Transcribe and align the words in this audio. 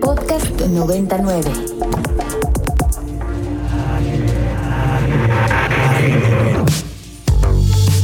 Podcast 0.00 0.60
99. 0.60 1.52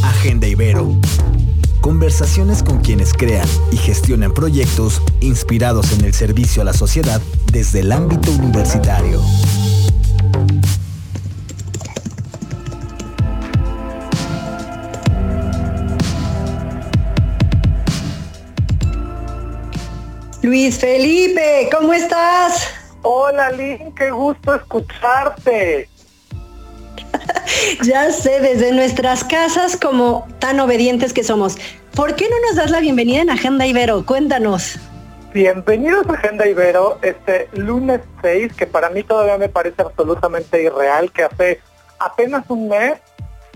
Agenda 0.02 0.46
Ibero. 0.46 0.96
Conversaciones 1.80 2.62
con 2.62 2.78
quienes 2.78 3.12
crean 3.12 3.48
y 3.72 3.76
gestionan 3.76 4.32
proyectos 4.32 5.00
inspirados 5.20 5.92
en 5.92 6.04
el 6.04 6.14
servicio 6.14 6.62
a 6.62 6.64
la 6.64 6.72
sociedad 6.72 7.20
desde 7.52 7.80
el 7.80 7.92
ámbito 7.92 8.30
universitario. 8.32 9.20
Luis 20.46 20.78
Felipe, 20.78 21.68
¿cómo 21.76 21.92
estás? 21.92 22.72
Hola 23.02 23.50
Lynn, 23.50 23.92
qué 23.96 24.12
gusto 24.12 24.54
escucharte. 24.54 25.88
ya 27.82 28.12
sé, 28.12 28.38
desde 28.38 28.70
nuestras 28.70 29.24
casas 29.24 29.76
como 29.76 30.24
tan 30.38 30.60
obedientes 30.60 31.12
que 31.12 31.24
somos. 31.24 31.56
¿Por 31.96 32.14
qué 32.14 32.28
no 32.28 32.36
nos 32.46 32.54
das 32.54 32.70
la 32.70 32.78
bienvenida 32.78 33.22
en 33.22 33.30
Agenda 33.30 33.66
Ibero? 33.66 34.06
Cuéntanos. 34.06 34.78
Bienvenidos 35.34 36.08
a 36.08 36.12
Agenda 36.12 36.46
Ibero, 36.46 37.00
este 37.02 37.48
lunes 37.54 38.02
6, 38.22 38.52
que 38.52 38.68
para 38.68 38.88
mí 38.90 39.02
todavía 39.02 39.38
me 39.38 39.48
parece 39.48 39.82
absolutamente 39.82 40.62
irreal, 40.62 41.10
que 41.10 41.24
hace 41.24 41.60
apenas 41.98 42.44
un 42.50 42.68
mes 42.68 43.00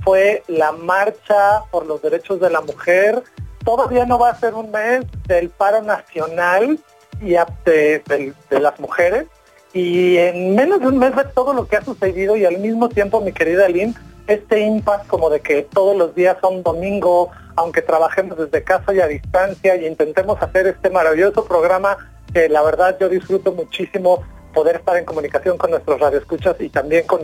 fue 0.02 0.42
la 0.48 0.72
marcha 0.72 1.62
por 1.70 1.86
los 1.86 2.02
derechos 2.02 2.40
de 2.40 2.50
la 2.50 2.62
mujer 2.62 3.22
todavía 3.64 4.06
no 4.06 4.18
va 4.18 4.30
a 4.30 4.38
ser 4.38 4.54
un 4.54 4.70
mes 4.70 5.04
del 5.26 5.50
paro 5.50 5.82
nacional 5.82 6.78
y 7.20 7.36
de, 7.64 8.34
las 8.50 8.80
mujeres. 8.80 9.26
Y 9.72 10.16
en 10.16 10.54
menos 10.54 10.80
de 10.80 10.88
un 10.88 10.98
mes 10.98 11.14
de 11.14 11.24
todo 11.24 11.52
lo 11.52 11.66
que 11.68 11.76
ha 11.76 11.84
sucedido 11.84 12.36
y 12.36 12.44
al 12.44 12.58
mismo 12.58 12.88
tiempo, 12.88 13.20
mi 13.20 13.32
querida 13.32 13.68
Lynn, 13.68 13.94
este 14.26 14.60
impasse 14.60 15.06
como 15.06 15.30
de 15.30 15.40
que 15.40 15.62
todos 15.62 15.96
los 15.96 16.14
días 16.14 16.36
son 16.40 16.62
domingo, 16.62 17.30
aunque 17.56 17.82
trabajemos 17.82 18.38
desde 18.38 18.64
casa 18.64 18.92
y 18.94 19.00
a 19.00 19.06
distancia 19.06 19.76
y 19.76 19.86
intentemos 19.86 20.40
hacer 20.42 20.66
este 20.66 20.90
maravilloso 20.90 21.44
programa 21.44 21.96
que 22.32 22.48
la 22.48 22.62
verdad 22.62 22.96
yo 23.00 23.08
disfruto 23.08 23.52
muchísimo 23.52 24.22
poder 24.52 24.76
estar 24.76 24.96
en 24.96 25.04
comunicación 25.04 25.58
con 25.58 25.70
nuestros 25.70 26.00
radioescuchas 26.00 26.56
y 26.60 26.68
también 26.68 27.06
con, 27.06 27.20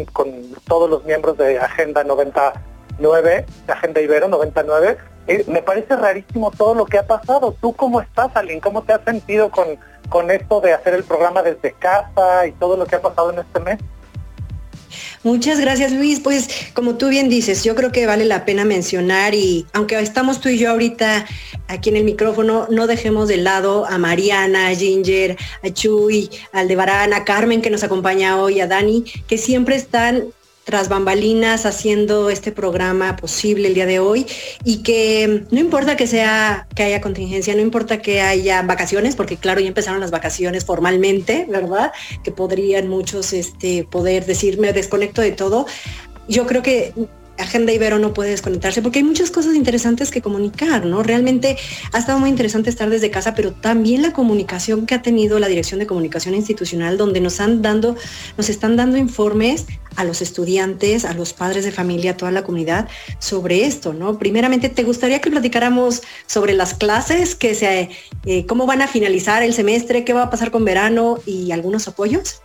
todos 0.67 0.89
los 0.89 1.05
miembros 1.05 1.37
de 1.39 1.59
Agenda 1.59 2.05
99, 2.05 3.47
de 3.67 3.73
Agenda 3.73 4.01
Ibero 4.01 4.29
99, 4.29 4.97
eh, 5.27 5.45
me 5.49 5.63
parece 5.63 5.97
rarísimo 5.97 6.51
todo 6.51 6.75
lo 6.75 6.87
que 6.87 6.99
ha 6.99 7.07
pasado. 7.07 7.57
¿Tú 7.61 7.73
cómo 7.75 8.01
estás, 8.01 8.35
Aline? 8.35 8.61
¿Cómo 8.61 8.83
te 8.83 8.93
has 8.93 9.03
sentido 9.05 9.51
con, 9.51 9.67
con 10.09 10.31
esto 10.31 10.61
de 10.61 10.73
hacer 10.73 10.95
el 10.95 11.05
programa 11.05 11.43
desde 11.43 11.73
casa 11.73 12.47
y 12.47 12.53
todo 12.53 12.77
lo 12.77 12.87
que 12.87 12.97
ha 12.97 13.03
pasado 13.03 13.33
en 13.33 13.41
este 13.41 13.61
mes? 13.61 13.79
Muchas 15.23 15.59
gracias 15.59 15.93
Luis. 15.93 16.21
Pues 16.21 16.49
como 16.73 16.95
tú 16.95 17.09
bien 17.09 17.29
dices, 17.29 17.65
yo 17.65 17.75
creo 17.75 17.91
que 17.91 18.07
vale 18.07 18.25
la 18.25 18.45
pena 18.45 18.65
mencionar 18.65 19.35
y 19.35 19.67
aunque 19.73 19.99
estamos 19.99 20.41
tú 20.41 20.49
y 20.49 20.59
yo 20.59 20.71
ahorita 20.71 21.27
aquí 21.69 21.91
en 21.91 21.97
el 21.97 22.05
micrófono, 22.05 22.69
no 22.71 22.87
dejemos 22.87 23.27
de 23.29 23.39
lado 23.39 23.87
a 23.87 23.99
Mariana, 23.99 24.69
a 24.69 24.75
Ginger, 24.75 25.37
a 25.65 25.71
Chuy, 25.71 26.31
a 26.53 26.61
Aldebarán, 26.61 27.13
a 27.13 27.25
Carmen 27.25 27.61
que 27.61 27.71
nos 27.71 27.83
acompaña 27.83 28.41
hoy, 28.41 28.61
a 28.61 28.67
Dani, 28.67 29.05
que 29.27 29.37
siempre 29.37 29.75
están 29.75 30.27
tras 30.67 30.89
bambalinas 30.89 31.64
haciendo 31.64 32.28
este 32.28 32.50
programa 32.50 33.14
posible 33.14 33.69
el 33.69 33.75
día 33.75 33.86
de 33.86 34.00
hoy 34.00 34.27
y 34.64 34.78
que 34.78 35.45
no 35.53 35.61
importa 35.61 35.97
que 35.97 36.08
sea 36.08 36.67
que 36.75 36.83
haya 36.83 37.00
contingencia, 37.00 37.55
no 37.55 37.61
importa 37.61 38.03
que 38.03 38.20
haya 38.20 38.62
vacaciones, 38.62 39.14
porque 39.14 39.36
claro, 39.36 39.61
ya 39.61 39.69
empezaron 39.69 40.00
las 40.00 40.11
vacaciones 40.11 40.64
formalmente, 40.64 41.47
¿verdad? 41.48 41.92
Que 42.25 42.33
podrían 42.33 42.89
muchos 42.89 43.33
este, 43.33 43.84
poder 43.84 44.27
decirme 44.27 44.73
desconecto 44.73 45.23
de 45.23 45.31
todo. 45.31 45.67
Yo 46.27 46.48
creo 46.48 46.64
que 46.64 46.92
Agenda 47.39 47.73
Ibero 47.73 47.98
no 47.98 48.14
puede 48.14 48.30
desconectarse 48.30 48.83
porque 48.83 49.01
hay 49.01 49.05
muchas 49.05 49.30
cosas 49.30 49.55
interesantes 49.55 50.11
que 50.11 50.23
comunicar, 50.23 50.85
¿no? 50.86 51.02
Realmente 51.02 51.57
ha 51.92 51.98
estado 51.98 52.19
muy 52.19 52.30
interesante 52.30 52.70
estar 52.70 52.91
desde 52.91 53.11
casa, 53.11 53.35
pero 53.35 53.52
también 53.52 54.02
la 54.02 54.13
comunicación 54.13 54.86
que 54.86 54.95
ha 54.95 55.02
tenido 55.02 55.39
la 55.39 55.48
Dirección 55.48 55.80
de 55.80 55.86
Comunicación 55.86 56.35
Institucional, 56.35 56.97
donde 56.97 57.20
nos 57.20 57.41
han 57.41 57.63
dando, 57.63 57.97
nos 58.36 58.48
están 58.48 58.77
dando 58.77 58.97
informes 58.97 59.67
a 59.97 60.05
los 60.05 60.23
estudiantes, 60.23 61.05
a 61.05 61.14
los 61.14 61.33
padres 61.33 61.64
de 61.64 61.73
familia, 61.73 62.13
a 62.13 62.17
toda 62.17 62.30
la 62.30 62.45
comunidad 62.45 62.89
sobre 63.19 63.64
esto, 63.64 63.92
¿no? 63.92 64.18
Primeramente, 64.18 64.68
¿te 64.68 64.83
gustaría 64.83 65.20
que 65.20 65.30
platicáramos 65.30 66.03
sobre 66.27 66.55
las 66.55 66.74
clases, 66.74 67.35
que 67.35 67.91
eh, 68.27 68.47
cómo 68.47 68.67
van 68.67 68.83
a 68.83 68.89
finalizar 68.89 69.42
el 69.42 69.55
semestre, 69.55 70.05
qué 70.05 70.13
va 70.13 70.24
a 70.24 70.30
pasar 70.30 70.51
con 70.51 70.64
verano 70.64 71.18
y 71.27 71.53
algunos 71.53 71.89
apoyos? 71.89 72.42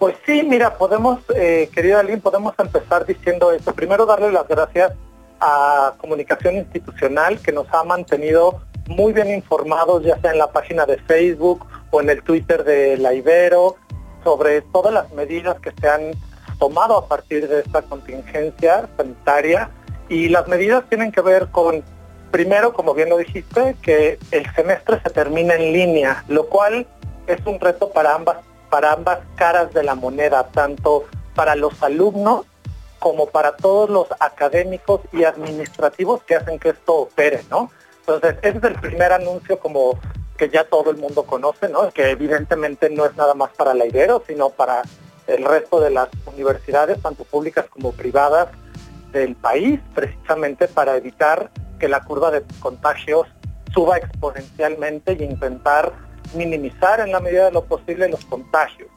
Pues 0.00 0.16
sí, 0.24 0.42
mira, 0.42 0.78
podemos, 0.78 1.20
eh, 1.36 1.68
querida 1.74 2.02
Lynn, 2.02 2.22
podemos 2.22 2.54
empezar 2.58 3.04
diciendo 3.04 3.52
esto. 3.52 3.74
Primero 3.74 4.06
darle 4.06 4.32
las 4.32 4.48
gracias 4.48 4.94
a 5.38 5.92
Comunicación 5.98 6.56
Institucional 6.56 7.38
que 7.38 7.52
nos 7.52 7.66
ha 7.74 7.84
mantenido 7.84 8.62
muy 8.88 9.12
bien 9.12 9.28
informados, 9.28 10.02
ya 10.02 10.18
sea 10.22 10.32
en 10.32 10.38
la 10.38 10.50
página 10.52 10.86
de 10.86 10.96
Facebook 10.96 11.66
o 11.90 12.00
en 12.00 12.08
el 12.08 12.22
Twitter 12.22 12.64
de 12.64 12.96
la 12.96 13.12
Ibero, 13.12 13.76
sobre 14.24 14.62
todas 14.62 14.94
las 14.94 15.12
medidas 15.12 15.60
que 15.60 15.70
se 15.78 15.86
han 15.86 16.12
tomado 16.58 16.96
a 16.96 17.06
partir 17.06 17.46
de 17.46 17.60
esta 17.60 17.82
contingencia 17.82 18.88
sanitaria. 18.96 19.68
Y 20.08 20.30
las 20.30 20.48
medidas 20.48 20.82
tienen 20.88 21.12
que 21.12 21.20
ver 21.20 21.48
con, 21.48 21.84
primero, 22.30 22.72
como 22.72 22.94
bien 22.94 23.10
lo 23.10 23.18
dijiste, 23.18 23.76
que 23.82 24.18
el 24.30 24.50
semestre 24.54 24.98
se 25.04 25.10
termina 25.10 25.56
en 25.56 25.74
línea, 25.74 26.24
lo 26.26 26.46
cual 26.46 26.86
es 27.26 27.44
un 27.44 27.60
reto 27.60 27.90
para 27.90 28.14
ambas 28.14 28.38
para 28.70 28.92
ambas 28.92 29.18
caras 29.34 29.74
de 29.74 29.82
la 29.82 29.94
moneda, 29.94 30.48
tanto 30.48 31.04
para 31.34 31.54
los 31.56 31.82
alumnos 31.82 32.46
como 32.98 33.26
para 33.26 33.56
todos 33.56 33.90
los 33.90 34.06
académicos 34.20 35.00
y 35.12 35.24
administrativos 35.24 36.22
que 36.22 36.36
hacen 36.36 36.58
que 36.58 36.70
esto 36.70 36.94
opere, 36.94 37.42
¿no? 37.50 37.70
Entonces, 38.00 38.36
ese 38.42 38.58
es 38.58 38.64
el 38.64 38.74
primer 38.80 39.12
anuncio 39.12 39.58
como 39.58 39.98
que 40.36 40.48
ya 40.48 40.64
todo 40.64 40.90
el 40.90 40.96
mundo 40.96 41.24
conoce, 41.24 41.68
¿no? 41.68 41.90
Que 41.90 42.10
evidentemente 42.10 42.88
no 42.90 43.04
es 43.04 43.16
nada 43.16 43.34
más 43.34 43.50
para 43.50 43.74
la 43.74 43.86
Ibero, 43.86 44.22
sino 44.26 44.50
para 44.50 44.82
el 45.26 45.44
resto 45.44 45.80
de 45.80 45.90
las 45.90 46.08
universidades, 46.26 47.00
tanto 47.00 47.24
públicas 47.24 47.66
como 47.68 47.92
privadas 47.92 48.48
del 49.12 49.34
país, 49.36 49.80
precisamente 49.94 50.68
para 50.68 50.96
evitar 50.96 51.50
que 51.78 51.88
la 51.88 52.04
curva 52.04 52.30
de 52.30 52.42
contagios 52.60 53.26
suba 53.72 53.98
exponencialmente 53.98 55.16
y 55.18 55.24
intentar 55.24 55.92
minimizar 56.34 57.00
en 57.00 57.12
la 57.12 57.20
medida 57.20 57.46
de 57.46 57.52
lo 57.52 57.64
posible 57.64 58.08
los 58.08 58.24
contagios. 58.24 58.88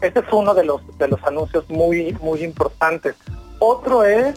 Este 0.00 0.20
es 0.20 0.26
uno 0.32 0.54
de 0.54 0.64
los, 0.64 0.80
de 0.98 1.08
los 1.08 1.22
anuncios 1.24 1.68
muy, 1.70 2.12
muy 2.20 2.42
importantes. 2.42 3.14
Otro 3.58 4.04
es 4.04 4.34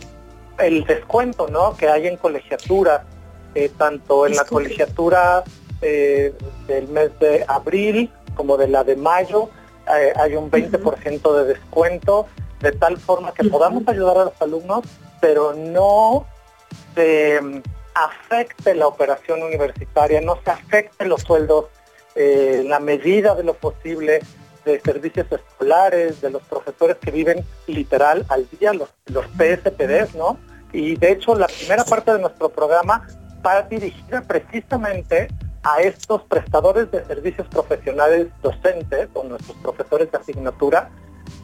el 0.58 0.84
descuento 0.86 1.48
¿no? 1.48 1.76
que 1.76 1.90
hay 1.90 2.08
en 2.08 2.18
colegiatura, 2.18 3.06
eh, 3.56 3.70
tanto 3.78 4.26
en 4.26 4.36
la 4.36 4.46
colegiatura 4.46 5.44
eh, 5.82 6.34
del 6.68 6.88
mes 6.90 7.18
de 7.20 7.46
abril 7.48 8.12
como 8.36 8.58
de 8.58 8.68
la 8.68 8.84
de 8.84 8.96
mayo, 8.96 9.50
eh, 9.98 10.14
hay 10.16 10.36
un 10.36 10.52
20% 10.52 11.34
de 11.34 11.46
descuento, 11.46 12.28
de 12.62 12.72
tal 12.72 12.98
forma 12.98 13.34
que 13.34 13.44
podamos 13.46 13.88
ayudar 13.88 14.18
a 14.18 14.26
los 14.26 14.42
alumnos, 14.42 14.84
pero 15.20 15.54
no 15.54 16.26
se 16.96 17.42
mm, 17.42 17.62
afecte 17.96 18.76
la 18.76 18.88
operación 18.88 19.42
universitaria, 19.42 20.22
no 20.22 20.38
se 20.44 20.52
afecte 20.52 21.06
los 21.06 21.22
sueldos 21.22 21.66
eh, 22.16 22.64
la 22.68 22.80
medida 22.80 23.36
de 23.36 23.44
lo 23.44 23.54
posible 23.54 24.20
de 24.66 24.80
servicios 24.82 25.28
escolares, 25.32 26.22
de 26.22 26.30
los 26.30 26.44
profesores 26.44 26.98
que 26.98 27.12
viven 27.12 27.44
literal 27.68 28.26
al 28.30 28.48
día, 28.60 28.74
los, 28.74 28.90
los 29.08 29.26
PSPDs, 29.28 30.16
¿no? 30.16 30.38
Y 30.72 30.96
de 30.96 31.12
hecho 31.12 31.36
la 31.36 31.48
primera 31.48 31.84
parte 31.84 32.14
de 32.14 32.20
nuestro 32.20 32.50
programa 32.50 33.08
va 33.46 33.62
dirigida 33.64 34.22
precisamente 34.22 35.28
a 35.64 35.82
estos 35.82 36.24
prestadores 36.24 36.92
de 36.92 37.04
servicios 37.06 37.48
profesionales 37.48 38.28
docentes 38.42 39.10
o 39.14 39.24
nuestros 39.24 39.58
profesores 39.58 40.12
de 40.12 40.18
asignatura 40.18 40.90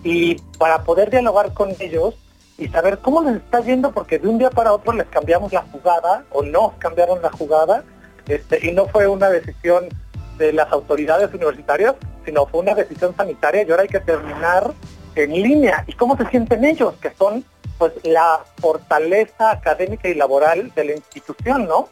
y 0.04 0.36
para 0.58 0.84
poder 0.84 1.10
dialogar 1.10 1.54
con 1.54 1.72
ellos 1.80 2.16
y 2.58 2.68
saber 2.70 3.00
cómo 3.00 3.22
les 3.22 3.36
está 3.38 3.60
yendo 3.62 3.92
porque 3.92 4.20
de 4.20 4.28
un 4.28 4.38
día 4.38 4.50
para 4.50 4.72
otro 4.72 4.94
les 4.94 5.08
cambiamos 5.08 5.52
la 5.52 5.64
jugada 5.64 6.24
o 6.32 6.44
nos 6.44 6.74
cambiaron 6.76 7.22
la 7.22 7.32
jugada 7.32 7.84
este, 8.28 8.68
y 8.68 8.72
no 8.72 8.88
fue 8.88 9.08
una 9.08 9.30
decisión 9.30 9.90
de 10.38 10.54
las 10.54 10.72
autoridades 10.72 11.34
universitarias, 11.34 11.96
sino 12.26 12.46
fue 12.46 12.62
una 12.62 12.74
decisión 12.74 13.16
sanitaria 13.16 13.64
y 13.64 13.72
ahora 13.72 13.84
hay 13.84 13.90
que 13.90 14.00
terminar 14.00 14.74
en 15.16 15.32
línea. 15.32 15.84
¿Y 15.88 15.94
cómo 15.94 16.18
se 16.18 16.26
sienten 16.28 16.66
ellos? 16.66 16.96
Que 17.02 17.12
son 17.12 17.44
pues 17.78 17.94
la 18.04 18.42
fortaleza 18.62 19.52
académica 19.52 20.08
y 20.08 20.14
laboral 20.14 20.72
de 20.76 20.86
la 20.86 20.92
institución, 20.94 21.66
¿no? 21.68 21.90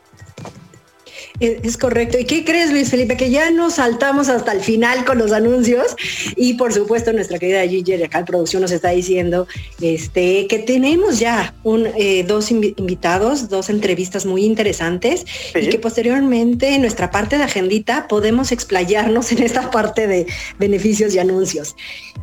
Es, 1.40 1.78
correcto. 1.78 2.20
¿Y 2.20 2.26
qué 2.26 2.46
crees, 2.46 2.72
Luis 2.72 2.90
Felipe? 2.90 3.18
Que 3.18 3.30
ya 3.30 3.50
nos 3.50 3.76
saltamos 3.76 4.30
hasta 4.30 4.52
el 4.52 4.62
final 4.62 5.04
con 5.04 5.18
los 5.18 5.32
anuncios 5.32 5.96
y 6.36 6.54
por 6.54 6.74
supuesto 6.74 7.12
nuestra 7.12 7.40
querida 7.40 7.68
Gigi 7.68 8.02
acá 8.04 8.20
en 8.20 8.26
producción 8.26 8.62
nos 8.62 8.72
está 8.72 8.90
diciendo 8.90 9.48
este, 9.82 10.48
que 10.48 10.60
tenemos 10.60 11.20
ya 11.20 11.54
un, 11.64 11.88
eh, 11.98 12.24
dos 12.24 12.52
invitados, 12.52 13.50
dos 13.50 13.70
entrevistas 13.70 14.26
muy 14.26 14.46
interesantes 14.46 15.26
y 15.56 15.68
que 15.70 15.80
posteriormente 15.80 16.76
en 16.76 16.82
nuestra 16.82 17.10
parte 17.10 17.38
de 17.38 17.44
agendita 17.44 18.08
podemos 18.08 18.52
explayarnos 18.52 19.32
en 19.32 19.44
esta 19.44 19.72
parte 19.72 20.08
de 20.08 20.28
beneficios 20.60 21.16
y 21.16 21.20
anuncios. 21.20 21.76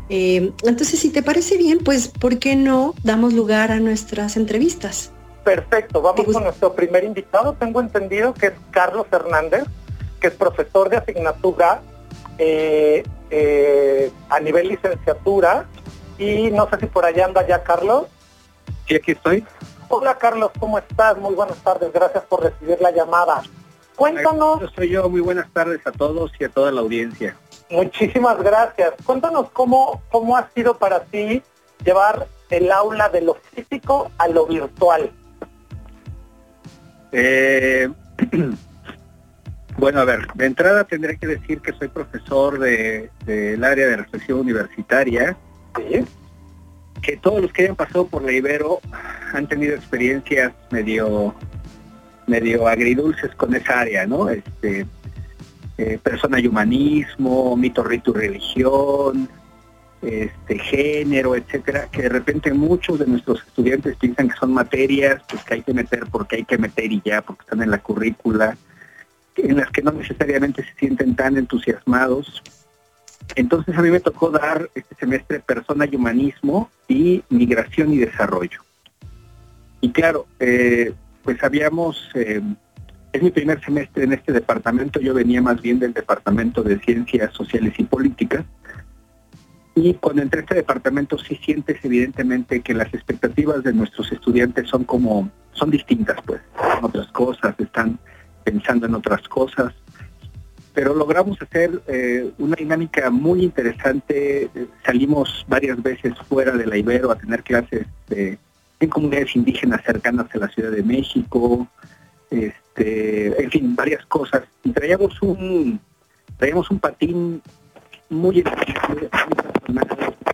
Eh, 0.08 0.52
entonces, 0.64 0.98
si 0.98 1.10
te 1.10 1.22
parece 1.22 1.56
bien, 1.56 1.78
pues, 1.78 2.08
¿por 2.08 2.38
qué 2.38 2.56
no 2.56 2.94
damos 3.02 3.32
lugar 3.32 3.70
a 3.70 3.80
nuestras 3.80 4.36
entrevistas? 4.36 5.12
Perfecto, 5.44 6.02
vamos 6.02 6.26
con 6.26 6.44
nuestro 6.44 6.74
primer 6.74 7.04
invitado. 7.04 7.54
Tengo 7.54 7.80
entendido 7.80 8.34
que 8.34 8.48
es 8.48 8.52
Carlos 8.70 9.06
Hernández, 9.10 9.64
que 10.20 10.28
es 10.28 10.34
profesor 10.34 10.90
de 10.90 10.98
asignatura 10.98 11.80
eh, 12.38 13.02
eh, 13.30 14.12
a 14.28 14.40
nivel 14.40 14.68
licenciatura. 14.68 15.66
Y 16.18 16.50
no 16.50 16.68
sé 16.68 16.78
si 16.80 16.86
por 16.86 17.06
allá 17.06 17.24
anda 17.24 17.46
ya 17.46 17.62
Carlos. 17.62 18.06
Sí, 18.86 18.96
aquí 18.96 19.12
estoy. 19.12 19.44
Hola 19.88 20.18
Carlos, 20.18 20.50
¿cómo 20.60 20.78
estás? 20.78 21.16
Muy 21.16 21.34
buenas 21.34 21.56
tardes, 21.58 21.92
gracias 21.92 22.22
por 22.24 22.42
recibir 22.42 22.80
la 22.80 22.90
llamada. 22.90 23.42
Cuéntanos. 23.96 24.60
Yo 24.60 24.68
soy 24.68 24.90
yo, 24.90 25.08
muy 25.08 25.20
buenas 25.20 25.50
tardes 25.52 25.80
a 25.86 25.92
todos 25.92 26.32
y 26.38 26.44
a 26.44 26.48
toda 26.48 26.70
la 26.70 26.80
audiencia. 26.80 27.36
Muchísimas 27.70 28.42
gracias. 28.42 28.92
Cuéntanos 29.04 29.50
cómo, 29.50 30.02
cómo 30.10 30.36
ha 30.36 30.48
sido 30.50 30.76
para 30.78 31.04
ti 31.04 31.42
llevar 31.84 32.26
el 32.50 32.70
aula 32.70 33.08
de 33.08 33.22
lo 33.22 33.34
físico 33.34 34.10
a 34.18 34.28
lo 34.28 34.46
virtual. 34.46 35.10
Eh, 37.12 37.88
bueno, 39.78 40.00
a 40.00 40.04
ver, 40.04 40.26
de 40.34 40.46
entrada 40.46 40.84
tendré 40.84 41.16
que 41.18 41.26
decir 41.26 41.60
que 41.60 41.72
soy 41.72 41.88
profesor 41.88 42.58
del 42.58 43.10
de, 43.26 43.58
área 43.62 43.86
de 43.86 43.96
reflexión 43.96 44.40
universitaria. 44.40 45.36
Que 47.02 47.16
todos 47.16 47.40
los 47.40 47.52
que 47.52 47.62
hayan 47.62 47.76
pasado 47.76 48.06
por 48.06 48.22
la 48.22 48.32
Ibero 48.32 48.80
han 49.32 49.46
tenido 49.46 49.74
experiencias 49.74 50.52
medio 50.70 51.34
medio 52.26 52.68
agridulces 52.68 53.34
con 53.34 53.54
esa 53.54 53.80
área, 53.80 54.06
¿no? 54.06 54.28
Este, 54.28 54.86
eh, 55.78 55.98
persona 56.02 56.38
y 56.38 56.46
humanismo, 56.46 57.56
mito, 57.56 57.82
rito 57.82 58.12
y 58.12 58.18
religión, 58.18 59.28
este, 60.02 60.58
género, 60.58 61.36
etcétera, 61.36 61.88
que 61.90 62.02
de 62.02 62.08
repente 62.08 62.52
muchos 62.52 62.98
de 62.98 63.06
nuestros 63.06 63.42
estudiantes 63.46 63.96
piensan 63.96 64.28
que 64.28 64.36
son 64.36 64.52
materias 64.52 65.22
pues, 65.28 65.44
que 65.44 65.54
hay 65.54 65.62
que 65.62 65.74
meter 65.74 66.06
porque 66.10 66.36
hay 66.36 66.44
que 66.44 66.58
meter 66.58 66.90
y 66.90 67.02
ya, 67.04 67.20
porque 67.22 67.42
están 67.42 67.62
en 67.62 67.70
la 67.70 67.78
currícula, 67.78 68.56
en 69.36 69.56
las 69.56 69.70
que 69.70 69.82
no 69.82 69.92
necesariamente 69.92 70.64
se 70.64 70.74
sienten 70.74 71.14
tan 71.14 71.36
entusiasmados. 71.36 72.42
Entonces 73.36 73.76
a 73.76 73.82
mí 73.82 73.90
me 73.90 74.00
tocó 74.00 74.30
dar 74.30 74.70
este 74.74 74.94
semestre 74.96 75.40
persona 75.40 75.86
y 75.90 75.96
humanismo 75.96 76.70
y 76.88 77.22
migración 77.28 77.92
y 77.92 77.98
desarrollo. 77.98 78.60
Y 79.80 79.92
claro, 79.92 80.26
eh, 80.40 80.92
pues 81.22 81.42
habíamos, 81.42 82.10
eh, 82.14 82.40
es 83.12 83.22
mi 83.22 83.30
primer 83.30 83.62
semestre 83.62 84.04
en 84.04 84.12
este 84.12 84.32
departamento, 84.32 85.00
yo 85.00 85.14
venía 85.14 85.40
más 85.42 85.60
bien 85.60 85.78
del 85.78 85.92
departamento 85.92 86.62
de 86.62 86.78
ciencias 86.80 87.32
sociales 87.34 87.74
y 87.78 87.84
políticas, 87.84 88.44
y 89.74 89.94
cuando 89.94 90.22
entré 90.22 90.40
a 90.40 90.42
este 90.42 90.54
departamento 90.56 91.18
sí 91.18 91.38
sientes 91.44 91.78
evidentemente 91.84 92.60
que 92.60 92.74
las 92.74 92.92
expectativas 92.92 93.62
de 93.62 93.72
nuestros 93.72 94.10
estudiantes 94.12 94.68
son 94.68 94.84
como, 94.84 95.30
son 95.52 95.70
distintas 95.70 96.16
pues, 96.24 96.40
son 96.56 96.84
otras 96.84 97.06
cosas, 97.08 97.54
están 97.58 97.98
pensando 98.44 98.86
en 98.86 98.94
otras 98.94 99.26
cosas. 99.28 99.72
Pero 100.72 100.94
logramos 100.94 101.40
hacer 101.42 101.82
eh, 101.88 102.30
una 102.38 102.54
dinámica 102.54 103.10
muy 103.10 103.42
interesante. 103.42 104.48
Salimos 104.84 105.44
varias 105.48 105.82
veces 105.82 106.14
fuera 106.28 106.52
de 106.52 106.66
la 106.66 106.76
Ibero 106.76 107.10
a 107.10 107.16
tener 107.16 107.42
clases 107.42 107.86
en 108.08 108.88
comunidades 108.88 109.34
indígenas 109.36 109.82
cercanas 109.84 110.26
a 110.32 110.38
la 110.38 110.48
Ciudad 110.48 110.70
de 110.70 110.82
México, 110.82 111.68
este, 112.30 113.42
en 113.42 113.50
fin, 113.50 113.76
varias 113.76 114.04
cosas. 114.06 114.42
Y 114.62 114.70
traíamos 114.70 115.20
un, 115.22 115.80
traíamos 116.38 116.70
un 116.70 116.78
patín 116.78 117.42
muy 118.08 118.42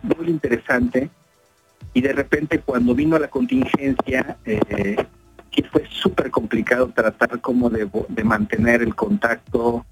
muy 0.03 0.29
interesante. 0.29 1.09
Y 1.93 2.01
de 2.01 2.13
repente 2.13 2.59
cuando 2.59 2.93
vino 2.93 3.17
la 3.17 3.27
contingencia, 3.27 4.37
eh, 4.45 4.95
fue 5.71 5.85
súper 5.89 6.29
complicado 6.31 6.87
tratar 6.89 7.39
como 7.41 7.69
de, 7.69 7.89
de 8.09 8.23
mantener 8.23 8.81
el 8.81 8.95
contacto 8.95 9.85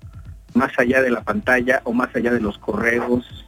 más 0.54 0.72
allá 0.78 1.02
de 1.02 1.12
la 1.12 1.22
pantalla 1.22 1.82
o 1.84 1.94
más 1.94 2.16
allá 2.16 2.32
de 2.32 2.40
los 2.40 2.58
correos, 2.58 3.48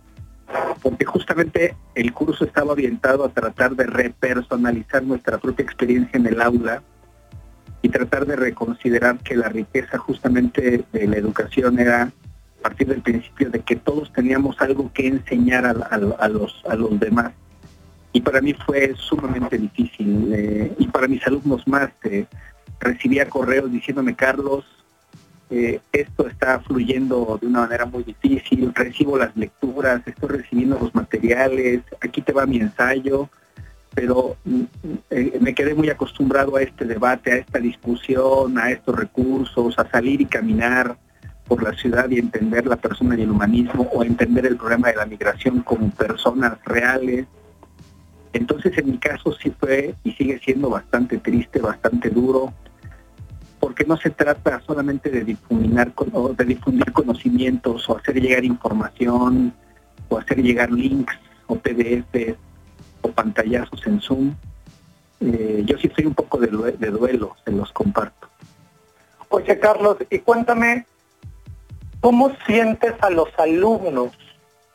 porque 0.82 1.06
justamente 1.06 1.76
el 1.96 2.14
curso 2.14 2.44
estaba 2.46 2.74
orientado 2.74 3.24
a 3.24 3.30
tratar 3.30 3.76
de 3.76 3.86
repersonalizar 3.86 5.04
nuestra 5.04 5.38
propia 5.38 5.64
experiencia 5.64 6.18
en 6.18 6.26
el 6.26 6.42
aula 6.42 6.84
y 7.82 7.90
tratar 7.90 8.26
de 8.26 8.36
reconsiderar 8.36 9.20
que 9.20 9.36
la 9.36 9.50
riqueza 9.50 9.98
justamente 9.98 10.84
de 10.92 11.08
la 11.08 11.18
educación 11.18 11.80
era 11.80 12.12
partir 12.62 12.88
del 12.88 13.02
principio 13.02 13.50
de 13.50 13.60
que 13.60 13.76
todos 13.76 14.12
teníamos 14.12 14.60
algo 14.60 14.92
que 14.94 15.08
enseñar 15.08 15.66
a, 15.66 15.98
los, 15.98 16.64
a 16.66 16.76
los 16.76 17.00
demás. 17.00 17.32
Y 18.14 18.22
para 18.22 18.42
mí 18.42 18.54
fue 18.54 18.96
sumamente 18.98 19.58
difícil. 19.58 20.34
Eh, 20.34 20.74
y 20.80 20.88
para 20.88 21.08
mis 21.08 21.26
alumnos 21.28 21.68
más, 21.68 21.92
eh, 22.04 22.26
recibía 22.80 23.30
correos 23.30 23.72
diciéndome, 23.72 24.16
Carlos, 24.16 24.66
eh, 25.50 25.80
esto 25.92 26.28
está 26.28 26.60
fluyendo 26.60 27.38
de 27.40 27.48
una 27.48 27.62
manera 27.62 27.86
muy 27.86 28.04
difícil, 28.04 28.72
recibo 28.74 29.18
las 29.18 29.36
lecturas, 29.38 30.02
estoy 30.06 30.30
recibiendo 30.30 30.78
los 30.80 30.94
materiales, 30.94 31.84
aquí 32.02 32.22
te 32.22 32.34
va 32.34 32.46
mi 32.46 32.58
ensayo, 32.58 33.30
pero 33.96 34.36
mm, 34.44 34.64
me 35.40 35.54
quedé 35.56 35.74
muy 35.74 35.90
acostumbrado 35.90 36.58
a 36.58 36.62
este 36.62 36.86
debate, 36.86 37.32
a 37.32 37.36
esta 37.38 37.60
discusión, 37.60 38.58
a 38.58 38.72
estos 38.72 38.96
recursos, 38.96 39.80
a 39.80 39.90
salir 39.90 40.20
y 40.22 40.26
caminar 40.26 40.98
por 41.48 41.64
la 41.64 41.74
ciudad 41.74 42.10
y 42.10 42.20
entender 42.20 42.66
la 42.68 42.76
persona 42.76 43.18
y 43.18 43.22
el 43.22 43.32
humanismo 43.32 43.90
o 43.94 44.04
entender 44.04 44.46
el 44.46 44.58
problema 44.58 44.90
de 44.90 44.96
la 44.96 45.06
migración 45.06 45.62
como 45.62 45.90
personas 45.92 46.58
reales. 46.66 47.26
Entonces 48.34 48.78
en 48.78 48.92
mi 48.92 48.98
caso 48.98 49.32
sí 49.34 49.52
fue 49.58 49.96
y 50.04 50.12
sigue 50.12 50.40
siendo 50.40 50.70
bastante 50.70 51.18
triste, 51.18 51.60
bastante 51.60 52.10
duro, 52.10 52.54
porque 53.60 53.86
no 53.86 53.98
se 53.98 54.10
trata 54.10 54.62
solamente 54.66 55.10
de 55.10 55.24
difuminar, 55.24 55.94
de 56.38 56.46
difundir 56.46 56.92
conocimientos 56.92 57.90
o 57.90 57.98
hacer 57.98 58.22
llegar 58.22 58.44
información 58.44 59.54
o 60.10 60.18
hacer 60.18 60.42
llegar 60.42 60.72
links 60.72 61.14
o 61.48 61.56
PDFs 61.56 62.36
o 63.02 63.12
pantallazos 63.12 63.86
en 63.88 64.02
Zoom. 64.02 64.36
Eh, 65.22 65.64
yo 65.66 65.78
sí 65.78 65.90
soy 65.96 66.06
un 66.06 66.14
poco 66.14 66.38
de 66.38 66.48
duelo, 66.48 67.36
se 67.44 67.52
los 67.52 67.72
comparto. 67.72 68.28
Oye 69.30 69.60
Carlos, 69.60 69.98
y 70.10 70.20
cuéntame, 70.20 70.86
¿Cómo 72.02 72.32
sientes 72.46 72.94
a 73.02 73.10
los 73.10 73.30
alumnos? 73.38 74.12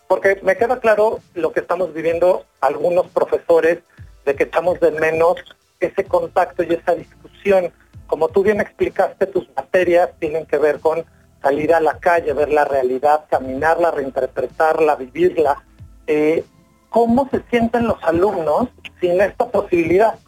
Porque 0.08 0.40
me 0.42 0.56
queda 0.56 0.80
claro 0.80 1.20
lo 1.34 1.52
que 1.52 1.60
estamos 1.60 1.94
viviendo 1.94 2.44
algunos 2.60 3.06
profesores, 3.08 3.78
de 4.24 4.34
que 4.34 4.44
echamos 4.44 4.78
de 4.80 4.90
menos 4.92 5.36
ese 5.80 6.04
contacto 6.04 6.62
y 6.62 6.74
esa 6.74 6.94
discusión. 6.94 7.72
Como 8.06 8.28
tú 8.28 8.42
bien 8.42 8.60
explicaste, 8.60 9.26
tus 9.26 9.48
materias 9.56 10.10
tienen 10.18 10.46
que 10.46 10.58
ver 10.58 10.80
con 10.80 11.04
salir 11.42 11.74
a 11.74 11.80
la 11.80 11.98
calle, 11.98 12.32
ver 12.32 12.50
la 12.50 12.64
realidad, 12.64 13.24
caminarla, 13.30 13.90
reinterpretarla, 13.90 14.96
vivirla. 14.96 15.62
Eh, 16.06 16.44
¿Cómo 16.88 17.28
se 17.30 17.42
sienten 17.50 17.86
los 17.86 18.02
alumnos 18.04 18.68
sin 19.00 19.20
esta 19.20 19.48
posibilidad? 19.48 20.18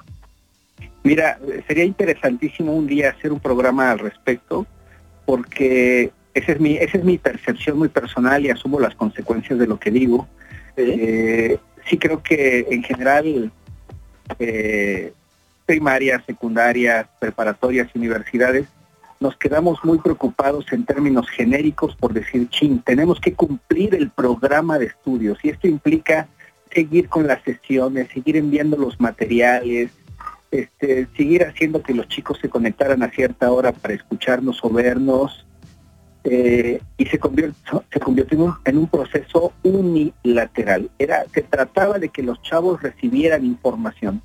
Mira, 1.02 1.38
sería 1.68 1.84
interesantísimo 1.84 2.72
un 2.72 2.86
día 2.86 3.10
hacer 3.10 3.32
un 3.32 3.40
programa 3.40 3.90
al 3.90 3.98
respecto, 3.98 4.66
porque 5.26 6.10
esa 6.34 6.52
es 6.52 6.60
mi, 6.60 6.76
esa 6.76 6.98
es 6.98 7.04
mi 7.04 7.16
percepción 7.18 7.78
muy 7.78 7.88
personal 7.88 8.44
y 8.44 8.50
asumo 8.50 8.80
las 8.80 8.94
consecuencias 8.94 9.58
de 9.58 9.66
lo 9.66 9.78
que 9.78 9.90
digo. 9.90 10.28
Eh, 10.76 11.58
sí 11.88 11.96
creo 11.98 12.22
que 12.22 12.66
en 12.70 12.82
general 12.82 13.52
eh, 14.38 15.12
primarias, 15.64 16.24
secundarias, 16.26 17.06
preparatorias 17.20 17.88
y 17.94 17.98
universidades 17.98 18.66
nos 19.20 19.36
quedamos 19.36 19.78
muy 19.84 19.98
preocupados 19.98 20.66
en 20.72 20.84
términos 20.84 21.30
genéricos 21.30 21.94
por 21.96 22.12
decir, 22.12 22.48
chin, 22.50 22.82
tenemos 22.82 23.20
que 23.20 23.34
cumplir 23.34 23.94
el 23.94 24.10
programa 24.10 24.78
de 24.78 24.86
estudios 24.86 25.38
y 25.42 25.50
esto 25.50 25.68
implica 25.68 26.26
seguir 26.72 27.08
con 27.08 27.26
las 27.26 27.42
sesiones, 27.42 28.08
seguir 28.12 28.36
enviando 28.36 28.76
los 28.76 29.00
materiales, 29.00 29.90
este, 30.50 31.06
seguir 31.16 31.44
haciendo 31.44 31.82
que 31.82 31.94
los 31.94 32.08
chicos 32.08 32.38
se 32.40 32.48
conectaran 32.48 33.02
a 33.02 33.10
cierta 33.10 33.50
hora 33.50 33.72
para 33.72 33.94
escucharnos 33.94 34.58
o 34.62 34.70
vernos, 34.70 35.46
eh, 36.24 36.80
y 36.96 37.04
se 37.06 37.18
convirtió, 37.18 37.84
se 37.92 38.00
convirtió 38.00 38.58
en 38.64 38.78
un, 38.78 38.88
proceso 38.88 39.52
unilateral. 39.62 40.90
Era, 40.98 41.24
se 41.32 41.42
trataba 41.42 41.98
de 41.98 42.08
que 42.08 42.22
los 42.22 42.40
chavos 42.42 42.82
recibieran 42.82 43.44
información. 43.44 44.22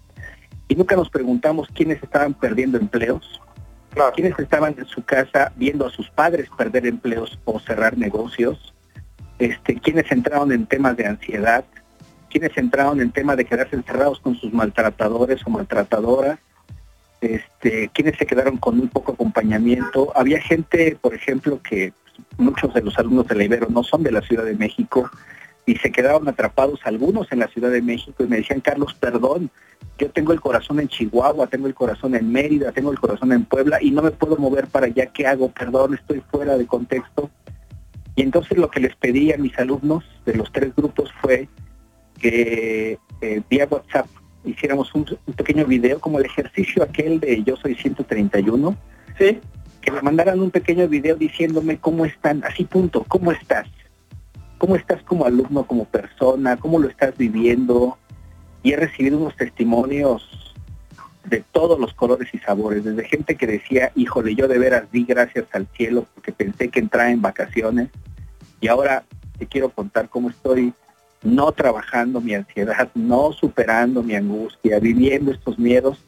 Y 0.69 0.75
nunca 0.75 0.95
nos 0.95 1.09
preguntamos 1.09 1.67
quiénes 1.73 2.01
estaban 2.01 2.33
perdiendo 2.33 2.77
empleos, 2.77 3.41
quienes 4.15 4.37
estaban 4.39 4.75
en 4.77 4.85
su 4.85 5.03
casa 5.03 5.51
viendo 5.57 5.85
a 5.85 5.89
sus 5.89 6.09
padres 6.09 6.47
perder 6.57 6.85
empleos 6.85 7.37
o 7.43 7.59
cerrar 7.59 7.97
negocios, 7.97 8.73
este, 9.39 9.75
quienes 9.75 10.09
entraron 10.11 10.51
en 10.51 10.67
temas 10.67 10.95
de 10.95 11.07
ansiedad, 11.07 11.65
quienes 12.29 12.55
entraron 12.57 13.01
en 13.01 13.11
temas 13.11 13.35
de 13.37 13.45
quedarse 13.45 13.75
encerrados 13.75 14.19
con 14.19 14.35
sus 14.35 14.53
maltratadores 14.53 15.41
o 15.45 15.49
maltratadoras, 15.49 16.39
este, 17.21 17.89
quienes 17.93 18.17
se 18.17 18.25
quedaron 18.25 18.57
con 18.57 18.77
muy 18.77 18.87
poco 18.87 19.11
acompañamiento. 19.13 20.11
Había 20.15 20.41
gente, 20.41 20.97
por 20.99 21.13
ejemplo, 21.13 21.61
que 21.61 21.93
muchos 22.37 22.73
de 22.73 22.81
los 22.81 22.97
alumnos 22.97 23.27
de 23.27 23.35
la 23.35 23.43
Ibero 23.43 23.67
no 23.69 23.83
son 23.83 24.03
de 24.03 24.11
la 24.11 24.21
Ciudad 24.21 24.45
de 24.45 24.55
México 24.55 25.09
y 25.65 25.75
se 25.75 25.91
quedaron 25.91 26.27
atrapados 26.27 26.79
algunos 26.85 27.31
en 27.31 27.39
la 27.39 27.47
Ciudad 27.47 27.69
de 27.69 27.81
México 27.81 28.23
y 28.23 28.27
me 28.27 28.37
decían, 28.37 28.61
Carlos, 28.61 28.95
perdón, 28.99 29.51
yo 29.99 30.09
tengo 30.09 30.33
el 30.33 30.41
corazón 30.41 30.79
en 30.79 30.87
Chihuahua, 30.87 31.47
tengo 31.47 31.67
el 31.67 31.75
corazón 31.75 32.15
en 32.15 32.31
Mérida, 32.31 32.71
tengo 32.71 32.91
el 32.91 32.99
corazón 32.99 33.31
en 33.33 33.45
Puebla 33.45 33.77
y 33.81 33.91
no 33.91 34.01
me 34.01 34.11
puedo 34.11 34.37
mover 34.37 34.67
para 34.67 34.87
allá, 34.87 35.07
¿qué 35.07 35.27
hago? 35.27 35.51
Perdón, 35.51 35.93
estoy 35.93 36.21
fuera 36.31 36.57
de 36.57 36.65
contexto. 36.65 37.29
Y 38.15 38.23
entonces 38.23 38.57
lo 38.57 38.69
que 38.69 38.79
les 38.79 38.95
pedí 38.95 39.31
a 39.31 39.37
mis 39.37 39.57
alumnos 39.59 40.03
de 40.25 40.35
los 40.35 40.51
tres 40.51 40.75
grupos 40.75 41.11
fue 41.21 41.47
que 42.19 42.97
eh, 43.21 43.41
vía 43.49 43.67
WhatsApp 43.69 44.07
hiciéramos 44.45 44.93
un, 44.95 45.05
pequeño 45.35 45.65
video 45.65 45.99
como 45.99 46.19
el 46.19 46.25
ejercicio 46.25 46.83
aquel 46.83 47.19
de 47.19 47.43
Yo 47.43 47.55
Soy 47.57 47.75
131. 47.75 48.75
Sí. 49.17 49.39
Que 49.81 49.91
me 49.91 50.01
mandaran 50.01 50.39
un 50.39 50.51
pequeño 50.51 50.87
video 50.87 51.15
diciéndome 51.15 51.77
cómo 51.77 52.05
están, 52.05 52.43
así 52.43 52.65
punto, 52.65 53.05
cómo 53.07 53.31
estás. 53.31 53.67
¿Cómo 54.57 54.75
estás 54.75 55.01
como 55.03 55.25
alumno, 55.25 55.63
como 55.65 55.85
persona? 55.85 56.57
¿Cómo 56.57 56.79
lo 56.79 56.89
estás 56.89 57.17
viviendo? 57.17 57.97
Y 58.61 58.73
he 58.73 58.75
recibido 58.75 59.17
unos 59.17 59.37
testimonios 59.37 60.53
de 61.23 61.43
todos 61.51 61.79
los 61.79 61.93
colores 61.93 62.33
y 62.33 62.39
sabores, 62.39 62.83
desde 62.83 63.05
gente 63.05 63.35
que 63.35 63.47
decía, 63.47 63.91
híjole, 63.95 64.35
yo 64.35 64.47
de 64.47 64.57
veras 64.57 64.91
di 64.91 65.05
gracias 65.05 65.45
al 65.53 65.67
cielo 65.67 66.07
porque 66.13 66.31
pensé 66.31 66.69
que 66.69 66.79
entraba 66.79 67.11
en 67.11 67.21
vacaciones 67.21 67.89
y 68.59 68.67
ahora 68.67 69.03
te 69.37 69.45
quiero 69.45 69.69
contar 69.69 70.09
cómo 70.09 70.29
estoy 70.29 70.73
no 71.23 71.51
trabajando 71.51 72.21
mi 72.21 72.33
ansiedad, 72.33 72.89
no 72.95 73.31
superando 73.33 74.03
mi 74.03 74.15
angustia, 74.15 74.79
viviendo 74.79 75.31
estos 75.31 75.59
miedos, 75.59 76.03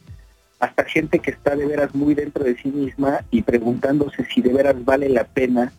hasta 0.58 0.84
gente 0.84 1.18
que 1.18 1.32
está 1.32 1.56
de 1.56 1.66
veras 1.66 1.94
muy 1.94 2.14
dentro 2.14 2.44
de 2.44 2.56
sí 2.56 2.68
misma 2.68 3.24
y 3.30 3.42
preguntándose 3.42 4.24
si 4.26 4.40
de 4.40 4.52
veras 4.52 4.84
vale 4.84 5.08
la 5.08 5.24
pena 5.24 5.72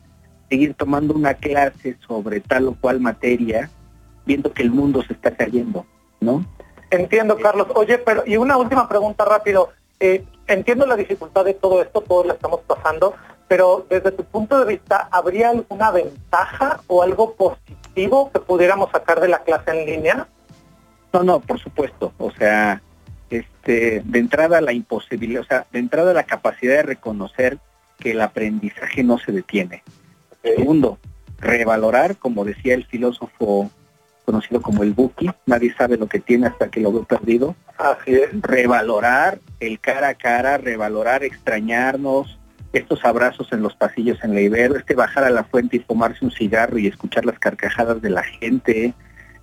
seguir 0.48 0.74
tomando 0.74 1.14
una 1.14 1.34
clase 1.34 1.96
sobre 2.06 2.40
tal 2.40 2.68
o 2.68 2.74
cual 2.74 3.00
materia, 3.00 3.70
viendo 4.26 4.52
que 4.52 4.62
el 4.62 4.70
mundo 4.70 5.02
se 5.02 5.14
está 5.14 5.30
cayendo, 5.34 5.86
¿no? 6.20 6.44
Entiendo, 6.90 7.36
Carlos. 7.38 7.66
Oye, 7.74 7.98
pero 7.98 8.24
y 8.26 8.36
una 8.36 8.56
última 8.56 8.88
pregunta 8.88 9.24
rápido. 9.24 9.70
Eh, 10.00 10.24
entiendo 10.46 10.86
la 10.86 10.96
dificultad 10.96 11.44
de 11.44 11.54
todo 11.54 11.82
esto, 11.82 12.00
todos 12.00 12.26
la 12.26 12.34
estamos 12.34 12.60
pasando, 12.66 13.14
pero 13.48 13.86
desde 13.88 14.12
tu 14.12 14.24
punto 14.24 14.58
de 14.58 14.66
vista, 14.66 15.08
¿habría 15.10 15.50
alguna 15.50 15.90
ventaja 15.90 16.80
o 16.86 17.02
algo 17.02 17.34
positivo 17.34 18.30
que 18.32 18.40
pudiéramos 18.40 18.90
sacar 18.90 19.20
de 19.20 19.28
la 19.28 19.42
clase 19.42 19.70
en 19.70 19.86
línea? 19.86 20.28
No, 21.12 21.22
no, 21.22 21.40
por 21.40 21.60
supuesto. 21.60 22.12
O 22.18 22.30
sea, 22.32 22.82
este, 23.30 24.02
de 24.04 24.18
entrada 24.18 24.60
la 24.60 24.72
imposibilidad, 24.72 25.42
o 25.42 25.46
sea, 25.46 25.66
de 25.72 25.78
entrada 25.78 26.12
la 26.12 26.24
capacidad 26.24 26.76
de 26.76 26.82
reconocer 26.82 27.58
que 27.98 28.12
el 28.12 28.20
aprendizaje 28.20 29.04
no 29.04 29.18
se 29.18 29.32
detiene. 29.32 29.82
Segundo, 30.42 30.98
revalorar, 31.38 32.16
como 32.16 32.44
decía 32.44 32.74
el 32.74 32.84
filósofo 32.84 33.70
conocido 34.24 34.60
como 34.60 34.82
el 34.82 34.92
Buki, 34.92 35.30
nadie 35.46 35.74
sabe 35.74 35.96
lo 35.96 36.08
que 36.08 36.20
tiene 36.20 36.46
hasta 36.46 36.68
que 36.68 36.80
lo 36.80 36.92
ve 36.92 37.00
perdido. 37.06 37.54
Así 37.78 38.14
es. 38.14 38.30
Revalorar 38.40 39.38
el 39.60 39.80
cara 39.80 40.08
a 40.08 40.14
cara, 40.14 40.58
revalorar, 40.58 41.24
extrañarnos, 41.24 42.38
estos 42.72 43.04
abrazos 43.04 43.52
en 43.52 43.62
los 43.62 43.74
pasillos 43.76 44.18
en 44.24 44.34
la 44.34 44.40
Ibero, 44.40 44.76
este 44.76 44.94
bajar 44.94 45.24
a 45.24 45.30
la 45.30 45.44
fuente 45.44 45.76
y 45.76 45.80
tomarse 45.80 46.24
un 46.24 46.30
cigarro 46.30 46.78
y 46.78 46.86
escuchar 46.86 47.24
las 47.24 47.38
carcajadas 47.38 48.02
de 48.02 48.10
la 48.10 48.24
gente, 48.24 48.94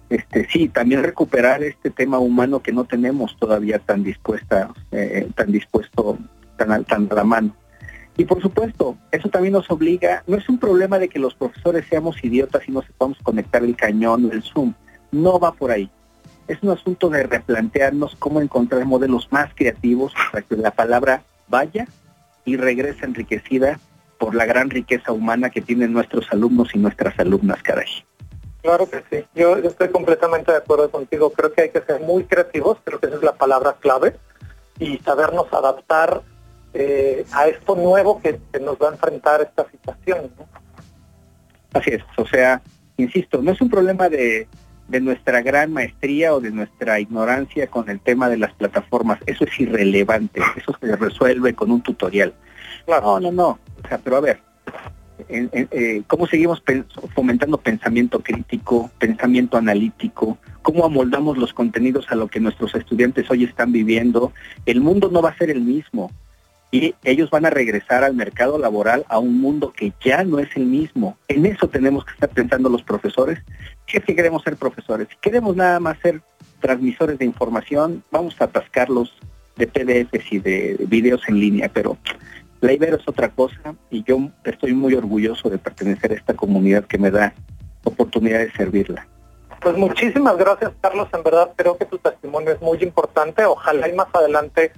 este 0.10 0.48
sí, 0.50 0.68
también 0.68 1.04
recuperar 1.04 1.64
este 1.64 1.90
tema 1.90 2.20
humano 2.20 2.62
que 2.62 2.74
no 2.74 2.84
tenemos 2.84 3.38
todavía 3.40 3.80
tan 3.80 4.04
dispuesta, 4.04 4.70
eh, 4.92 5.30
tan 5.36 5.52
dispuesto, 5.52 6.18
tan, 6.58 6.84
tan 6.84 7.08
a 7.10 7.16
la 7.16 7.24
mano. 7.24 7.56
Y 8.22 8.26
por 8.26 8.40
supuesto, 8.40 9.00
eso 9.12 9.30
también 9.30 9.54
nos 9.54 9.72
obliga, 9.72 10.24
no 10.28 10.38
es 10.38 10.48
un 10.48 10.60
problema 10.60 11.00
de 11.00 11.10
que 11.10 11.18
los 11.18 11.34
profesores 11.34 11.88
seamos 11.90 12.24
idiotas 12.24 12.62
y 12.68 12.72
no 12.72 12.84
sepamos 12.84 13.18
conectar 13.24 13.64
el 13.64 13.76
cañón 13.76 14.26
o 14.26 14.32
el 14.32 14.44
Zoom, 14.44 14.76
no 15.12 15.40
va 15.40 15.54
por 15.54 15.72
ahí. 15.72 15.90
Es 16.48 16.62
un 16.62 16.70
asunto 16.70 17.10
de 17.10 17.24
replantearnos 17.24 18.16
cómo 18.20 18.40
encontrar 18.40 18.86
modelos 18.86 19.28
más 19.32 19.52
creativos 19.56 20.14
para 20.32 20.44
que 20.44 20.56
la 20.56 20.70
palabra 20.70 21.24
vaya 21.48 21.88
y 22.46 22.58
regresa 22.58 23.08
enriquecida 23.08 23.80
por 24.20 24.36
la 24.36 24.46
gran 24.46 24.70
riqueza 24.70 25.12
humana 25.12 25.50
que 25.50 25.62
tienen 25.62 25.92
nuestros 25.92 26.32
alumnos 26.32 26.76
y 26.76 26.78
nuestras 26.78 27.18
alumnas, 27.18 27.64
caray. 27.64 27.90
Claro 28.62 28.88
que 28.88 29.02
sí, 29.10 29.26
yo, 29.34 29.56
estoy 29.56 29.90
completamente 29.90 30.52
de 30.52 30.60
acuerdo 30.60 30.92
contigo, 30.92 31.32
creo 31.32 31.52
que 31.54 31.62
hay 31.64 31.70
que 31.72 31.82
ser 31.82 32.00
muy 32.02 32.26
creativos, 32.26 32.78
creo 32.84 33.00
que 33.00 33.08
esa 33.08 33.16
es 33.16 33.24
la 33.24 33.34
palabra 33.34 33.78
clave, 33.80 34.16
y 34.78 35.00
sabernos 35.00 35.52
adaptar 35.52 36.22
eh, 36.74 37.26
a 37.32 37.48
esto 37.48 37.76
nuevo 37.76 38.22
que, 38.22 38.40
nos 38.62 38.78
va 38.78 38.90
a 38.90 38.92
enfrentar 38.94 39.42
esta 39.42 39.70
situación. 39.70 40.32
Así 41.74 41.92
es, 41.92 42.04
o 42.18 42.26
sea, 42.26 42.62
insisto, 42.98 43.42
no 43.42 43.52
es 43.52 43.62
un 43.62 43.70
problema 43.70 44.10
de, 44.10 44.48
de 44.88 45.02
nuestra 45.02 45.42
gran 45.42 45.72
maestría 45.72 46.34
o 46.34 46.42
de 46.42 46.52
nuestra 46.52 47.00
ignorancia 47.00 47.68
con 47.68 47.90
el 47.90 48.00
tema 48.00 48.30
de 48.30 48.38
las 48.38 48.54
plataformas. 48.54 49.20
Eso 49.26 49.46
es 49.46 49.60
irrelevante, 49.60 50.42
eso 50.58 50.76
se 50.80 50.96
resuelve 50.96 51.54
con 51.54 51.72
un 51.72 51.82
tutorial. 51.82 52.34
No, 52.88 53.20
no, 53.20 53.32
no. 53.32 53.60
O 53.84 53.88
sea, 53.88 53.98
pero 53.98 54.18
a 54.18 54.22
ver, 54.22 54.40
eh, 55.30 56.04
¿cómo 56.08 56.28
seguimos 56.28 56.64
fomentando 57.14 57.58
pensamiento 57.58 58.20
crítico, 58.22 58.90
pensamiento 58.98 59.58
analítico? 59.58 60.38
¿Cómo 60.62 60.86
amoldamos 60.86 61.38
los 61.38 61.54
contenidos 61.54 62.12
a 62.12 62.16
lo 62.16 62.28
que 62.28 62.40
nuestros 62.40 62.76
estudiantes 62.76 63.30
hoy 63.30 63.44
están 63.44 63.72
viviendo? 63.72 64.34
El 64.66 64.82
mundo 64.82 65.10
no 65.12 65.22
va 65.22 65.30
a 65.30 65.38
ser 65.38 65.50
el 65.50 65.62
mismo 65.62 66.12
y 66.72 66.96
ellos 67.04 67.30
van 67.30 67.46
a 67.46 67.50
regresar 67.50 68.04
al 68.04 68.16
mercado 68.16 68.58
laboral 68.58 69.06
a 69.10 69.20
un 69.20 69.40
mundo 69.40 69.74
que 69.76 69.92
ya 70.04 70.24
no 70.24 70.40
es 70.40 70.50
el 70.56 70.66
mismo. 70.66 71.18
En 71.28 71.46
eso 71.46 71.68
tenemos 71.68 72.06
que 72.06 72.14
estar 72.14 72.30
pensando 72.30 72.70
los 72.70 72.82
profesores. 72.82 73.40
Si 73.88 73.98
es 73.98 74.06
que 74.06 74.16
queremos 74.16 74.42
ser 74.42 74.56
profesores, 74.56 75.10
si 75.10 75.18
queremos 75.18 75.56
nada 75.56 75.82
más 75.82 76.00
ser 76.00 76.22
transmisores 76.62 77.20
de 77.20 77.26
información, 77.26 78.04
vamos 78.10 78.40
a 78.40 78.46
atascarlos 78.46 79.14
de 79.58 79.68
PDFs 79.68 80.32
y 80.32 80.40
de 80.40 80.78
videos 80.88 81.22
en 81.28 81.40
línea, 81.40 81.70
pero 81.72 81.98
la 82.62 82.72
Ibero 82.72 82.98
es 82.98 83.08
otra 83.08 83.30
cosa 83.30 83.76
y 83.90 84.04
yo 84.04 84.30
estoy 84.46 84.74
muy 84.74 84.94
orgulloso 84.94 85.50
de 85.50 85.58
pertenecer 85.58 86.12
a 86.12 86.16
esta 86.16 86.36
comunidad 86.36 86.86
que 86.86 86.98
me 86.98 87.12
da 87.12 87.34
oportunidad 87.84 88.40
de 88.40 88.52
servirla. 88.52 89.08
Pues 89.60 89.76
muchísimas 89.76 90.38
gracias 90.38 90.72
Carlos, 90.80 91.10
en 91.14 91.24
verdad 91.24 91.52
creo 91.56 91.78
que 91.78 91.86
tu 91.86 91.98
testimonio 91.98 92.52
es 92.52 92.62
muy 92.62 92.78
importante, 92.82 93.44
ojalá 93.46 93.90
y 93.90 93.94
más 93.94 94.08
adelante 94.14 94.72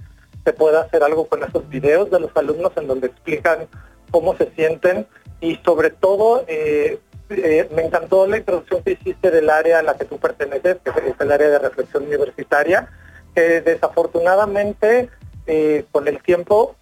se 0.44 0.52
pueda 0.52 0.82
hacer 0.82 1.02
algo 1.02 1.26
con 1.26 1.42
esos 1.42 1.68
videos 1.68 2.10
de 2.10 2.20
los 2.20 2.30
alumnos 2.36 2.72
en 2.76 2.86
donde 2.86 3.06
explican 3.08 3.66
cómo 4.10 4.36
se 4.36 4.50
sienten 4.54 5.06
y 5.40 5.56
sobre 5.64 5.90
todo 5.90 6.44
eh, 6.46 6.98
eh, 7.30 7.68
me 7.74 7.82
encantó 7.82 8.26
la 8.26 8.36
introducción 8.36 8.82
que 8.82 8.92
hiciste 8.92 9.30
del 9.30 9.48
área 9.50 9.78
a 9.78 9.82
la 9.82 9.96
que 9.96 10.04
tú 10.04 10.18
perteneces, 10.18 10.76
que 10.84 10.90
es 10.90 11.18
el 11.18 11.32
área 11.32 11.48
de 11.48 11.58
reflexión 11.58 12.04
universitaria, 12.04 12.88
que 13.34 13.60
desafortunadamente 13.62 15.08
eh, 15.46 15.84
con 15.90 16.06
el 16.08 16.22
tiempo 16.22 16.76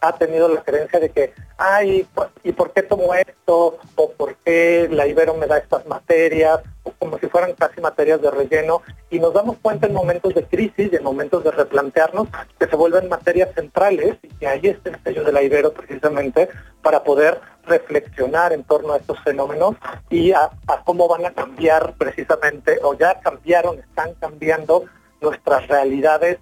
ha 0.00 0.16
tenido 0.16 0.48
la 0.48 0.62
creencia 0.62 1.00
de 1.00 1.10
que, 1.10 1.32
ay, 1.56 2.06
¿y 2.42 2.52
por 2.52 2.72
qué 2.72 2.82
tomo 2.82 3.14
esto? 3.14 3.78
¿O 3.94 4.10
por 4.12 4.36
qué 4.36 4.88
la 4.90 5.06
Ibero 5.06 5.34
me 5.34 5.46
da 5.46 5.58
estas 5.58 5.86
materias? 5.86 6.60
O 6.82 6.92
como 6.92 7.18
si 7.18 7.26
fueran 7.26 7.54
casi 7.54 7.80
materias 7.80 8.20
de 8.22 8.30
relleno. 8.30 8.82
Y 9.10 9.18
nos 9.20 9.34
damos 9.34 9.56
cuenta 9.60 9.86
en 9.86 9.94
momentos 9.94 10.34
de 10.34 10.44
crisis 10.44 10.90
y 10.92 10.96
en 10.96 11.04
momentos 11.04 11.44
de 11.44 11.50
replantearnos 11.50 12.28
que 12.58 12.66
se 12.66 12.76
vuelven 12.76 13.08
materias 13.08 13.50
centrales 13.54 14.16
y 14.22 14.28
que 14.28 14.46
ahí 14.46 14.60
está 14.64 14.90
el 14.90 15.02
sello 15.02 15.24
de 15.24 15.32
la 15.32 15.42
Ibero 15.42 15.72
precisamente 15.72 16.48
para 16.82 17.02
poder 17.04 17.40
reflexionar 17.68 18.52
en 18.52 18.64
torno 18.64 18.94
a 18.94 18.96
estos 18.96 19.18
fenómenos 19.20 19.76
y 20.10 20.32
a, 20.32 20.50
cómo 20.84 21.06
van 21.06 21.26
a 21.26 21.32
cambiar 21.32 21.94
precisamente, 21.98 22.78
o 22.82 22.94
ya 22.94 23.20
cambiaron, 23.20 23.78
están 23.78 24.14
cambiando 24.14 24.84
nuestras 25.20 25.68
realidades 25.68 26.38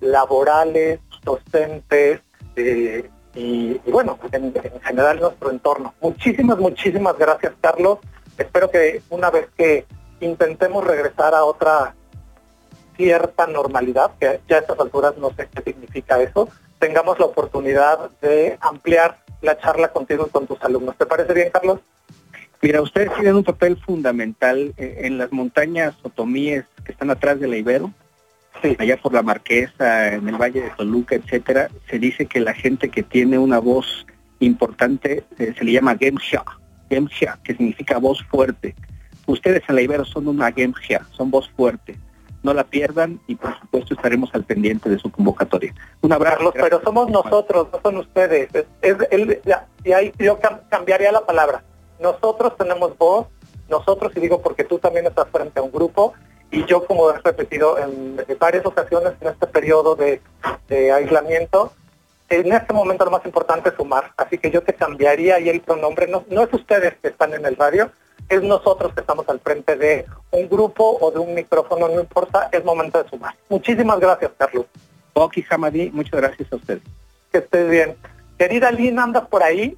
laborales, 0.00 1.00
docentes, 1.24 2.20
y, 3.34 3.80
bueno, 3.90 4.18
en, 4.32 4.52
general 4.82 5.20
nuestro 5.20 5.50
entorno. 5.50 5.94
Muchísimas, 6.00 6.58
muchísimas 6.58 7.16
gracias, 7.16 7.52
Carlos. 7.60 7.98
Espero 8.36 8.70
que 8.70 9.02
una 9.10 9.30
vez 9.30 9.48
que 9.56 9.86
intentemos 10.20 10.84
regresar 10.84 11.34
a 11.34 11.44
otra 11.44 11.94
cierta 12.96 13.46
normalidad, 13.46 14.12
que 14.18 14.40
ya 14.48 14.56
a 14.56 14.60
estas 14.60 14.80
alturas 14.80 15.16
no 15.18 15.30
sé 15.30 15.48
qué 15.54 15.62
significa 15.62 16.20
eso, 16.20 16.48
tengamos 16.78 17.18
la 17.18 17.26
oportunidad 17.26 18.10
de 18.20 18.58
ampliar 18.60 19.18
la 19.40 19.58
charla 19.58 19.88
contigo 19.88 20.26
y 20.26 20.30
con 20.30 20.46
tus 20.46 20.60
alumnos. 20.62 20.96
¿Te 20.96 21.06
parece 21.06 21.32
bien, 21.32 21.50
Carlos? 21.50 21.80
Mira, 22.60 22.82
ustedes 22.82 23.14
tienen 23.14 23.36
un 23.36 23.44
papel 23.44 23.76
fundamental 23.76 24.74
en 24.76 25.16
las 25.16 25.30
montañas 25.30 25.94
otomíes 26.02 26.64
que 26.84 26.90
están 26.90 27.10
atrás 27.10 27.38
de 27.38 27.46
la 27.46 27.56
Ibero. 27.56 27.92
Allá 28.78 28.96
por 28.96 29.12
la 29.12 29.22
Marquesa, 29.22 30.14
en 30.14 30.28
el 30.28 30.36
Valle 30.36 30.62
de 30.62 30.70
Toluca, 30.70 31.14
etcétera, 31.16 31.68
se 31.88 31.98
dice 31.98 32.26
que 32.26 32.40
la 32.40 32.54
gente 32.54 32.88
que 32.88 33.02
tiene 33.02 33.38
una 33.38 33.58
voz 33.58 34.06
importante 34.40 35.24
eh, 35.38 35.54
se 35.56 35.64
le 35.64 35.72
llama 35.72 35.96
Gemsha, 35.96 36.44
Gemsha, 36.88 37.38
que 37.42 37.54
significa 37.54 37.98
voz 37.98 38.22
fuerte. 38.24 38.74
Ustedes 39.26 39.62
en 39.68 39.74
la 39.74 39.82
Ibero 39.82 40.04
son 40.04 40.28
una 40.28 40.52
Gemsha, 40.52 41.06
son 41.12 41.30
voz 41.30 41.48
fuerte. 41.50 41.96
No 42.42 42.54
la 42.54 42.64
pierdan 42.64 43.20
y 43.26 43.34
por 43.34 43.58
supuesto 43.58 43.94
estaremos 43.94 44.30
al 44.32 44.44
pendiente 44.44 44.88
de 44.88 44.98
su 44.98 45.10
convocatoria. 45.10 45.74
Un 46.02 46.12
abrazo. 46.12 46.52
pero 46.52 46.80
somos 46.82 47.10
nosotros, 47.10 47.66
no 47.72 47.80
son 47.82 47.96
ustedes. 47.98 48.48
Es, 48.80 48.96
y 49.84 49.92
ahí 49.92 50.12
yo 50.18 50.38
cambiaría 50.70 51.10
la 51.10 51.26
palabra. 51.26 51.64
Nosotros 52.00 52.56
tenemos 52.56 52.96
voz, 52.96 53.26
nosotros, 53.68 54.12
y 54.14 54.20
digo 54.20 54.40
porque 54.40 54.64
tú 54.64 54.78
también 54.78 55.06
estás 55.06 55.26
frente 55.30 55.58
a 55.58 55.62
un 55.62 55.72
grupo, 55.72 56.14
y 56.50 56.64
yo 56.64 56.86
como 56.86 57.10
he 57.10 57.18
repetido 57.18 57.78
en, 57.78 58.16
varias 58.38 58.64
ocasiones 58.64 59.14
en 59.20 59.28
este 59.28 59.46
periodo 59.46 59.96
de, 59.96 60.20
aislamiento, 60.92 61.72
en 62.28 62.52
este 62.52 62.72
momento 62.72 63.04
lo 63.04 63.10
más 63.10 63.24
importante 63.24 63.70
es 63.70 63.74
sumar, 63.74 64.12
así 64.16 64.38
que 64.38 64.50
yo 64.50 64.62
te 64.62 64.74
cambiaría 64.74 65.36
ahí 65.36 65.48
el 65.48 65.60
pronombre, 65.60 66.06
no, 66.06 66.24
no 66.30 66.42
es 66.42 66.52
ustedes 66.52 66.94
que 67.00 67.08
están 67.08 67.34
en 67.34 67.44
el 67.46 67.56
radio, 67.56 67.90
es 68.28 68.42
nosotros 68.42 68.92
que 68.92 69.00
estamos 69.00 69.28
al 69.28 69.40
frente 69.40 69.76
de 69.76 70.06
un 70.30 70.48
grupo 70.48 70.98
o 71.00 71.10
de 71.10 71.18
un 71.18 71.34
micrófono, 71.34 71.88
no 71.88 72.00
importa, 72.00 72.48
es 72.52 72.64
momento 72.64 73.02
de 73.02 73.08
sumar. 73.08 73.34
Muchísimas 73.48 73.98
gracias, 73.98 74.30
Carlos. 74.36 74.66
Oki 75.14 75.44
Hamadi, 75.48 75.90
muchas 75.90 76.20
gracias 76.20 76.52
a 76.52 76.56
ustedes. 76.56 76.82
Que 77.32 77.38
estés 77.38 77.70
bien. 77.70 77.96
Querida 78.38 78.70
Lina, 78.70 79.04
¿andas 79.04 79.26
por 79.28 79.42
ahí? 79.42 79.76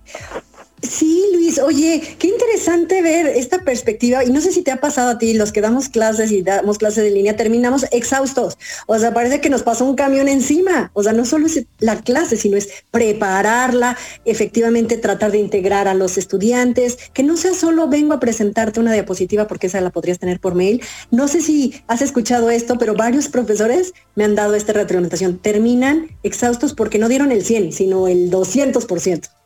Sí, 0.82 1.22
Luis, 1.34 1.58
oye, 1.58 2.16
qué 2.18 2.28
interesante 2.28 3.02
ver 3.02 3.26
esta 3.26 3.58
perspectiva 3.58 4.25
y 4.25 4.30
no 4.30 4.40
sé 4.40 4.50
si 4.50 4.62
te 4.62 4.70
ha 4.70 4.80
pasado 4.80 5.10
a 5.10 5.18
ti, 5.18 5.34
los 5.34 5.52
que 5.52 5.60
damos 5.60 5.90
clases 5.90 6.32
y 6.32 6.42
damos 6.42 6.78
clases 6.78 7.04
de 7.04 7.10
línea, 7.10 7.37
terminamos 7.37 7.84
exhaustos, 7.90 8.56
o 8.87 8.99
sea, 8.99 9.12
parece 9.12 9.40
que 9.42 9.50
nos 9.50 9.62
pasa 9.62 9.84
un 9.84 9.94
camión 9.94 10.26
encima, 10.28 10.90
o 10.94 11.02
sea, 11.02 11.12
no 11.12 11.26
solo 11.26 11.46
es 11.46 11.66
la 11.80 12.00
clase, 12.00 12.37
sino 12.38 12.56
es 12.56 12.70
prepararla, 12.90 13.99
efectivamente 14.25 14.96
tratar 14.96 15.32
de 15.32 15.38
integrar 15.38 15.87
a 15.87 15.94
los 15.94 16.16
estudiantes, 16.16 16.96
que 17.12 17.25
no 17.25 17.37
sea 17.37 17.52
solo 17.52 17.88
vengo 17.88 18.14
a 18.14 18.20
presentarte 18.20 18.80
una 18.80 18.94
diapositiva 18.94 19.46
porque 19.46 19.66
esa 19.66 19.82
la 19.82 19.90
podrías 19.90 20.18
tener 20.18 20.40
por 20.40 20.54
mail. 20.54 20.82
No 21.10 21.28
sé 21.28 21.42
si 21.42 21.75
has 21.88 22.00
escuchado 22.00 22.50
esto, 22.50 22.78
pero 22.78 22.94
varios 22.94 23.28
profesores 23.28 23.92
me 24.14 24.25
han 24.25 24.34
dado 24.34 24.54
esta 24.54 24.72
retroalimentación, 24.72 25.38
terminan 25.38 26.08
exhaustos 26.22 26.72
porque 26.72 26.99
no 26.99 27.08
dieron 27.08 27.32
el 27.32 27.44
100, 27.44 27.72
sino 27.72 28.08
el 28.08 28.30
200%. 28.30 29.39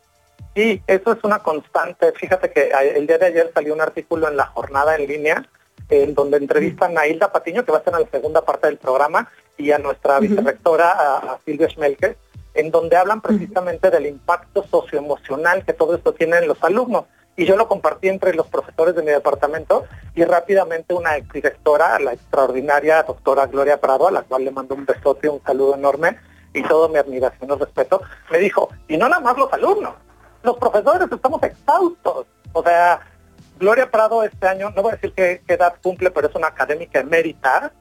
Sí, 0.55 0.81
eso 0.87 1.11
es 1.11 1.23
una 1.23 1.39
constante. 1.39 2.13
Fíjate 2.13 2.51
que 2.51 2.71
el 2.95 3.05
día 3.07 3.17
de 3.17 3.25
ayer 3.25 3.51
salió 3.53 3.73
un 3.73 3.81
artículo 3.81 4.29
en 4.29 4.37
la 4.37 4.45
jornada 4.45 4.95
en 4.95 5.07
línea 5.07 5.45
en 5.89 6.15
donde 6.15 6.37
entrevistan 6.37 6.97
a 6.97 7.07
Hilda 7.07 7.31
Patiño, 7.31 7.63
que 7.63 7.71
va 7.71 7.77
a 7.77 7.79
estar 7.79 7.93
en 7.93 8.01
la 8.01 8.09
segunda 8.09 8.41
parte 8.43 8.67
del 8.67 8.77
programa, 8.77 9.29
y 9.57 9.71
a 9.71 9.77
nuestra 9.77 10.19
vicerectora, 10.19 10.91
a, 10.91 11.39
Silvia 11.45 11.69
Schmelke, 11.69 12.17
en 12.53 12.71
donde 12.71 12.95
hablan 12.95 13.21
precisamente 13.21 13.91
del 13.91 14.05
impacto 14.05 14.65
socioemocional 14.69 15.65
que 15.65 15.73
todo 15.73 15.95
esto 15.95 16.13
tiene 16.13 16.37
en 16.37 16.47
los 16.47 16.63
alumnos. 16.63 17.05
Y 17.37 17.45
yo 17.45 17.57
lo 17.57 17.67
compartí 17.67 18.07
entre 18.07 18.33
los 18.33 18.47
profesores 18.47 18.95
de 18.95 19.03
mi 19.03 19.11
departamento 19.11 19.85
y 20.15 20.23
rápidamente 20.23 20.93
una 20.93 21.17
exdirectora, 21.17 21.99
la 21.99 22.13
extraordinaria 22.13 23.03
doctora 23.03 23.45
Gloria 23.47 23.79
Prado, 23.79 24.07
a 24.07 24.11
la 24.11 24.21
cual 24.21 24.45
le 24.45 24.51
mando 24.51 24.73
un 24.73 24.85
besote, 24.85 25.27
un 25.27 25.43
saludo 25.43 25.75
enorme 25.75 26.17
y 26.53 26.63
toda 26.63 26.87
mi 26.87 26.97
admiración 26.97 27.51
y 27.51 27.59
respeto, 27.59 28.01
me 28.31 28.37
dijo, 28.37 28.69
y 28.87 28.95
no 28.95 29.09
nada 29.09 29.21
más 29.21 29.37
los 29.37 29.51
alumnos, 29.51 29.95
los 30.45 30.57
profesores 30.57 31.11
estamos 31.11 31.41
exhaustos. 31.43 32.27
O 32.53 32.63
sea, 32.63 33.01
Gloria 33.59 33.89
Prado 33.89 34.23
este 34.23 34.47
año, 34.47 34.71
no 34.75 34.81
voy 34.81 34.93
a 34.93 34.95
decir 34.95 35.13
qué, 35.13 35.41
edad 35.47 35.75
cumple, 35.81 36.11
pero 36.11 36.27
es 36.27 36.35
una 36.35 36.47
académica 36.47 36.99
emérita 36.99 37.71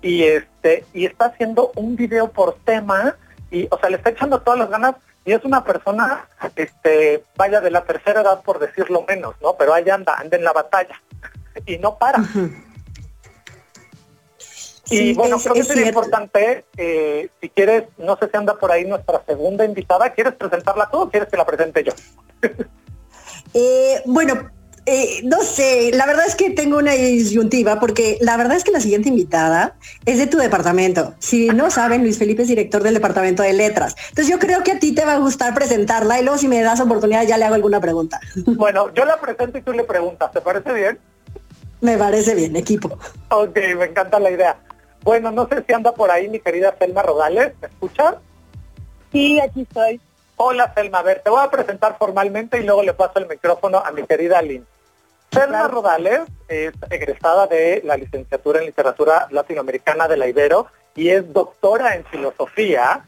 y 0.00 0.24
este 0.24 0.84
y 0.92 1.06
está 1.06 1.26
haciendo 1.26 1.72
un 1.76 1.96
video 1.96 2.30
por 2.30 2.56
tema 2.64 3.16
y 3.50 3.66
o 3.70 3.78
sea 3.78 3.88
le 3.88 3.96
está 3.96 4.10
echando 4.10 4.42
todas 4.42 4.60
las 4.60 4.68
ganas 4.68 4.96
y 5.24 5.32
es 5.32 5.42
una 5.44 5.64
persona 5.64 6.28
este 6.56 7.24
vaya 7.36 7.62
de 7.62 7.70
la 7.70 7.84
tercera 7.84 8.20
edad 8.20 8.42
por 8.42 8.58
decirlo 8.58 9.06
menos 9.08 9.34
no 9.40 9.54
pero 9.56 9.72
ahí 9.72 9.88
anda 9.88 10.14
anda 10.18 10.36
en 10.36 10.44
la 10.44 10.52
batalla 10.52 11.00
y 11.64 11.78
no 11.78 11.96
para 11.96 12.18
y 14.90 15.14
bueno, 15.14 15.38
creo 15.38 15.54
que 15.54 15.64
sería 15.64 15.88
importante, 15.88 16.64
eh, 16.76 17.28
si 17.40 17.48
quieres, 17.48 17.84
no 17.98 18.16
sé 18.16 18.28
si 18.30 18.36
anda 18.36 18.58
por 18.58 18.70
ahí 18.70 18.84
nuestra 18.84 19.22
segunda 19.26 19.64
invitada, 19.64 20.10
¿quieres 20.10 20.34
presentarla 20.34 20.88
tú 20.90 21.02
o 21.02 21.10
quieres 21.10 21.28
que 21.28 21.36
la 21.36 21.46
presente 21.46 21.84
yo? 21.84 21.92
Eh, 23.56 24.02
bueno, 24.04 24.50
eh, 24.86 25.22
no 25.24 25.42
sé, 25.42 25.92
la 25.94 26.04
verdad 26.04 26.26
es 26.26 26.34
que 26.34 26.50
tengo 26.50 26.76
una 26.76 26.92
disyuntiva 26.92 27.80
porque 27.80 28.18
la 28.20 28.36
verdad 28.36 28.56
es 28.56 28.64
que 28.64 28.70
la 28.70 28.80
siguiente 28.80 29.08
invitada 29.08 29.76
es 30.04 30.18
de 30.18 30.26
tu 30.26 30.36
departamento. 30.36 31.14
Si 31.20 31.48
no 31.48 31.70
saben, 31.70 32.02
Luis 32.02 32.18
Felipe 32.18 32.42
es 32.42 32.48
director 32.48 32.82
del 32.82 32.92
departamento 32.92 33.42
de 33.42 33.54
letras. 33.54 33.94
Entonces 34.10 34.28
yo 34.28 34.38
creo 34.38 34.62
que 34.62 34.72
a 34.72 34.78
ti 34.78 34.92
te 34.92 35.06
va 35.06 35.14
a 35.14 35.18
gustar 35.18 35.54
presentarla 35.54 36.20
y 36.20 36.22
luego 36.22 36.36
si 36.36 36.48
me 36.48 36.60
das 36.62 36.80
oportunidad 36.80 37.26
ya 37.26 37.38
le 37.38 37.46
hago 37.46 37.54
alguna 37.54 37.80
pregunta. 37.80 38.20
Bueno, 38.44 38.92
yo 38.94 39.04
la 39.04 39.20
presento 39.20 39.58
y 39.58 39.62
tú 39.62 39.72
le 39.72 39.84
preguntas, 39.84 40.32
¿te 40.32 40.40
parece 40.40 40.72
bien? 40.72 40.98
Me 41.80 41.96
parece 41.96 42.34
bien, 42.34 42.54
equipo. 42.56 42.98
Ok, 43.30 43.56
me 43.78 43.86
encanta 43.86 44.18
la 44.18 44.30
idea. 44.30 44.56
Bueno, 45.04 45.30
no 45.30 45.46
sé 45.46 45.62
si 45.66 45.72
anda 45.74 45.92
por 45.92 46.10
ahí 46.10 46.28
mi 46.28 46.40
querida 46.40 46.74
Selma 46.78 47.02
Rodales, 47.02 47.52
¿me 47.60 47.68
escuchas? 47.68 48.14
Sí, 49.12 49.38
aquí 49.38 49.60
estoy. 49.60 50.00
Hola 50.36 50.72
Selma, 50.74 51.00
a 51.00 51.02
ver, 51.02 51.20
te 51.20 51.28
voy 51.28 51.40
a 51.44 51.50
presentar 51.50 51.98
formalmente 51.98 52.58
y 52.58 52.64
luego 52.64 52.82
le 52.82 52.94
paso 52.94 53.18
el 53.18 53.28
micrófono 53.28 53.82
a 53.84 53.90
mi 53.92 54.04
querida 54.04 54.40
Lynn. 54.40 54.66
Selma 55.30 55.68
Rodales 55.68 56.20
es 56.48 56.72
egresada 56.88 57.46
de 57.46 57.82
la 57.84 57.98
licenciatura 57.98 58.60
en 58.60 58.66
literatura 58.66 59.28
latinoamericana 59.30 60.08
de 60.08 60.16
la 60.16 60.26
Ibero 60.26 60.68
y 60.96 61.10
es 61.10 61.30
doctora 61.34 61.96
en 61.96 62.06
filosofía. 62.06 63.04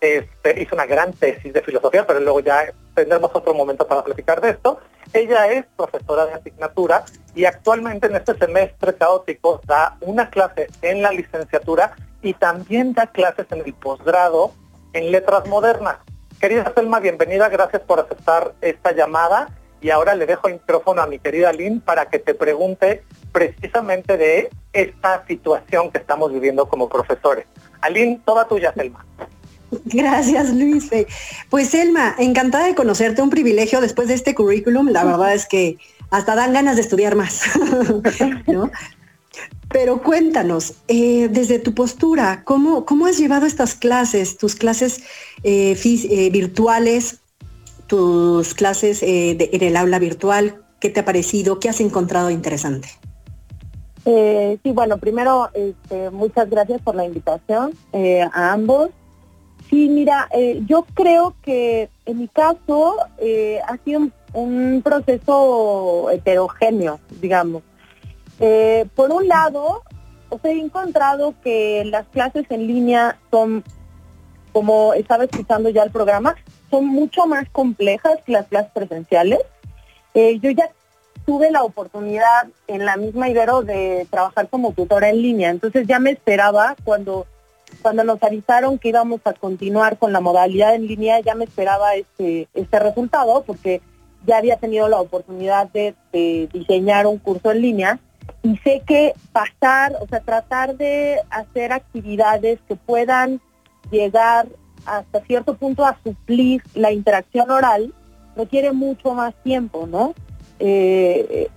Este, 0.00 0.60
hizo 0.60 0.74
una 0.74 0.86
gran 0.86 1.12
tesis 1.12 1.52
de 1.52 1.62
filosofía, 1.62 2.06
pero 2.06 2.20
luego 2.20 2.40
ya 2.40 2.72
tendremos 2.94 3.30
otro 3.32 3.54
momento 3.54 3.86
para 3.86 4.04
platicar 4.04 4.40
de 4.40 4.50
esto. 4.50 4.80
Ella 5.12 5.50
es 5.50 5.64
profesora 5.76 6.26
de 6.26 6.34
asignatura 6.34 7.04
y 7.34 7.44
actualmente 7.44 8.06
en 8.06 8.16
este 8.16 8.36
semestre 8.36 8.94
caótico 8.94 9.60
da 9.64 9.96
una 10.00 10.28
clase 10.28 10.68
en 10.82 11.02
la 11.02 11.12
licenciatura 11.12 11.94
y 12.22 12.34
también 12.34 12.92
da 12.92 13.06
clases 13.06 13.46
en 13.50 13.62
el 13.64 13.72
posgrado 13.74 14.52
en 14.92 15.12
letras 15.12 15.46
modernas. 15.46 15.96
Querida 16.40 16.72
Selma, 16.74 17.00
bienvenida, 17.00 17.48
gracias 17.48 17.82
por 17.82 18.00
aceptar 18.00 18.52
esta 18.60 18.92
llamada 18.92 19.48
y 19.80 19.90
ahora 19.90 20.14
le 20.14 20.26
dejo 20.26 20.48
el 20.48 20.54
micrófono 20.54 21.02
a 21.02 21.06
mi 21.06 21.18
querida 21.18 21.52
Lynn 21.52 21.80
para 21.80 22.06
que 22.06 22.18
te 22.18 22.34
pregunte 22.34 23.04
precisamente 23.32 24.16
de 24.16 24.50
esta 24.72 25.24
situación 25.26 25.90
que 25.90 25.98
estamos 25.98 26.32
viviendo 26.32 26.68
como 26.68 26.88
profesores. 26.88 27.46
Alín, 27.80 28.20
toda 28.22 28.46
tuya, 28.48 28.72
Selma. 28.74 29.04
Gracias, 29.84 30.54
Luis. 30.54 30.88
Pues 31.50 31.68
Selma, 31.70 32.14
encantada 32.18 32.66
de 32.66 32.74
conocerte, 32.74 33.22
un 33.22 33.30
privilegio 33.30 33.80
después 33.80 34.08
de 34.08 34.14
este 34.14 34.34
currículum. 34.34 34.88
La 34.88 35.04
verdad 35.04 35.34
es 35.34 35.46
que 35.46 35.78
hasta 36.10 36.34
dan 36.34 36.52
ganas 36.52 36.76
de 36.76 36.82
estudiar 36.82 37.16
más. 37.16 37.42
Pero 39.68 40.02
cuéntanos, 40.02 40.74
eh, 40.88 41.28
desde 41.28 41.58
tu 41.58 41.74
postura, 41.74 42.42
¿cómo, 42.44 42.86
¿cómo, 42.86 43.06
has 43.06 43.18
llevado 43.18 43.46
estas 43.46 43.74
clases, 43.74 44.38
tus 44.38 44.54
clases 44.54 45.02
eh, 45.42 45.76
eh, 45.84 46.30
virtuales, 46.30 47.20
tus 47.86 48.54
clases 48.54 49.02
en 49.02 49.62
el 49.62 49.76
aula 49.76 49.98
virtual? 49.98 50.62
¿Qué 50.80 50.90
te 50.90 51.00
ha 51.00 51.04
parecido? 51.04 51.58
¿Qué 51.58 51.68
has 51.68 51.80
encontrado 51.80 52.30
interesante? 52.30 52.88
sí, 54.04 54.70
bueno, 54.70 54.98
primero, 54.98 55.50
este, 55.52 56.10
muchas 56.10 56.48
gracias 56.48 56.80
por 56.80 56.94
la 56.94 57.04
invitación 57.04 57.72
a 57.92 58.52
ambos. 58.52 58.90
Sí, 59.68 59.88
mira, 59.88 60.28
eh, 60.30 60.62
yo 60.66 60.86
creo 60.94 61.34
que 61.42 61.88
en 62.04 62.18
mi 62.18 62.28
caso 62.28 62.96
eh, 63.18 63.60
ha 63.66 63.76
sido 63.78 64.08
un, 64.32 64.80
proceso 64.82 66.08
heterogéneo, 66.10 67.00
digamos. 67.20 67.62
Eh, 68.38 68.86
por 68.94 69.10
un 69.10 69.26
lado, 69.26 69.82
he 70.44 70.50
encontrado 70.50 71.34
que 71.42 71.84
las 71.86 72.06
clases 72.08 72.46
en 72.50 72.66
línea 72.66 73.18
son, 73.30 73.64
como 74.52 74.94
estaba 74.94 75.24
escuchando 75.24 75.68
ya 75.70 75.82
el 75.82 75.90
programa, 75.90 76.36
son 76.70 76.86
mucho 76.86 77.26
más 77.26 77.48
complejas 77.50 78.18
que 78.24 78.32
las 78.32 78.46
clases 78.46 78.70
presenciales. 78.72 79.40
yo 80.14 80.50
ya 80.50 80.70
tuve 81.24 81.50
la 81.50 81.64
oportunidad 81.64 82.46
en 82.68 82.84
la 82.84 82.96
misma 82.96 83.28
Ibero 83.28 83.62
de 83.62 84.06
trabajar 84.10 84.48
como 84.48 84.72
tutora 84.72 85.10
en 85.10 85.22
línea, 85.22 85.50
entonces 85.50 85.86
ya 85.86 85.98
me 85.98 86.12
esperaba 86.12 86.76
cuando 86.84 87.26
cuando 87.82 88.04
nos 88.04 88.22
avisaron 88.22 88.78
que 88.78 88.88
íbamos 88.88 89.20
a 89.24 89.32
continuar 89.32 89.98
con 89.98 90.12
la 90.12 90.20
modalidad 90.20 90.74
en 90.74 90.86
línea, 90.86 91.20
ya 91.20 91.34
me 91.34 91.44
esperaba 91.44 91.94
este, 91.94 92.48
este 92.54 92.78
resultado 92.78 93.44
porque 93.46 93.80
ya 94.26 94.38
había 94.38 94.56
tenido 94.56 94.88
la 94.88 95.00
oportunidad 95.00 95.70
de, 95.70 95.94
diseñar 96.52 97.06
un 97.06 97.18
curso 97.18 97.52
en 97.52 97.60
línea 97.60 98.00
y 98.42 98.56
sé 98.58 98.82
que 98.86 99.12
pasar, 99.32 99.94
o 100.00 100.06
sea, 100.08 100.20
tratar 100.20 100.76
de 100.76 101.20
hacer 101.30 101.72
actividades 101.72 102.58
que 102.66 102.74
puedan 102.74 103.40
llegar 103.90 104.46
hasta 104.84 105.20
cierto 105.24 105.54
punto 105.54 105.84
a 105.84 105.98
suplir 106.02 106.62
la 106.74 106.90
interacción 106.90 107.50
oral 107.50 107.92
requiere 108.34 108.72
mucho 108.72 109.14
más 109.14 109.34
tiempo, 109.42 109.86
¿no? 109.86 110.14
Eh, 110.58 111.50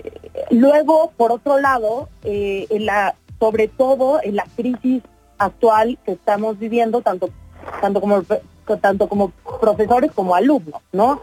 luego, 0.52 1.12
por 1.16 1.32
otro 1.32 1.60
lado, 1.60 2.10
eh, 2.24 2.68
en 2.70 2.86
la, 2.86 3.16
sobre 3.40 3.68
todo 3.68 4.20
en 4.22 4.36
la 4.36 4.46
crisis 4.56 5.02
actual 5.40 5.98
que 6.06 6.12
estamos 6.12 6.60
viviendo, 6.60 7.02
tanto, 7.02 7.30
tanto, 7.82 8.02
como, 8.02 8.24
tanto 8.82 9.10
como 9.10 9.32
profesores 9.60 10.12
como 10.12 10.36
alumnos, 10.36 10.82
¿no? 10.92 11.22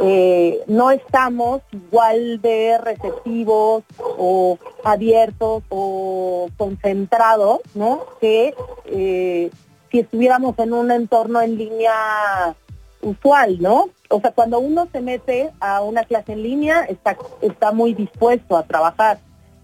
Eh, 0.00 0.62
no 0.68 0.92
estamos 0.92 1.60
igual 1.72 2.40
de 2.40 2.78
receptivos 2.78 3.82
o 3.98 4.56
abiertos 4.84 5.64
o 5.68 6.48
concentrados, 6.56 7.60
¿no? 7.74 8.02
Que 8.20 8.54
eh, 8.86 9.50
si 9.90 9.98
estuviéramos 9.98 10.56
en 10.60 10.72
un 10.72 10.92
entorno 10.92 11.40
en 11.40 11.58
línea 11.58 12.54
usual, 13.02 13.60
¿no? 13.60 13.90
O 14.08 14.20
sea, 14.20 14.30
cuando 14.30 14.60
uno 14.60 14.86
se 14.92 15.00
mete 15.00 15.50
a 15.58 15.80
una 15.82 16.04
clase 16.04 16.32
en 16.32 16.44
línea, 16.44 16.84
está, 16.84 17.16
está 17.42 17.72
muy 17.72 17.92
dispuesto 17.92 18.56
a 18.56 18.62
trabajar 18.62 19.18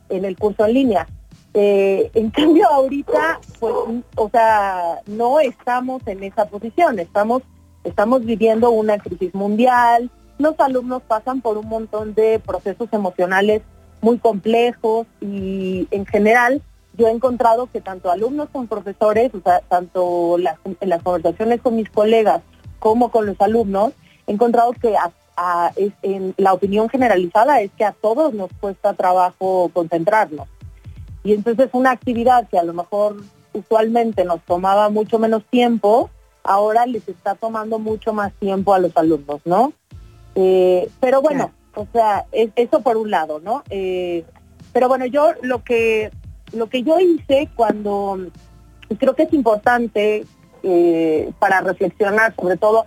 en 0.09 0.25
el 0.25 0.37
curso 0.37 0.67
en 0.67 0.75
línea. 0.75 1.07
Eh, 1.55 2.11
en 2.15 2.31
cambio, 2.33 2.69
ahorita, 2.69 3.41
pues, 3.61 3.75
o 4.17 4.29
sea, 4.31 5.01
no 5.07 5.41
estamos 5.41 6.07
en 6.07 6.25
esa 6.25 6.47
posición, 6.47 6.99
estamos, 6.99 7.43
estamos 7.85 8.25
viviendo 8.25 8.71
una 8.71 8.99
crisis 8.99 9.35
mundial, 9.35 10.11
los 10.39 10.59
alumnos 10.59 11.03
pasan 11.03 11.41
por 11.41 11.57
un 11.57 11.69
montón 11.69 12.15
de 12.15 12.41
procesos 12.41 12.89
emocionales 12.93 13.63
muy 14.01 14.19
complejos 14.19 15.07
y 15.21 15.87
en 15.91 16.05
general 16.05 16.61
yo 16.97 17.09
he 17.09 17.11
encontrado 17.11 17.69
que 17.73 17.81
tanto 17.81 18.11
alumnos 18.11 18.49
como 18.53 18.67
profesores, 18.67 19.33
o 19.35 19.41
sea, 19.41 19.61
tanto 19.61 20.37
en 20.39 20.89
las 20.89 21.03
conversaciones 21.03 21.61
con 21.61 21.77
mis 21.77 21.89
colegas 21.91 22.43
como 22.79 23.11
con 23.11 23.27
los 23.27 23.41
alumnos, 23.41 23.93
he 24.27 24.33
encontrado 24.33 24.73
que 24.73 24.95
la 26.37 26.53
opinión 26.53 26.89
generalizada 26.89 27.61
es 27.61 27.71
que 27.73 27.85
a 27.85 27.93
todos 27.93 28.35
nos 28.35 28.51
cuesta 28.61 28.95
trabajo 28.95 29.71
concentrarnos. 29.73 30.49
Y 31.25 31.33
entonces 31.33 31.71
una 31.73 31.91
actividad 31.91 32.47
que 32.49 32.59
a 32.59 32.63
lo 32.63 32.75
mejor 32.75 33.17
usualmente 33.55 34.25
nos 34.25 34.43
tomaba 34.43 34.91
mucho 34.91 35.19
menos 35.19 35.43
tiempo, 35.51 36.11
ahora 36.43 36.87
les 36.87 37.09
está 37.09 37.35
tomando 37.35 37.79
mucho 37.79 38.13
más 38.13 38.33
tiempo 38.35 38.75
a 38.75 38.79
los 38.79 38.95
alumnos, 38.97 39.41
¿no? 39.45 39.73
Eh, 40.35 40.91
pero 41.01 41.23
bueno, 41.23 41.53
o 41.75 41.87
sea, 41.93 42.27
eso 42.33 42.81
por 42.81 42.97
un 42.97 43.11
lado, 43.11 43.41
¿no? 43.41 43.63
Eh, 43.71 44.25
pero 44.73 44.89
bueno, 44.89 45.07
yo 45.07 45.33
lo 45.43 45.65
que 45.65 46.11
lo 46.53 46.69
que 46.69 46.83
yo 46.83 47.01
hice 47.01 47.49
cuando 47.57 48.19
creo 48.99 49.15
que 49.15 49.25
es 49.25 49.33
importante 49.33 50.27
eh, 50.63 51.33
para 51.39 51.61
reflexionar, 51.61 52.35
sobre 52.37 52.57
todo 52.57 52.85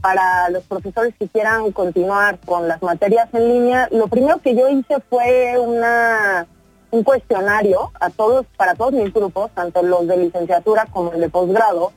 para 0.00 0.48
los 0.50 0.64
profesores 0.64 1.14
que 1.18 1.28
quieran 1.28 1.70
continuar 1.72 2.38
con 2.44 2.66
las 2.68 2.82
materias 2.82 3.28
en 3.32 3.48
línea, 3.48 3.88
lo 3.92 4.08
primero 4.08 4.38
que 4.38 4.54
yo 4.54 4.68
hice 4.68 5.00
fue 5.08 5.58
una 5.58 6.46
un 6.92 7.04
cuestionario 7.04 7.90
a 7.98 8.10
todos, 8.10 8.46
para 8.56 8.74
todos 8.74 8.92
mis 8.92 9.12
grupos, 9.12 9.50
tanto 9.54 9.82
los 9.82 10.06
de 10.06 10.18
licenciatura 10.18 10.86
como 10.92 11.12
el 11.12 11.20
de 11.20 11.30
posgrado, 11.30 11.92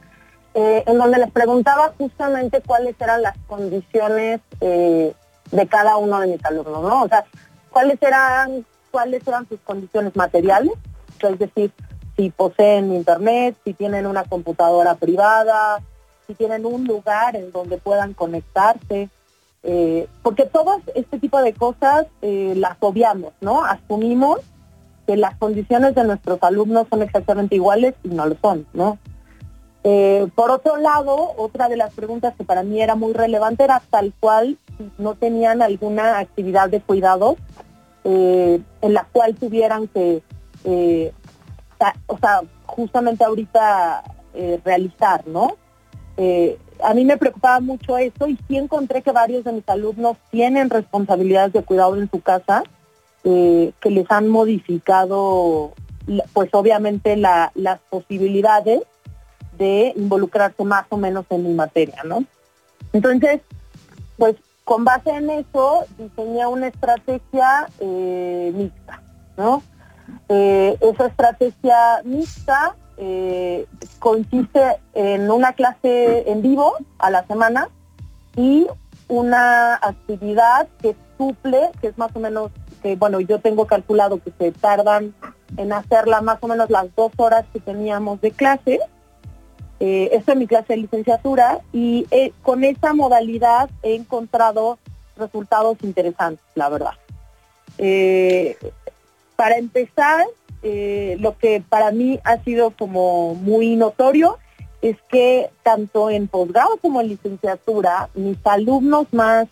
eh, 0.53 0.83
en 0.87 0.97
donde 0.97 1.19
les 1.19 1.29
preguntaba 1.31 1.93
justamente 1.97 2.61
cuáles 2.61 2.95
eran 3.01 3.21
las 3.21 3.37
condiciones 3.45 4.39
eh, 4.61 5.13
de 5.51 5.67
cada 5.67 5.97
uno 5.97 6.21
de 6.21 6.27
mis 6.27 6.45
alumnos, 6.45 6.81
¿no? 6.81 7.03
O 7.03 7.07
sea, 7.09 7.25
cuáles 7.71 8.01
eran, 8.01 8.65
cuáles 8.89 9.27
eran 9.27 9.45
sus 9.49 9.59
condiciones 9.59 10.15
materiales, 10.15 10.71
es 11.19 11.39
decir, 11.39 11.71
si 12.15 12.29
poseen 12.29 12.93
internet, 12.93 13.57
si 13.65 13.73
tienen 13.73 14.05
una 14.05 14.23
computadora 14.23 14.95
privada, 14.95 15.81
si 16.25 16.35
tienen 16.35 16.65
un 16.65 16.85
lugar 16.85 17.35
en 17.35 17.51
donde 17.51 17.77
puedan 17.77 18.13
conectarse, 18.13 19.09
eh, 19.63 20.07
porque 20.23 20.45
todo 20.45 20.79
este 20.93 21.19
tipo 21.19 21.41
de 21.41 21.53
cosas 21.53 22.07
las 22.21 22.77
obviamos, 22.79 23.33
¿no? 23.41 23.65
Asumimos 23.65 24.39
que 25.05 25.17
las 25.17 25.35
condiciones 25.37 25.95
de 25.95 26.03
nuestros 26.03 26.41
alumnos 26.41 26.87
son 26.89 27.01
exactamente 27.01 27.55
iguales 27.55 27.95
y 28.03 28.09
no 28.09 28.25
lo 28.25 28.35
son, 28.41 28.65
¿no? 28.73 28.97
Eh, 29.83 30.27
por 30.33 30.49
otro 30.49 30.77
lado, 30.77 31.33
otra 31.37 31.69
de 31.69 31.77
las 31.77 31.93
preguntas 31.93 32.33
que 32.35 32.43
para 32.43 32.63
mí 32.63 32.81
era 32.81 32.95
muy 32.95 33.13
relevante 33.13 33.63
era 33.63 33.83
tal 33.91 34.13
cual 34.19 34.57
no 34.97 35.13
tenían 35.13 35.61
alguna 35.61 36.17
actividad 36.17 36.69
de 36.69 36.81
cuidado 36.81 37.37
eh, 38.03 38.59
en 38.81 38.93
la 38.95 39.07
cual 39.11 39.35
tuvieran 39.35 39.87
que, 39.87 40.23
eh, 40.63 41.13
o 42.07 42.17
sea, 42.17 42.41
justamente 42.65 43.23
ahorita 43.23 44.03
realizar, 44.65 45.25
¿no? 45.27 45.55
a 46.83 46.93
mí 46.93 47.05
me 47.05 47.17
preocupaba 47.17 47.61
mucho 47.61 47.97
eso 47.97 48.27
y 48.27 48.37
sí 48.47 48.57
encontré 48.57 49.01
que 49.01 49.11
varios 49.11 49.45
de 49.45 49.53
mis 49.53 49.67
alumnos 49.69 50.17
tienen 50.29 50.69
responsabilidades 50.69 51.53
de 51.53 51.63
cuidado 51.63 51.95
en 51.95 52.09
su 52.09 52.19
casa 52.21 52.63
que 53.25 53.89
les 53.89 54.11
han 54.11 54.27
modificado, 54.27 55.73
pues 56.33 56.49
obviamente 56.53 57.17
las 57.17 57.79
posibilidades 57.89 58.83
de 59.57 59.93
involucrarse 59.95 60.63
más 60.63 60.85
o 60.89 60.97
menos 60.97 61.25
en 61.31 61.43
mi 61.43 61.53
materia, 61.53 62.03
¿no? 62.03 62.23
Entonces, 62.93 63.41
pues 64.17 64.35
con 64.63 64.85
base 64.85 65.09
en 65.09 65.29
eso 65.29 65.85
diseñé 65.97 66.45
una 66.47 66.67
estrategia 66.67 67.67
eh, 67.79 68.51
mixta, 68.55 69.01
¿no? 69.37 69.63
Eh, 70.29 70.77
esa 70.81 71.07
estrategia 71.07 72.01
mixta 72.03 72.75
eh, 72.97 73.65
consiste 73.99 74.77
en 74.93 75.29
una 75.29 75.53
clase 75.53 76.29
en 76.29 76.41
vivo 76.41 76.73
a 76.99 77.09
la 77.09 77.25
semana 77.27 77.69
y 78.35 78.67
una 79.07 79.75
actividad 79.75 80.67
que 80.81 80.95
suple, 81.17 81.69
que 81.81 81.87
es 81.87 81.97
más 81.97 82.15
o 82.15 82.19
menos, 82.19 82.51
que 82.85 82.95
bueno, 82.95 83.19
yo 83.19 83.39
tengo 83.39 83.65
calculado 83.65 84.19
que 84.19 84.31
se 84.37 84.51
tardan 84.51 85.15
en 85.57 85.73
hacerla 85.73 86.21
más 86.21 86.37
o 86.41 86.47
menos 86.47 86.69
las 86.69 86.85
dos 86.95 87.11
horas 87.17 87.43
que 87.51 87.59
teníamos 87.59 88.21
de 88.21 88.29
clase, 88.29 88.79
eh, 89.79 90.09
esto 90.11 90.33
es 90.33 90.37
mi 90.37 90.45
clase 90.45 90.73
de 90.73 90.77
licenciatura 90.77 91.61
y 91.73 92.05
eh, 92.11 92.31
con 92.43 92.63
esa 92.63 92.93
modalidad 92.93 93.71
he 93.81 93.95
encontrado 93.95 94.77
resultados 95.17 95.79
interesantes, 95.81 96.45
la 96.53 96.69
verdad. 96.69 96.91
Eh, 97.79 98.55
para 99.35 99.57
empezar, 99.57 100.23
lo 100.61 101.37
que 101.39 101.63
para 101.67 101.89
mí 101.89 102.19
ha 102.23 102.37
sido 102.43 102.69
como 102.69 103.33
muy 103.33 103.75
notorio 103.75 104.37
es 104.83 104.97
que 105.09 105.49
tanto 105.63 106.11
en 106.11 106.27
posgrado 106.27 106.77
como 106.83 107.01
en 107.01 107.07
licenciatura, 107.07 108.09
mis 108.13 108.37
alumnos 108.45 109.07
más 109.11 109.47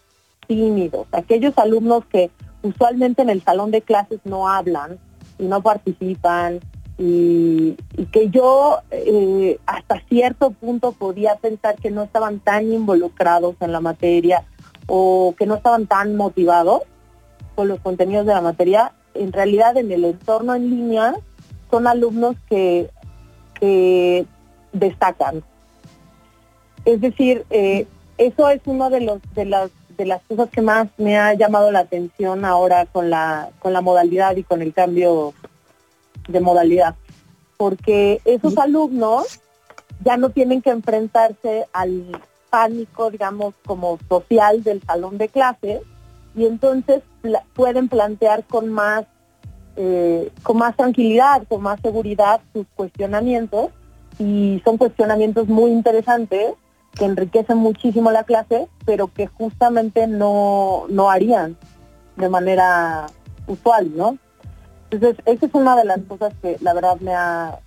tímidos, 0.48 1.08
aquellos 1.12 1.58
alumnos 1.58 2.06
que 2.06 2.30
usualmente 2.64 3.22
en 3.22 3.30
el 3.30 3.44
salón 3.44 3.70
de 3.72 3.82
clases 3.82 4.20
no 4.24 4.50
hablan 4.50 4.98
y 5.38 5.44
no 5.44 5.62
participan 5.62 6.60
y, 6.98 7.76
que 8.12 8.30
yo 8.30 8.80
eh, 8.92 9.60
hasta 9.66 10.02
cierto 10.08 10.52
punto 10.52 10.92
podía 10.94 11.36
pensar 11.36 11.76
que 11.76 11.92
no 11.92 12.04
estaban 12.04 12.40
tan 12.40 12.72
involucrados 12.72 13.56
en 13.60 13.72
la 13.72 13.82
materia 13.82 14.46
o 14.88 15.36
que 15.38 15.46
no 15.46 15.56
estaban 15.56 15.88
tan 15.88 16.16
motivados 16.16 16.84
con 17.56 17.68
los 17.68 17.80
contenidos 17.80 18.26
de 18.26 18.34
la 18.34 18.42
materia, 18.42 18.94
en 19.14 19.32
realidad 19.32 19.78
en 19.78 19.92
el 19.92 20.06
entorno 20.06 20.56
en 20.56 20.70
línea 20.70 21.16
son 21.70 21.88
alumnos 21.88 22.36
que, 22.50 22.90
destacan. 24.74 25.42
Es 26.84 27.00
decir, 27.00 27.46
eh, 27.50 27.88
eso 28.18 28.50
es 28.50 28.60
uno 28.66 28.90
de 28.90 29.00
los 29.00 29.20
de 29.36 29.46
las 29.46 29.72
de 29.98 30.06
las 30.06 30.22
cosas 30.24 30.50
que 30.50 30.62
más 30.62 30.88
me 30.98 31.18
ha 31.18 31.34
llamado 31.34 31.72
la 31.72 31.80
atención 31.80 32.46
ahora 32.46 32.86
con 32.86 33.10
la 33.10 33.50
con 33.60 33.74
la 33.74 33.82
modalidad 33.82 34.36
y 34.36 34.44
con 34.44 34.62
el 34.62 34.74
cambio 34.74 35.34
de 36.28 36.40
modalidad, 36.40 36.96
porque 37.58 38.22
esos 38.26 38.58
alumnos 38.58 39.40
ya 40.04 40.18
no 40.18 40.30
tienen 40.30 40.62
que 40.62 40.70
enfrentarse 40.70 41.66
al 41.74 42.06
pánico, 42.50 43.10
digamos, 43.10 43.56
como 43.66 43.98
social 44.08 44.64
del 44.64 44.82
salón 44.84 45.18
de 45.18 45.28
clase, 45.28 45.82
y 46.36 46.46
entonces 46.46 47.02
pueden 47.54 47.90
plantear 47.90 48.44
con 48.44 48.70
más, 48.70 49.06
eh, 49.76 50.32
con 50.44 50.58
más 50.58 50.76
tranquilidad, 50.76 51.44
con 51.48 51.62
más 51.62 51.80
seguridad 51.82 52.42
sus 52.54 52.66
cuestionamientos, 52.76 53.72
y 54.20 54.62
son 54.64 54.78
cuestionamientos 54.78 55.48
muy 55.48 55.72
interesantes 55.72 56.54
que 56.96 57.06
enriquecen 57.06 57.58
muchísimo 57.58 58.12
la 58.12 58.24
clase, 58.24 58.68
pero 58.86 59.08
que 59.08 59.28
justamente 59.28 60.08
no, 60.08 60.86
no 60.90 61.10
harían 61.10 61.58
de 62.18 62.30
manera 62.30 63.08
usual, 63.48 63.96
¿no? 63.96 64.18
Entonces, 64.92 65.24
esa 65.26 65.46
es 65.46 65.54
una 65.54 65.76
de 65.76 65.86
las 65.86 66.00
cosas 66.08 66.34
que 66.42 66.58
la 66.62 66.74
verdad 66.74 67.00
me 67.00 67.16
ha, 67.16 67.60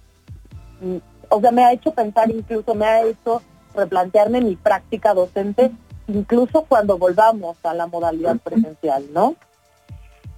mm, 0.80 0.96
o 1.28 1.40
sea, 1.40 1.50
me 1.50 1.64
ha 1.64 1.72
hecho 1.72 1.92
pensar, 1.92 2.30
incluso 2.30 2.74
me 2.74 2.86
ha 2.86 3.04
hecho 3.04 3.42
replantearme 3.74 4.40
mi 4.40 4.54
práctica 4.54 5.12
docente, 5.12 5.72
incluso 6.06 6.62
cuando 6.62 6.98
volvamos 6.98 7.56
a 7.64 7.74
la 7.74 7.86
modalidad 7.88 8.38
presencial, 8.38 9.06
¿no? 9.12 9.34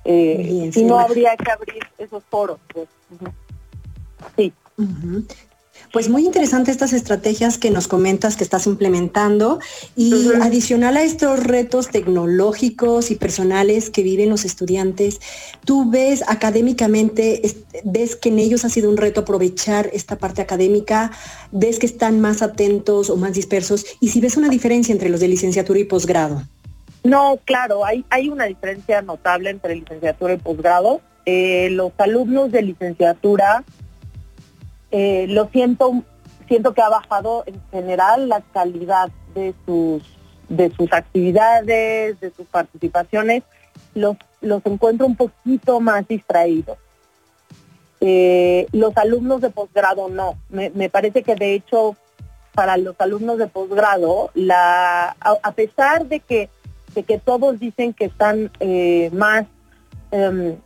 Eh, 0.04 0.70
si 0.72 0.84
no 0.84 0.98
habría 0.98 1.36
que 1.36 1.50
abrir 1.50 1.82
esos 1.98 2.24
foros, 2.24 2.58
pues. 2.72 2.88
Sí. 4.36 4.52
Pues 5.92 6.08
muy 6.08 6.24
interesante 6.24 6.70
estas 6.70 6.92
estrategias 6.92 7.56
que 7.56 7.70
nos 7.70 7.88
comentas 7.88 8.36
que 8.36 8.44
estás 8.44 8.66
implementando 8.66 9.58
y 9.96 10.30
adicional 10.42 10.96
a 10.96 11.02
estos 11.02 11.42
retos 11.42 11.88
tecnológicos 11.88 13.10
y 13.10 13.16
personales 13.16 13.88
que 13.88 14.02
viven 14.02 14.28
los 14.28 14.44
estudiantes, 14.44 15.20
¿tú 15.64 15.90
ves 15.90 16.22
académicamente, 16.26 17.40
ves 17.84 18.16
que 18.16 18.28
en 18.28 18.38
ellos 18.38 18.64
ha 18.64 18.68
sido 18.68 18.90
un 18.90 18.98
reto 18.98 19.20
aprovechar 19.20 19.88
esta 19.92 20.16
parte 20.16 20.42
académica? 20.42 21.10
¿Ves 21.52 21.78
que 21.78 21.86
están 21.86 22.20
más 22.20 22.42
atentos 22.42 23.08
o 23.08 23.16
más 23.16 23.32
dispersos? 23.32 23.86
Y 24.00 24.08
si 24.08 24.20
ves 24.20 24.36
una 24.36 24.48
diferencia 24.48 24.92
entre 24.92 25.08
los 25.08 25.20
de 25.20 25.28
licenciatura 25.28 25.78
y 25.80 25.84
posgrado. 25.84 26.42
No, 27.04 27.38
claro, 27.44 27.84
hay, 27.84 28.04
hay 28.10 28.28
una 28.28 28.44
diferencia 28.44 29.00
notable 29.00 29.50
entre 29.50 29.74
licenciatura 29.76 30.34
y 30.34 30.36
posgrado. 30.36 31.00
Eh, 31.24 31.68
los 31.70 31.92
alumnos 31.98 32.50
de 32.52 32.62
licenciatura 32.62 33.64
eh, 34.90 35.26
lo 35.28 35.48
siento, 35.48 36.02
siento 36.46 36.72
que 36.74 36.82
ha 36.82 36.88
bajado 36.88 37.44
en 37.46 37.60
general 37.70 38.28
la 38.28 38.40
calidad 38.40 39.10
de 39.34 39.54
sus, 39.66 40.02
de 40.48 40.70
sus 40.74 40.92
actividades, 40.92 42.18
de 42.20 42.30
sus 42.30 42.46
participaciones, 42.46 43.42
los, 43.94 44.16
los 44.40 44.64
encuentro 44.66 45.06
un 45.06 45.16
poquito 45.16 45.80
más 45.80 46.06
distraídos. 46.08 46.78
Eh, 48.00 48.66
los 48.72 48.96
alumnos 48.96 49.40
de 49.40 49.50
posgrado 49.50 50.08
no. 50.08 50.38
Me, 50.50 50.70
parece 50.88 51.22
que 51.22 51.34
de 51.34 51.54
hecho 51.54 51.96
para 52.54 52.76
los 52.76 52.96
alumnos 53.00 53.38
de 53.38 53.46
posgrado, 53.46 54.30
a, 54.50 55.52
pesar 55.54 56.06
de 56.06 56.20
que, 56.20 56.48
de 56.94 57.04
que 57.04 57.18
todos 57.18 57.60
dicen 57.60 57.92
que 57.92 58.06
están 58.06 58.50
eh, 58.58 59.10
más 59.12 59.46
em, 60.10 60.56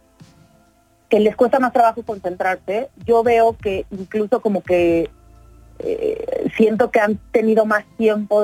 que 1.12 1.20
les 1.20 1.36
cuesta 1.36 1.60
más 1.60 1.74
trabajo 1.74 2.02
concentrarse, 2.04 2.88
yo 3.04 3.22
veo 3.22 3.54
que 3.62 3.84
incluso 3.90 4.40
como 4.40 4.62
que 4.62 5.10
eh, 5.78 6.50
siento 6.56 6.90
que 6.90 7.00
han 7.00 7.18
tenido 7.32 7.66
más 7.66 7.84
tiempo 7.98 8.42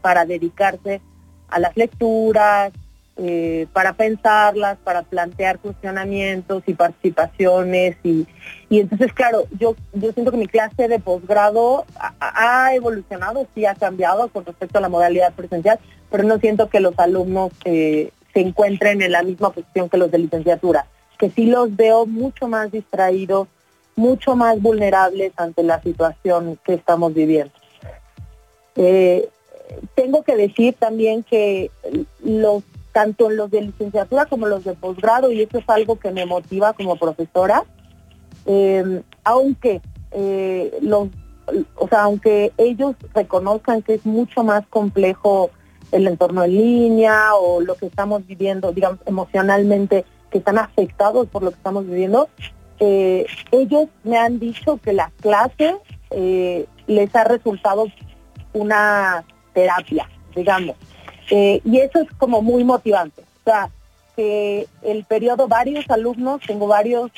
para 0.00 0.26
dedicarse 0.26 1.00
a 1.48 1.60
las 1.60 1.76
lecturas, 1.76 2.72
eh, 3.18 3.68
para 3.72 3.92
pensarlas, 3.92 4.78
para 4.82 5.02
plantear 5.02 5.60
cuestionamientos 5.60 6.64
y 6.66 6.74
participaciones. 6.74 7.96
Y, 8.02 8.26
entonces, 8.68 9.12
claro, 9.12 9.44
yo, 9.56 9.76
yo 9.92 10.10
siento 10.10 10.32
que 10.32 10.38
mi 10.38 10.48
clase 10.48 10.88
de 10.88 10.98
posgrado 10.98 11.84
ha, 12.18 12.74
evolucionado, 12.74 13.46
sí 13.54 13.64
ha 13.64 13.76
cambiado 13.76 14.26
con 14.30 14.44
respecto 14.44 14.78
a 14.78 14.80
la 14.80 14.88
modalidad 14.88 15.34
presencial, 15.34 15.78
pero 16.10 16.24
no 16.24 16.38
siento 16.38 16.68
que 16.68 16.80
los 16.80 16.98
alumnos 16.98 17.52
eh, 17.64 18.10
se 18.34 18.40
encuentren 18.40 19.02
en 19.02 19.12
la 19.12 19.22
misma 19.22 19.50
posición 19.50 19.88
que 19.88 19.98
los 19.98 20.10
de 20.10 20.18
licenciatura 20.18 20.84
que 21.18 21.30
sí 21.30 21.46
los 21.46 21.74
veo 21.74 22.06
mucho 22.06 22.48
más 22.48 22.70
distraídos, 22.70 23.48
mucho 23.96 24.36
más 24.36 24.60
vulnerables 24.60 25.32
ante 25.36 25.62
la 25.62 25.82
situación 25.82 26.58
que 26.64 26.74
estamos 26.74 27.12
viviendo. 27.12 27.52
Eh, 28.76 29.28
tengo 29.94 30.22
que 30.22 30.36
decir 30.36 30.74
también 30.78 31.24
que 31.24 31.70
los 32.22 32.62
tanto 32.92 33.30
los 33.30 33.50
de 33.50 33.62
licenciatura 33.62 34.26
como 34.26 34.46
los 34.46 34.64
de 34.64 34.74
posgrado, 34.74 35.30
y 35.30 35.42
eso 35.42 35.58
es 35.58 35.64
algo 35.68 35.98
que 35.98 36.10
me 36.10 36.26
motiva 36.26 36.72
como 36.72 36.96
profesora, 36.96 37.64
eh, 38.46 39.02
aunque 39.24 39.80
eh, 40.10 40.76
los, 40.80 41.08
o 41.76 41.88
sea, 41.88 42.02
aunque 42.02 42.52
ellos 42.56 42.96
reconozcan 43.14 43.82
que 43.82 43.94
es 43.94 44.06
mucho 44.06 44.42
más 44.42 44.66
complejo 44.68 45.50
el 45.92 46.06
entorno 46.06 46.44
en 46.44 46.54
línea 46.54 47.34
o 47.34 47.60
lo 47.60 47.76
que 47.76 47.86
estamos 47.86 48.26
viviendo, 48.26 48.72
digamos, 48.72 49.00
emocionalmente 49.06 50.04
que 50.30 50.38
están 50.38 50.58
afectados 50.58 51.26
por 51.28 51.42
lo 51.42 51.50
que 51.50 51.56
estamos 51.56 51.86
viviendo, 51.86 52.28
eh, 52.80 53.26
ellos 53.50 53.88
me 54.04 54.18
han 54.18 54.38
dicho 54.38 54.78
que 54.78 54.92
la 54.92 55.10
clase 55.20 55.76
eh, 56.10 56.66
les 56.86 57.14
ha 57.14 57.24
resultado 57.24 57.86
una 58.52 59.24
terapia, 59.52 60.08
digamos. 60.34 60.76
Eh, 61.30 61.60
y 61.64 61.78
eso 61.78 62.00
es 62.00 62.10
como 62.18 62.40
muy 62.40 62.64
motivante. 62.64 63.22
O 63.22 63.44
sea, 63.44 63.70
que 64.16 64.66
el 64.82 65.04
periodo, 65.04 65.48
varios 65.48 65.88
alumnos, 65.90 66.40
tengo 66.44 66.66
varios 66.66 67.12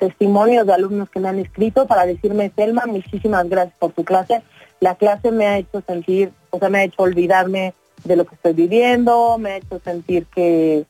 testimonios 0.00 0.66
de 0.66 0.72
alumnos 0.72 1.08
que 1.08 1.20
me 1.20 1.28
han 1.28 1.38
escrito 1.38 1.86
para 1.86 2.06
decirme, 2.06 2.50
Selma, 2.56 2.86
muchísimas 2.86 3.48
gracias 3.48 3.76
por 3.78 3.92
tu 3.92 4.04
clase. 4.04 4.42
La 4.80 4.96
clase 4.96 5.30
me 5.30 5.46
ha 5.46 5.58
hecho 5.58 5.80
sentir, 5.86 6.32
o 6.50 6.58
sea, 6.58 6.70
me 6.70 6.78
ha 6.78 6.84
hecho 6.84 7.02
olvidarme 7.02 7.72
de 8.02 8.16
lo 8.16 8.24
que 8.24 8.34
estoy 8.34 8.52
viviendo, 8.52 9.38
me 9.38 9.52
ha 9.52 9.56
hecho 9.58 9.78
sentir 9.84 10.26
que 10.26 10.84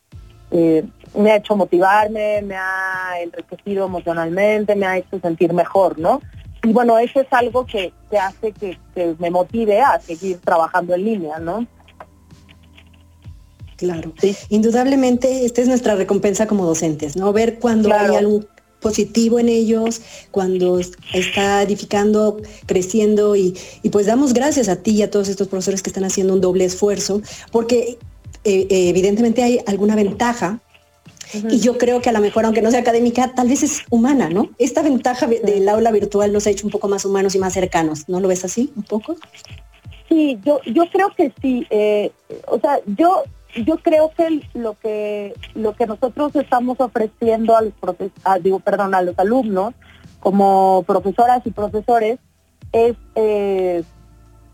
me 1.15 1.33
ha 1.33 1.37
hecho 1.37 1.57
motivarme, 1.57 2.43
me 2.43 2.57
ha 2.57 3.21
enriquecido 3.23 3.87
emocionalmente, 3.87 4.75
me 4.75 4.87
ha 4.87 4.99
hecho 4.99 5.19
sentir 5.21 5.53
mejor, 5.53 5.99
¿no? 5.99 6.21
Y 6.65 6.73
bueno, 6.73 6.99
eso 6.99 7.21
es 7.21 7.27
algo 7.31 7.67
que, 7.67 7.93
te 8.11 8.19
hace 8.19 8.53
que, 8.53 8.79
me 9.19 9.31
motive 9.31 9.81
a 9.81 10.01
seguir 10.01 10.39
trabajando 10.39 10.95
en 10.95 11.05
línea, 11.05 11.39
¿no? 11.39 11.67
Claro. 13.77 14.13
Sí. 14.21 14.37
Indudablemente, 14.49 15.45
esta 15.45 15.61
es 15.61 15.69
nuestra 15.69 15.95
recompensa 15.95 16.47
como 16.47 16.65
docentes, 16.65 17.17
¿no? 17.17 17.33
Ver 17.33 17.59
cuando 17.59 17.93
hay 17.93 18.17
algo 18.17 18.41
positivo 18.81 19.39
en 19.39 19.49
ellos, 19.49 20.01
cuando 20.31 20.79
está 21.13 21.63
edificando, 21.63 22.41
creciendo 22.67 23.35
y, 23.35 23.57
pues 23.91 24.07
damos 24.07 24.35
gracias 24.35 24.69
a 24.69 24.77
ti 24.77 24.93
y 24.93 25.03
a 25.03 25.11
todos 25.11 25.29
estos 25.29 25.49
profesores 25.49 25.83
que 25.83 25.91
están 25.91 26.05
haciendo 26.05 26.35
un 26.35 26.41
doble 26.41 26.65
esfuerzo, 26.67 27.21
porque 27.51 27.99
eh, 28.45 28.67
evidentemente 28.71 29.43
hay 29.43 29.61
alguna 29.67 29.97
ventaja 29.97 30.61
y 31.51 31.61
yo 31.61 31.79
creo 31.79 32.01
que 32.01 32.11
a 32.11 32.13
lo 32.13 32.21
mejor, 32.21 32.45
aunque 32.45 32.63
no 32.63 32.71
sea 32.71 32.81
académica, 32.81 33.33
tal 33.35 33.49
vez 33.49 33.63
es 33.63 33.83
humana, 33.91 34.29
¿no? 34.29 34.51
Esta 34.59 34.83
ventaja 34.83 35.27
del 35.27 35.69
aula 35.69 35.91
virtual 35.91 36.33
nos 36.33 36.47
ha 36.47 36.51
hecho 36.51 36.67
un 36.67 36.71
poco 36.71 36.89
más 36.89 37.05
humanos 37.05 37.35
y 37.35 37.39
más 37.39 37.53
cercanos, 37.53 38.09
¿no 38.09 38.21
lo 38.21 38.29
ves 38.29 38.45
así 38.45 38.73
un 38.77 38.83
poco? 38.83 39.17
Sí, 40.09 40.39
yo, 40.45 40.61
yo 40.65 40.85
creo 40.91 41.11
que 41.17 41.33
sí. 41.41 41.67
Eh, 41.71 42.13
o 42.47 42.59
sea, 42.61 42.79
yo, 42.87 43.25
yo 43.65 43.79
creo 43.79 44.13
que 44.17 44.43
lo 44.55 44.79
que 44.79 45.35
lo 45.55 45.75
que 45.75 45.87
nosotros 45.87 46.35
estamos 46.37 46.79
ofreciendo 46.81 47.57
a 47.57 47.63
los 47.63 47.73
digo, 48.43 48.61
perdón, 48.61 48.95
a 48.95 49.03
los 49.03 49.19
alumnos 49.19 49.75
como 50.21 50.85
profesoras 50.87 51.43
y 51.45 51.51
profesores 51.51 52.19
es 52.73 52.97
eh, 53.15 53.83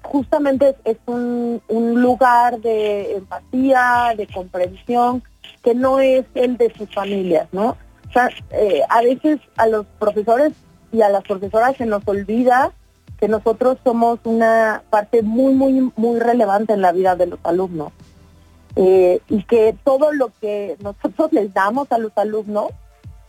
justamente 0.02 0.76
es, 0.84 0.98
un, 1.06 1.62
un, 1.68 2.02
lugar 2.02 2.60
de 2.60 3.16
empatía, 3.16 4.14
de 4.16 4.26
comprensión, 4.26 5.22
que 5.62 5.74
no 5.74 6.00
es 6.00 6.24
el 6.34 6.56
de 6.56 6.72
sus 6.74 6.92
familias, 6.92 7.48
¿no? 7.52 7.76
O 8.08 8.12
sea, 8.12 8.30
eh, 8.50 8.82
a 8.88 9.02
veces 9.02 9.40
a 9.56 9.66
los 9.66 9.86
profesores 9.98 10.52
y 10.92 11.02
a 11.02 11.08
las 11.08 11.22
profesoras 11.22 11.76
se 11.76 11.86
nos 11.86 12.02
olvida 12.06 12.72
que 13.18 13.28
nosotros 13.28 13.78
somos 13.84 14.18
una 14.24 14.82
parte 14.90 15.22
muy, 15.22 15.54
muy, 15.54 15.92
muy 15.96 16.18
relevante 16.18 16.72
en 16.72 16.80
la 16.80 16.92
vida 16.92 17.14
de 17.14 17.26
los 17.26 17.38
alumnos. 17.44 17.92
Eh, 18.76 19.20
y 19.28 19.42
que 19.44 19.76
todo 19.84 20.12
lo 20.12 20.30
que 20.40 20.76
nosotros 20.80 21.32
les 21.32 21.52
damos 21.52 21.90
a 21.92 21.98
los 21.98 22.12
alumnos 22.16 22.68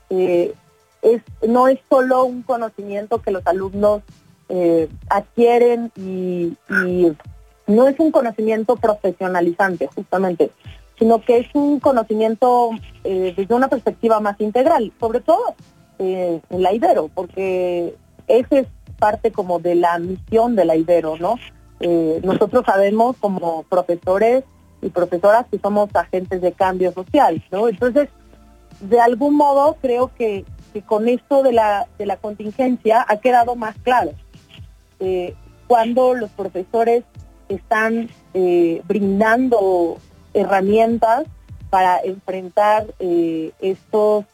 eh, 0.10 0.54
es, 1.02 1.21
no 1.47 1.67
es 1.67 1.80
solo 1.89 2.26
un 2.26 2.43
conocimiento 2.43 3.21
que 3.21 3.32
los 3.32 3.45
alumnos 3.45 4.02
adquieren 5.08 5.93
y, 5.95 6.58
y 6.69 7.15
no 7.67 7.88
es 7.88 7.97
un 8.00 8.12
conocimiento 8.12 8.76
profesionalizante, 8.76 9.88
justamente 9.88 10.52
sino 11.02 11.20
que 11.20 11.40
es 11.40 11.48
un 11.56 11.80
conocimiento 11.80 12.70
eh, 13.04 13.34
desde 13.36 13.56
una 13.56 13.70
perspectiva 13.70 14.20
más 14.20 14.40
integral, 14.40 14.94
sobre 15.00 15.20
todo 15.20 15.56
eh, 15.98 16.40
en 16.48 16.62
la 16.62 16.74
Ibero, 16.74 17.10
porque 17.12 17.96
esa 18.28 18.60
es 18.60 18.68
parte 19.00 19.32
como 19.32 19.58
de 19.58 19.74
la 19.74 19.98
misión 19.98 20.56
de 20.56 20.64
la 20.64 20.76
Ibero, 20.76 21.18
¿no? 21.18 21.40
Eh, 21.80 22.22
nosotros 22.24 22.64
sabemos 22.68 23.16
como 23.20 23.64
profesores 23.64 24.44
y 24.84 24.90
profesoras 24.90 25.48
que 25.50 25.58
somos 25.58 25.90
agentes 25.96 26.40
de 26.40 26.52
cambio 26.52 26.92
social, 26.92 27.44
¿no? 27.52 27.68
Entonces, 27.68 28.08
de 28.80 29.00
algún 29.00 29.36
modo 29.36 29.78
creo 29.82 30.12
que, 30.16 30.46
con 30.86 31.10
esto 31.10 31.42
de 31.42 31.52
la, 31.52 31.88
de 31.98 32.06
la 32.06 32.18
contingencia 32.18 33.04
ha 33.10 33.18
quedado 33.18 33.56
más 33.56 33.76
claro. 33.82 34.12
cuando 35.66 36.14
los 36.14 36.30
profesores 36.30 37.04
están 37.50 38.08
brindando 38.86 39.98
herramientas 40.34 41.26
para 41.70 42.00
enfrentar 42.04 42.86
eh, 43.00 43.52
estos, 43.60 44.26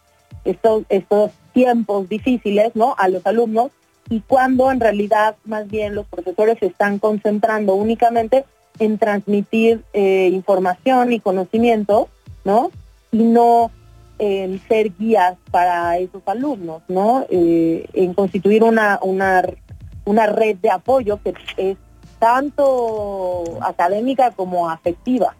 estos, 0.43 0.83
estos 0.89 1.31
tiempos 1.53 2.10
difíciles 2.10 2.75
¿no? 2.75 2.95
a 2.97 3.07
los 3.07 3.25
alumnos 3.25 3.71
y 4.10 4.21
cuando 4.21 4.71
en 4.71 4.79
realidad 4.79 5.36
más 5.45 5.67
bien 5.69 5.95
los 5.95 6.05
profesores 6.07 6.57
se 6.60 6.67
están 6.67 6.99
concentrando 6.99 7.75
únicamente 7.75 8.45
en 8.79 8.97
transmitir 8.97 9.83
eh, 9.93 10.29
información 10.31 11.12
y 11.12 11.19
conocimiento, 11.19 12.07
¿no? 12.45 12.71
Y 13.12 13.23
no 13.23 13.71
en 14.19 14.62
ser 14.67 14.91
guías 14.97 15.38
para 15.51 15.97
esos 15.97 16.21
alumnos, 16.25 16.81
¿no? 16.88 17.25
Eh, 17.29 17.88
en 17.93 18.13
constituir 18.13 18.63
una, 18.63 18.99
una, 19.01 19.43
una 20.05 20.27
red 20.27 20.57
de 20.57 20.69
apoyo 20.71 21.19
que 21.21 21.33
es 21.57 21.77
tanto 22.19 23.43
académica 23.62 24.31
como 24.31 24.69
afectiva. 24.69 25.36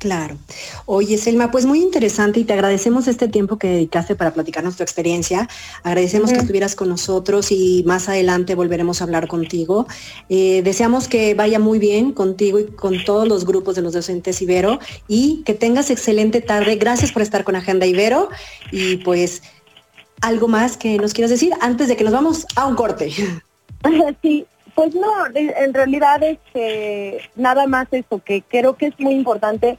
Claro. 0.00 0.38
Oye, 0.86 1.18
Selma, 1.18 1.50
pues 1.50 1.66
muy 1.66 1.82
interesante 1.82 2.40
y 2.40 2.44
te 2.44 2.54
agradecemos 2.54 3.06
este 3.06 3.28
tiempo 3.28 3.58
que 3.58 3.68
dedicaste 3.68 4.14
para 4.14 4.32
platicarnos 4.32 4.76
tu 4.78 4.82
experiencia. 4.82 5.46
Agradecemos 5.82 6.32
que 6.32 6.38
estuvieras 6.38 6.74
con 6.74 6.88
nosotros 6.88 7.52
y 7.52 7.84
más 7.86 8.08
adelante 8.08 8.54
volveremos 8.54 9.02
a 9.02 9.04
hablar 9.04 9.28
contigo. 9.28 9.86
Eh, 10.30 10.62
deseamos 10.64 11.06
que 11.06 11.34
vaya 11.34 11.58
muy 11.58 11.78
bien 11.78 12.12
contigo 12.12 12.58
y 12.58 12.68
con 12.68 13.04
todos 13.04 13.28
los 13.28 13.44
grupos 13.44 13.76
de 13.76 13.82
los 13.82 13.92
docentes 13.92 14.40
Ibero 14.40 14.78
y 15.06 15.42
que 15.44 15.52
tengas 15.52 15.90
excelente 15.90 16.40
tarde. 16.40 16.76
Gracias 16.76 17.12
por 17.12 17.20
estar 17.20 17.44
con 17.44 17.54
Agenda 17.54 17.84
Ibero 17.84 18.30
y 18.72 18.96
pues 18.96 19.42
algo 20.22 20.48
más 20.48 20.78
que 20.78 20.96
nos 20.96 21.12
quieras 21.12 21.30
decir 21.30 21.52
antes 21.60 21.88
de 21.88 21.96
que 21.98 22.04
nos 22.04 22.14
vamos 22.14 22.46
a 22.56 22.66
un 22.66 22.74
corte. 22.74 23.12
Sí, 24.20 24.46
pues 24.74 24.94
no, 24.94 25.10
en 25.34 25.72
realidad 25.72 26.22
es 26.22 26.38
este, 26.46 27.20
nada 27.34 27.66
más 27.66 27.88
eso, 27.92 28.20
que 28.24 28.42
creo 28.42 28.76
que 28.76 28.86
es 28.86 29.00
muy 29.00 29.14
importante 29.14 29.78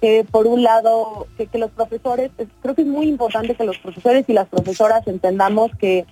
que 0.00 0.24
por 0.30 0.46
un 0.46 0.62
lado, 0.62 1.26
que, 1.36 1.58
los 1.58 1.70
profesores, 1.70 2.30
creo 2.62 2.74
que 2.74 2.82
es 2.82 2.88
muy 2.88 3.08
importante 3.08 3.54
que 3.54 3.64
los 3.64 3.78
profesores 3.78 4.24
y 4.28 4.32
las 4.32 4.48
profesoras 4.48 5.06
entendamos 5.06 5.70
que, 5.78 6.06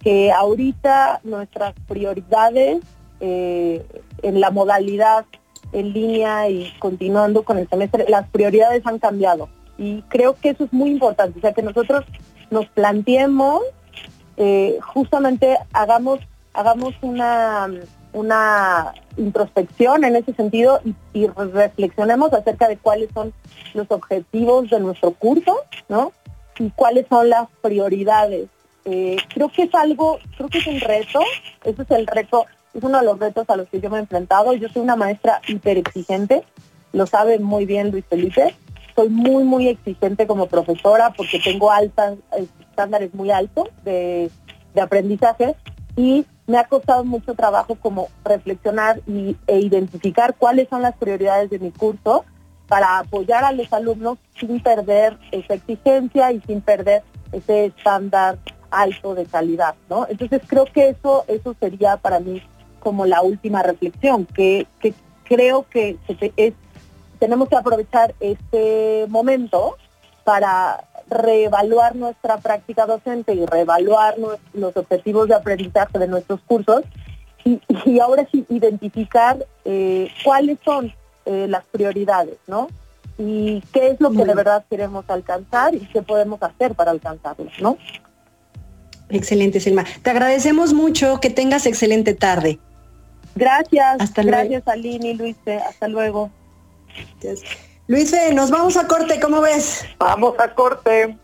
que 0.00 0.32
ahorita 0.32 1.20
nuestras 1.24 1.74
prioridades 1.86 2.82
eh, 3.20 3.84
en 4.22 4.40
la 4.40 4.50
modalidad 4.50 5.26
en 5.72 5.92
línea 5.92 6.48
y 6.48 6.72
continuando 6.78 7.42
con 7.42 7.58
el 7.58 7.68
semestre, 7.68 8.06
las 8.08 8.28
prioridades 8.28 8.84
han 8.86 8.98
cambiado. 8.98 9.48
Y 9.78 10.02
creo 10.02 10.34
que 10.34 10.50
eso 10.50 10.64
es 10.64 10.72
muy 10.72 10.90
importante, 10.90 11.38
o 11.38 11.42
sea, 11.42 11.52
que 11.52 11.62
nosotros 11.62 12.04
nos 12.50 12.66
planteemos, 12.66 13.62
eh, 14.36 14.78
justamente 14.94 15.56
hagamos, 15.72 16.20
hagamos 16.54 16.94
una 17.02 17.68
una 18.12 18.92
introspección 19.20 20.04
en 20.04 20.16
ese 20.16 20.32
sentido 20.34 20.80
y, 21.14 21.26
reflexionemos 21.26 22.32
acerca 22.32 22.68
de 22.68 22.76
cuáles 22.76 23.10
son 23.12 23.32
los 23.74 23.90
objetivos 23.90 24.70
de 24.70 24.80
nuestro 24.80 25.12
curso, 25.12 25.56
¿no? 25.88 26.12
Y 26.58 26.70
cuáles 26.70 27.06
son 27.08 27.30
las 27.30 27.48
prioridades. 27.60 28.48
Eh, 28.84 29.16
creo 29.32 29.48
que 29.50 29.64
es 29.64 29.74
algo, 29.74 30.18
creo 30.36 30.48
que 30.48 30.58
es 30.58 30.66
un 30.66 30.80
reto, 30.80 31.20
ese 31.64 31.82
es 31.82 31.90
el 31.90 32.06
reto, 32.06 32.46
es 32.74 32.82
uno 32.82 32.98
de 32.98 33.04
los 33.04 33.18
retos 33.18 33.48
a 33.48 33.56
los 33.56 33.68
que 33.68 33.80
yo 33.80 33.90
me 33.90 33.98
he 33.98 34.00
enfrentado. 34.00 34.52
Yo 34.54 34.68
soy 34.68 34.82
una 34.82 34.96
maestra 34.96 35.40
hiper 35.46 35.78
exigente, 35.78 36.42
lo 36.92 37.06
sabe 37.06 37.38
muy 37.38 37.66
bien 37.66 37.90
Luis 37.90 38.04
Felipe. 38.08 38.54
Soy 38.96 39.08
muy, 39.08 39.44
muy 39.44 39.68
exigente 39.68 40.26
como 40.26 40.46
profesora 40.46 41.12
porque 41.16 41.38
tengo 41.38 41.70
altas, 41.70 42.18
estándares 42.70 43.14
muy 43.14 43.30
altos 43.30 43.68
de, 43.84 44.30
de 44.74 44.80
aprendizaje 44.80 45.54
y 45.96 46.24
me 46.50 46.58
ha 46.58 46.64
costado 46.64 47.04
mucho 47.04 47.34
trabajo 47.34 47.76
como 47.76 48.08
reflexionar 48.24 49.00
y, 49.06 49.36
e 49.46 49.60
identificar 49.60 50.34
cuáles 50.34 50.68
son 50.68 50.82
las 50.82 50.96
prioridades 50.96 51.48
de 51.48 51.60
mi 51.60 51.70
curso 51.70 52.24
para 52.66 52.98
apoyar 52.98 53.44
a 53.44 53.52
los 53.52 53.72
alumnos 53.72 54.18
sin 54.38 54.60
perder 54.60 55.16
esa 55.30 55.54
exigencia 55.54 56.32
y 56.32 56.40
sin 56.40 56.60
perder 56.60 57.04
ese 57.30 57.66
estándar 57.66 58.38
alto 58.70 59.14
de 59.14 59.26
calidad, 59.26 59.76
¿no? 59.88 60.06
Entonces 60.08 60.42
creo 60.44 60.64
que 60.64 60.88
eso, 60.88 61.24
eso 61.28 61.54
sería 61.60 61.96
para 61.96 62.18
mí 62.18 62.42
como 62.80 63.06
la 63.06 63.22
última 63.22 63.62
reflexión, 63.62 64.26
que, 64.26 64.66
creo 65.24 65.66
que 65.68 65.98
es, 66.36 66.54
tenemos 67.20 67.48
que 67.48 67.56
aprovechar 67.56 68.14
este 68.18 69.06
momento 69.08 69.76
para 70.24 70.84
reevaluar 71.10 71.96
nuestra 71.96 72.38
práctica 72.38 72.86
docente 72.86 73.34
y 73.34 73.44
reevaluar 73.44 74.16
los 74.54 74.76
objetivos 74.76 75.28
de 75.28 75.34
aprendizaje 75.34 75.98
de 75.98 76.08
nuestros 76.08 76.40
cursos 76.46 76.82
y, 77.44 77.98
ahora 78.00 78.26
sí 78.30 78.44
identificar 78.48 79.44
eh, 79.64 80.08
cuáles 80.24 80.58
son 80.64 80.92
eh, 81.26 81.46
las 81.48 81.64
prioridades, 81.66 82.36
¿no? 82.46 82.68
Y 83.18 83.62
qué 83.72 83.88
es 83.88 84.00
lo 84.00 84.10
que 84.12 84.24
de 84.24 84.34
verdad 84.34 84.64
queremos 84.70 85.04
alcanzar 85.08 85.74
y 85.74 85.80
qué 85.80 86.00
podemos 86.00 86.42
hacer 86.42 86.74
para 86.74 86.90
alcanzarlo, 86.90 87.50
¿no? 87.60 87.76
Excelente, 89.10 89.60
Selma. 89.60 89.84
Te 90.02 90.10
agradecemos 90.10 90.72
mucho, 90.72 91.20
que 91.20 91.30
tengas 91.30 91.66
excelente 91.66 92.14
tarde. 92.14 92.58
Gracias. 93.34 94.00
Hasta 94.00 94.22
Gracias, 94.22 94.66
Aline 94.66 95.10
y 95.10 95.14
Luis. 95.14 95.36
Hasta 95.68 95.88
luego. 95.88 96.30
Luis, 97.90 98.14
nos 98.34 98.50
vamos 98.52 98.76
a 98.76 98.86
corte, 98.86 99.18
¿cómo 99.18 99.40
ves? 99.40 99.84
Vamos 99.98 100.36
a 100.38 100.54
corte. 100.54 101.18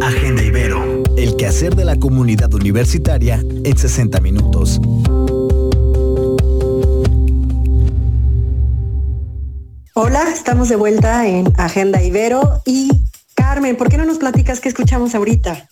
Agenda 0.00 0.42
Ibero, 0.42 1.02
el 1.18 1.36
quehacer 1.36 1.76
de 1.76 1.84
la 1.84 1.96
comunidad 1.96 2.54
universitaria 2.54 3.44
en 3.62 3.76
60 3.76 4.18
minutos. 4.20 4.80
Hola, 9.92 10.30
estamos 10.32 10.70
de 10.70 10.76
vuelta 10.76 11.26
en 11.26 11.52
Agenda 11.58 12.02
Ibero 12.02 12.62
y 12.64 12.88
Carmen, 13.34 13.76
¿por 13.76 13.90
qué 13.90 13.98
no 13.98 14.06
nos 14.06 14.16
platicas 14.16 14.60
qué 14.60 14.70
escuchamos 14.70 15.14
ahorita? 15.14 15.68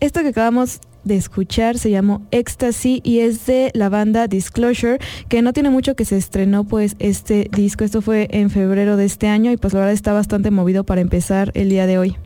Esto 0.00 0.22
que 0.22 0.28
acabamos 0.30 0.80
de 1.04 1.16
escuchar 1.16 1.78
se 1.78 1.90
llamó 1.90 2.22
Ecstasy 2.30 3.00
y 3.04 3.20
es 3.20 3.46
de 3.46 3.70
la 3.74 3.88
banda 3.88 4.26
Disclosure, 4.26 4.98
que 5.28 5.42
no 5.42 5.52
tiene 5.52 5.70
mucho 5.70 5.94
que 5.94 6.04
se 6.04 6.16
estrenó 6.16 6.64
pues 6.64 6.96
este 6.98 7.48
disco, 7.50 7.84
esto 7.84 8.02
fue 8.02 8.28
en 8.30 8.50
febrero 8.50 8.96
de 8.96 9.04
este 9.04 9.28
año 9.28 9.50
y 9.50 9.56
pues 9.56 9.72
la 9.72 9.80
verdad 9.80 9.94
está 9.94 10.12
bastante 10.12 10.50
movido 10.50 10.84
para 10.84 11.00
empezar 11.00 11.50
el 11.54 11.68
día 11.68 11.86
de 11.86 11.98
hoy. 11.98 12.16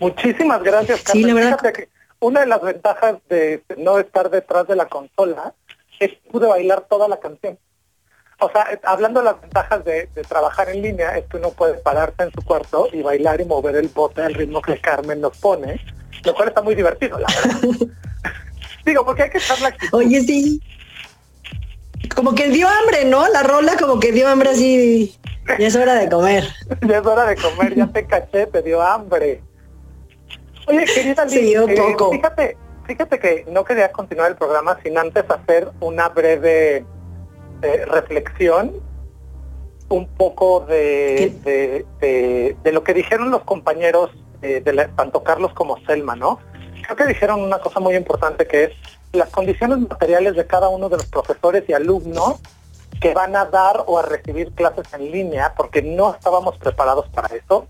Muchísimas 0.00 0.62
gracias, 0.62 1.02
Carmen. 1.02 1.24
Sí, 1.24 1.28
la 1.28 1.34
verdad. 1.34 1.72
que 1.72 1.88
una 2.20 2.40
de 2.40 2.46
las 2.46 2.62
ventajas 2.62 3.16
de 3.28 3.62
no 3.76 3.98
estar 3.98 4.30
detrás 4.30 4.66
de 4.66 4.76
la 4.76 4.86
consola 4.86 5.54
es 6.00 6.10
que 6.10 6.30
pude 6.30 6.46
bailar 6.46 6.86
toda 6.88 7.08
la 7.08 7.18
canción. 7.18 7.58
O 8.40 8.48
sea, 8.50 8.68
hablando 8.84 9.20
de 9.20 9.26
las 9.26 9.40
ventajas 9.40 9.84
de, 9.84 10.08
trabajar 10.28 10.68
en 10.68 10.82
línea, 10.82 11.18
es 11.18 11.26
que 11.26 11.38
uno 11.38 11.50
puede 11.50 11.74
pararse 11.74 12.22
en 12.22 12.30
su 12.30 12.42
cuarto 12.42 12.88
y 12.92 13.02
bailar 13.02 13.40
y 13.40 13.44
mover 13.44 13.74
el 13.74 13.88
bote 13.88 14.22
al 14.22 14.34
ritmo 14.34 14.62
que 14.62 14.80
Carmen 14.80 15.20
nos 15.20 15.36
pone 15.38 15.80
lo 16.24 16.34
cual 16.34 16.48
está 16.48 16.62
muy 16.62 16.74
divertido, 16.74 17.18
la 17.18 17.26
verdad. 17.26 17.58
Digo, 18.84 19.04
porque 19.04 19.24
hay 19.24 19.30
que 19.30 19.38
estar 19.38 19.60
la 19.60 19.74
Oye, 19.92 20.20
sí. 20.22 20.62
Como 22.14 22.34
que 22.34 22.48
dio 22.48 22.68
hambre, 22.68 23.04
¿no? 23.04 23.28
La 23.28 23.42
rola 23.42 23.76
como 23.76 24.00
que 24.00 24.12
dio 24.12 24.28
hambre 24.28 24.50
así. 24.50 25.18
Ya 25.58 25.66
es 25.66 25.76
hora 25.76 25.94
de 25.94 26.08
comer. 26.08 26.44
ya 26.86 26.98
es 26.98 27.06
hora 27.06 27.26
de 27.26 27.36
comer, 27.36 27.74
ya 27.74 27.86
te 27.86 28.06
caché, 28.06 28.46
te 28.46 28.62
dio 28.62 28.80
hambre. 28.80 29.42
Oye, 30.66 30.84
querida 30.84 31.24
Liz, 31.24 31.36
eh, 31.36 31.96
fíjate, 32.12 32.56
fíjate 32.86 33.18
que 33.18 33.46
no 33.50 33.64
quería 33.64 33.90
continuar 33.90 34.30
el 34.30 34.36
programa 34.36 34.78
sin 34.82 34.98
antes 34.98 35.24
hacer 35.30 35.70
una 35.80 36.10
breve 36.10 36.84
eh, 37.62 37.84
reflexión 37.86 38.72
un 39.88 40.06
poco 40.06 40.60
de, 40.60 41.32
de, 42.00 42.56
de, 42.62 42.72
lo 42.72 42.84
que 42.84 42.92
dijeron 42.92 43.30
los 43.30 43.42
compañeros 43.44 44.10
tanto 44.96 45.22
Carlos 45.22 45.52
como 45.54 45.78
Selma, 45.86 46.16
¿no? 46.16 46.38
Creo 46.82 46.96
que 46.96 47.06
dijeron 47.06 47.40
una 47.42 47.58
cosa 47.58 47.80
muy 47.80 47.96
importante 47.96 48.46
que 48.46 48.64
es 48.64 48.70
las 49.12 49.30
condiciones 49.30 49.78
materiales 49.78 50.36
de 50.36 50.46
cada 50.46 50.68
uno 50.68 50.88
de 50.88 50.96
los 50.96 51.06
profesores 51.06 51.64
y 51.68 51.72
alumnos 51.72 52.40
que 53.00 53.14
van 53.14 53.36
a 53.36 53.44
dar 53.44 53.84
o 53.86 53.98
a 53.98 54.02
recibir 54.02 54.52
clases 54.52 54.92
en 54.92 55.10
línea, 55.10 55.54
porque 55.56 55.82
no 55.82 56.14
estábamos 56.14 56.56
preparados 56.58 57.08
para 57.08 57.34
eso. 57.34 57.66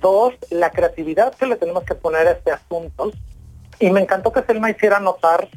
Dos, 0.00 0.34
la 0.50 0.70
creatividad 0.70 1.34
que 1.34 1.46
le 1.46 1.56
tenemos 1.56 1.84
que 1.84 1.94
poner 1.94 2.26
a 2.26 2.32
este 2.32 2.52
asunto. 2.52 3.12
Y 3.78 3.90
me 3.90 4.00
encantó 4.00 4.32
que 4.32 4.42
Selma 4.42 4.70
hiciera 4.70 5.00
notar 5.00 5.48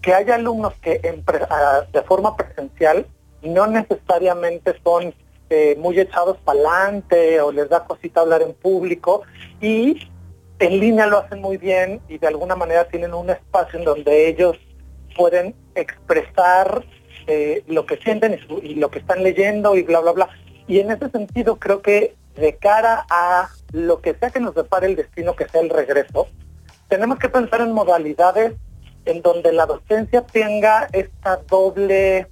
que 0.00 0.14
hay 0.14 0.30
alumnos 0.30 0.74
que 0.80 0.98
de 0.98 2.02
forma 2.02 2.36
presencial 2.36 3.06
no 3.42 3.66
necesariamente 3.66 4.74
son 4.82 5.14
este, 5.44 5.76
muy 5.76 6.00
echados 6.00 6.38
para 6.38 6.58
adelante 6.58 7.40
o 7.40 7.52
les 7.52 7.68
da 7.68 7.84
cosita 7.84 8.22
hablar 8.22 8.40
en 8.40 8.54
público 8.54 9.22
y 9.60 10.08
en 10.58 10.80
línea 10.80 11.06
lo 11.06 11.18
hacen 11.18 11.42
muy 11.42 11.58
bien 11.58 12.00
y 12.08 12.16
de 12.16 12.26
alguna 12.26 12.56
manera 12.56 12.88
tienen 12.88 13.12
un 13.12 13.28
espacio 13.28 13.78
en 13.78 13.84
donde 13.84 14.28
ellos 14.28 14.56
pueden 15.14 15.54
expresar 15.74 16.86
eh, 17.26 17.62
lo 17.66 17.84
que 17.84 17.98
sienten 17.98 18.40
y, 18.62 18.74
lo 18.76 18.90
que 18.90 19.00
están 19.00 19.22
leyendo 19.22 19.76
y 19.76 19.82
bla, 19.82 20.00
bla, 20.00 20.12
bla. 20.12 20.28
Y 20.66 20.80
en 20.80 20.90
ese 20.90 21.10
sentido 21.10 21.56
creo 21.56 21.82
que 21.82 22.16
de 22.36 22.56
cara 22.56 23.04
a 23.10 23.50
lo 23.72 24.00
que 24.00 24.14
sea 24.14 24.30
que 24.30 24.40
nos 24.40 24.54
depare 24.54 24.86
el 24.86 24.96
destino, 24.96 25.36
que 25.36 25.46
sea 25.48 25.60
el 25.60 25.68
regreso, 25.68 26.26
tenemos 26.88 27.18
que 27.18 27.28
pensar 27.28 27.60
en 27.60 27.72
modalidades 27.72 28.54
en 29.04 29.20
donde 29.20 29.52
la 29.52 29.66
docencia 29.66 30.22
tenga 30.22 30.88
esta 30.92 31.36
doble 31.36 32.28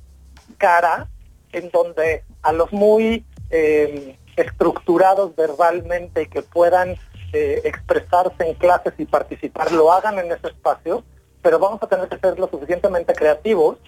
cara, 0.57 1.09
en 1.53 1.71
donde 1.71 2.25
a 2.43 2.53
los 2.53 2.73
muy 2.73 3.25
eh, 3.51 4.17
estructurados 4.37 5.35
verbalmente 5.37 6.27
que 6.27 6.43
puedan 6.43 6.97
eh, 7.33 7.63
expresarse 7.65 8.47
en 8.47 8.55
clases 8.55 8.95
y 8.99 9.05
participar, 9.05 9.73
lo 9.73 9.93
hagan 9.93 10.19
en 10.19 10.33
ese 10.33 10.49
espacio, 10.49 11.05
pero 11.41 11.59
vamos 11.59 11.83
a 11.83 11.87
tener 11.87 12.09
que 12.09 12.19
ser 12.19 12.39
lo 12.39 12.49
suficientemente 12.49 13.15
creativos 13.15 13.79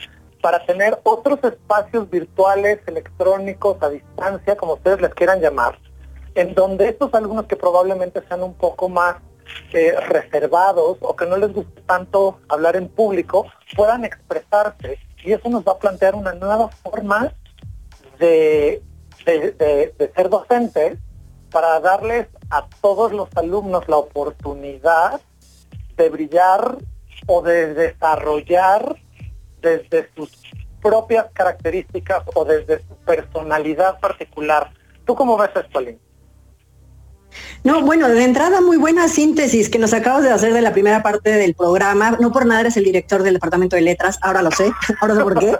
para 0.42 0.64
tener 0.66 0.98
otros 1.04 1.38
espacios 1.42 2.10
virtuales, 2.10 2.80
electrónicos, 2.86 3.82
a 3.82 3.88
distancia, 3.88 4.56
como 4.56 4.74
ustedes 4.74 5.00
les 5.00 5.14
quieran 5.14 5.40
llamar, 5.40 5.78
en 6.34 6.54
donde 6.54 6.88
estos 6.88 7.14
alumnos 7.14 7.46
que 7.46 7.56
probablemente 7.56 8.22
sean 8.28 8.42
un 8.42 8.54
poco 8.54 8.88
más 8.88 9.16
eh, 9.72 9.94
reservados 10.08 10.98
o 11.00 11.16
que 11.16 11.26
no 11.26 11.36
les 11.36 11.52
guste 11.52 11.80
tanto 11.82 12.38
hablar 12.48 12.76
en 12.76 12.88
público 12.88 13.46
puedan 13.76 14.04
expresarse. 14.04 14.98
Y 15.24 15.32
eso 15.32 15.48
nos 15.48 15.64
va 15.64 15.72
a 15.72 15.78
plantear 15.78 16.14
una 16.14 16.34
nueva 16.34 16.68
forma 16.68 17.32
de, 18.18 18.82
de 19.26 20.12
ser 20.14 20.28
docente 20.28 20.98
para 21.50 21.78
darles 21.80 22.26
a 22.50 22.66
todos 22.80 23.12
los 23.12 23.28
alumnos 23.36 23.88
la 23.88 23.96
oportunidad 23.96 25.20
de 25.96 26.10
brillar 26.10 26.78
o 27.26 27.42
de 27.42 27.74
desarrollar 27.74 28.96
desde 29.60 30.10
sus 30.14 30.30
propias 30.82 31.26
características 31.32 32.24
o 32.34 32.44
desde 32.44 32.78
su 32.80 32.96
personalidad 33.06 33.98
particular. 34.00 34.72
¿Tú 35.06 35.14
cómo 35.14 35.36
ves 35.36 35.50
esto, 35.54 35.80
Lynn? 35.80 36.03
No, 37.62 37.82
bueno, 37.82 38.08
de 38.08 38.22
entrada 38.22 38.60
muy 38.60 38.76
buena 38.76 39.08
síntesis 39.08 39.68
que 39.68 39.78
nos 39.78 39.92
acabas 39.94 40.22
de 40.22 40.30
hacer 40.30 40.52
de 40.52 40.60
la 40.60 40.72
primera 40.72 41.02
parte 41.02 41.30
del 41.30 41.54
programa. 41.54 42.16
No 42.20 42.32
por 42.32 42.46
nada 42.46 42.60
eres 42.60 42.76
el 42.76 42.84
director 42.84 43.22
del 43.22 43.34
Departamento 43.34 43.76
de 43.76 43.82
Letras, 43.82 44.18
ahora 44.22 44.42
lo 44.42 44.50
sé, 44.50 44.70
ahora 45.00 45.14
sé 45.14 45.22
por 45.22 45.38
qué. 45.38 45.56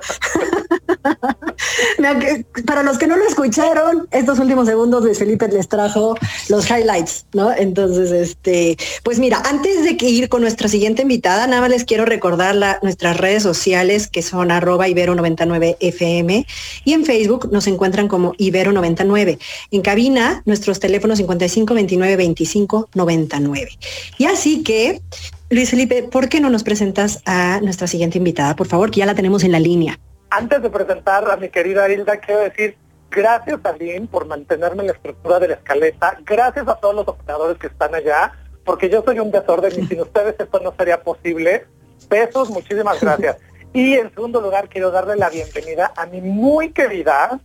Para 2.67 2.83
los 2.83 2.99
que 2.99 3.07
no 3.07 3.17
lo 3.17 3.27
escucharon, 3.27 4.07
estos 4.11 4.39
últimos 4.39 4.67
segundos 4.67 5.03
Luis 5.03 5.19
Felipe 5.19 5.49
les 5.49 5.69
trajo 5.69 6.15
los 6.49 6.69
highlights, 6.71 7.27
¿no? 7.33 7.53
Entonces, 7.53 8.11
este, 8.13 8.77
pues 9.03 9.19
mira, 9.19 9.43
antes 9.45 9.85
de 9.85 9.97
que 9.97 10.09
ir 10.09 10.29
con 10.29 10.43
nuestra 10.43 10.69
siguiente 10.69 11.03
invitada, 11.03 11.47
nada 11.47 11.63
más 11.63 11.71
les 11.71 11.85
quiero 11.85 12.05
recordar 12.05 12.45
nuestras 12.83 13.17
redes 13.17 13.43
sociales 13.43 14.09
que 14.09 14.23
son 14.23 14.51
arroba 14.51 14.89
ibero99fm 14.89 16.47
y 16.85 16.93
en 16.93 17.05
Facebook 17.05 17.49
nos 17.51 17.67
encuentran 17.67 18.09
como 18.09 18.35
ibero99. 18.35 19.39
En 19.71 19.83
cabina, 19.83 20.43
nuestros 20.45 20.81
teléfonos 20.81 21.19
55 21.19 21.64
29 21.73 22.17
25 22.17 22.91
99. 22.95 23.71
Y 24.19 24.27
así 24.27 24.63
que, 24.63 25.01
Luis 25.49 25.71
Felipe, 25.71 26.03
¿por 26.03 26.29
qué 26.29 26.41
no 26.41 26.51
nos 26.51 26.65
presentas 26.65 27.23
a 27.25 27.61
nuestra 27.63 27.87
siguiente 27.87 28.19
invitada? 28.19 28.55
Por 28.57 28.67
favor, 28.67 28.91
que 28.91 29.01
ya 29.01 29.07
la 29.07 29.15
tenemos 29.15 29.45
en 29.45 29.53
la 29.53 29.61
línea. 29.61 29.99
Antes 30.29 30.61
de 30.61 30.69
presentar 30.69 31.31
a 31.31 31.37
mi 31.37 31.49
querida 31.49 31.89
Hilda, 31.89 32.19
quiero 32.19 32.41
decir 32.41 32.77
gracias 33.11 33.61
a 33.65 33.73
Lynn 33.73 34.09
por 34.09 34.27
mantenerme 34.27 34.83
en 34.83 34.89
la 34.89 34.93
estructura 34.93 35.39
de 35.39 35.49
la 35.49 35.55
escaleta. 35.55 36.19
Gracias 36.27 36.69
a 36.69 36.75
todos 36.75 36.95
los 36.95 37.09
operadores 37.09 37.57
que 37.59 37.69
están 37.69 37.95
allá, 37.95 38.33
porque 38.65 38.91
yo 38.91 39.03
soy 39.05 39.21
un 39.21 39.31
desorden 39.31 39.73
y 39.81 39.87
sin 39.87 40.01
ustedes 40.01 40.35
esto 40.39 40.61
no 40.61 40.75
sería 40.77 41.03
posible. 41.03 41.67
Besos, 42.11 42.51
muchísimas 42.51 43.01
gracias. 43.01 43.37
Y 43.77 43.95
en 43.95 44.09
segundo 44.15 44.41
lugar, 44.41 44.69
quiero 44.69 44.93
darle 44.93 45.17
la 45.17 45.29
bienvenida 45.31 45.93
a 45.97 46.07
mi 46.07 46.21
muy 46.21 46.71
querida 46.71 47.41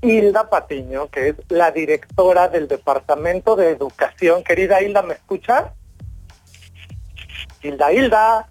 Hilda 0.00 0.48
Patiño, 0.48 1.08
que 1.08 1.30
es 1.30 1.36
la 1.48 1.70
directora 1.70 2.48
del 2.48 2.68
Departamento 2.68 3.56
de 3.56 3.70
Educación. 3.70 4.44
Querida 4.44 4.80
Hilda, 4.80 5.02
¿me 5.02 5.14
escuchas? 5.14 5.72
Hilda, 7.62 7.92
Hilda. 7.92 8.48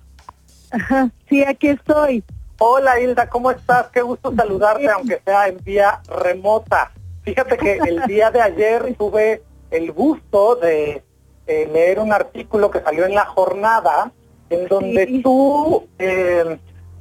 sí, 1.30 1.44
aquí 1.44 1.70
estoy. 1.70 2.24
Hola 2.60 3.00
Hilda, 3.00 3.30
¿cómo 3.30 3.52
estás? 3.52 3.88
Qué 3.90 4.02
gusto 4.02 4.34
saludarte, 4.36 4.90
aunque 4.90 5.22
sea 5.24 5.48
en 5.48 5.58
vía 5.64 6.02
remota. 6.08 6.92
Fíjate 7.24 7.58
que 7.58 7.78
el 7.78 8.02
día 8.08 8.32
de 8.32 8.42
ayer 8.42 8.96
tuve 8.98 9.44
el 9.70 9.92
gusto 9.92 10.56
de 10.56 11.04
eh, 11.46 11.70
leer 11.72 12.00
un 12.00 12.12
artículo 12.12 12.72
que 12.72 12.82
salió 12.82 13.06
en 13.06 13.14
la 13.14 13.26
jornada, 13.26 14.12
en 14.50 14.68
donde 14.68 15.22
tú 15.24 15.88
eh, 16.00 16.58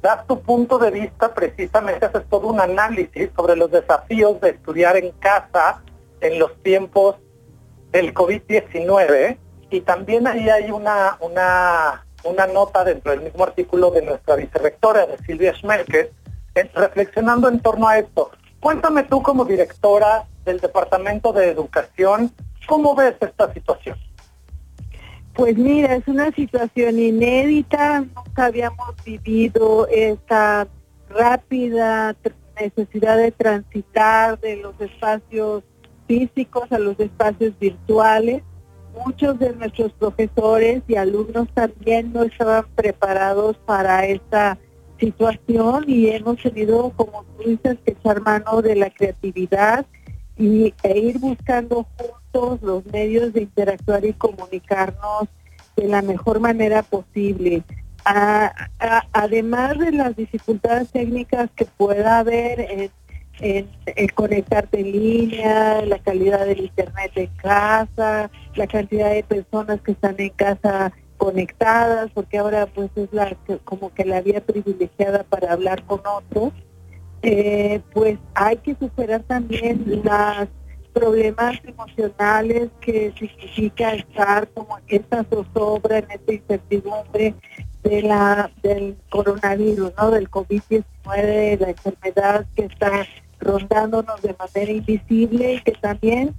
das 0.07 0.25
tu 0.29 0.41
punto 0.41 0.79
de 0.79 0.93
vista, 0.93 1.35
precisamente 1.35 2.07
haces 2.07 2.23
todo 2.31 2.47
un 2.47 2.61
análisis 2.61 3.29
sobre 3.35 3.57
los 3.57 3.73
desafíos 3.73 4.41
de 4.41 4.51
estudiar 4.51 4.97
en 4.97 5.11
casa 5.11 5.83
en 6.21 6.39
los 6.39 6.55
tiempos 6.63 7.17
del 7.91 8.15
COVID-19 8.15 9.37
y 9.71 9.81
también 9.81 10.29
ahí 10.29 10.49
hay 10.49 10.71
una, 10.71 11.19
una, 11.21 12.07
una 12.23 12.47
nota 12.47 12.85
dentro 12.85 13.11
del 13.11 13.23
mismo 13.23 13.43
artículo 13.43 13.91
de 13.91 14.03
nuestra 14.03 14.37
vicerrectora, 14.37 15.07
de 15.07 15.19
Silvia 15.27 15.53
Schmelke, 15.55 16.13
reflexionando 16.75 17.49
en 17.49 17.59
torno 17.59 17.89
a 17.89 17.99
esto. 17.99 18.31
Cuéntame 18.61 19.03
tú 19.03 19.21
como 19.23 19.45
directora 19.45 20.25
del 20.45 20.61
Departamento 20.61 21.33
de 21.33 21.51
Educación, 21.51 22.33
¿cómo 22.69 22.95
ves 22.95 23.17
esta 23.21 23.53
situación? 23.53 23.99
Pues 25.37 25.59
mira, 25.59 25.95
es 25.97 26.09
una 26.09 26.33
situación 26.33 26.99
inédita, 26.99 28.01
nunca 28.01 28.47
habíamos 28.47 28.95
vivido 29.05 29.87
esta 29.89 30.67
rápida 31.11 32.17
necesidad 32.59 33.19
de 33.19 33.33
transitar 33.33 34.41
de 34.41 34.57
los 34.57 34.81
espacios 34.81 35.63
físicos 36.07 36.73
a 36.73 36.79
los 36.79 36.99
espacios 36.99 37.53
virtuales. 37.59 38.43
Muchos 39.05 39.39
de 39.39 39.53
nuestros 39.55 39.93
profesores 39.93 40.83
y 40.89 40.95
alumnos 40.97 41.49
también 41.53 42.15
no 42.15 42.23
estaban 42.23 42.65
preparados 42.75 43.59
para 43.67 44.07
esta 44.07 44.59
situación 44.99 45.85
y 45.87 46.09
hemos 46.09 46.41
tenido, 46.41 46.91
como 46.97 47.25
tú 47.37 47.51
dices, 47.51 47.77
que 47.85 47.91
echar 47.93 48.23
mano 48.23 48.63
de 48.63 48.75
la 48.75 48.89
creatividad 48.89 49.85
y, 50.39 50.73
e 50.83 50.99
ir 50.99 51.19
buscando 51.19 51.87
juntos 51.99 52.26
los 52.63 52.85
medios 52.87 53.33
de 53.33 53.43
interactuar 53.43 54.05
y 54.05 54.13
comunicarnos 54.13 55.29
de 55.77 55.89
la 55.89 56.03
mejor 56.03 56.41
manera 56.41 56.83
posible. 56.83 57.63
además 59.13 59.79
de 59.79 59.93
las 59.93 60.15
dificultades 60.15 60.91
técnicas 60.91 61.51
que 61.57 61.65
pueda 61.65 62.21
haber 62.21 62.61
en, 62.61 62.91
en, 63.41 64.09
conectarte 64.15 64.81
en 64.81 64.93
línea, 64.93 65.85
la 65.85 65.99
calidad 65.99 66.47
del 66.47 66.61
internet 66.61 67.13
en 67.17 67.31
casa, 67.37 68.31
la 68.55 68.67
cantidad 68.67 69.11
de 69.11 69.25
personas 69.25 69.81
que 69.81 69.93
están 69.93 70.15
en 70.19 70.31
casa 70.31 70.93
conectadas, 71.17 72.11
porque 72.15 72.39
ahora 72.39 72.67
pues 72.67 72.91
es 72.95 73.13
la 73.13 73.37
como 73.65 73.93
que 73.93 74.05
la 74.05 74.21
vía 74.21 74.41
privilegiada 74.41 75.25
para 75.25 75.53
hablar 75.53 75.83
con 75.85 76.01
otros. 76.07 76.53
Eh, 77.23 77.81
pues 77.93 78.19
hay 78.35 78.59
que 78.59 78.77
superar 78.77 79.23
también 79.23 79.83
los 79.87 80.49
problemas 80.97 81.61
emocionales 81.63 82.71
que 82.81 83.13
significa 83.19 83.93
estar 83.93 84.49
como 84.49 84.79
esta 84.89 85.25
zozobra, 85.25 85.99
en 85.99 86.11
esta 86.11 86.33
incertidumbre 86.33 87.35
de 87.83 88.03
la 88.03 88.51
del 88.63 88.97
coronavirus, 89.11 89.93
¿no? 89.99 90.11
Del 90.11 90.31
COVID-19, 90.31 91.59
la 91.61 91.69
enfermedad 91.69 92.47
que 92.57 92.65
está 92.65 93.07
rondándonos 93.41 94.23
de 94.23 94.35
manera 94.39 94.73
invisible 94.73 95.55
y 95.55 95.61
que 95.61 95.73
también 95.73 96.35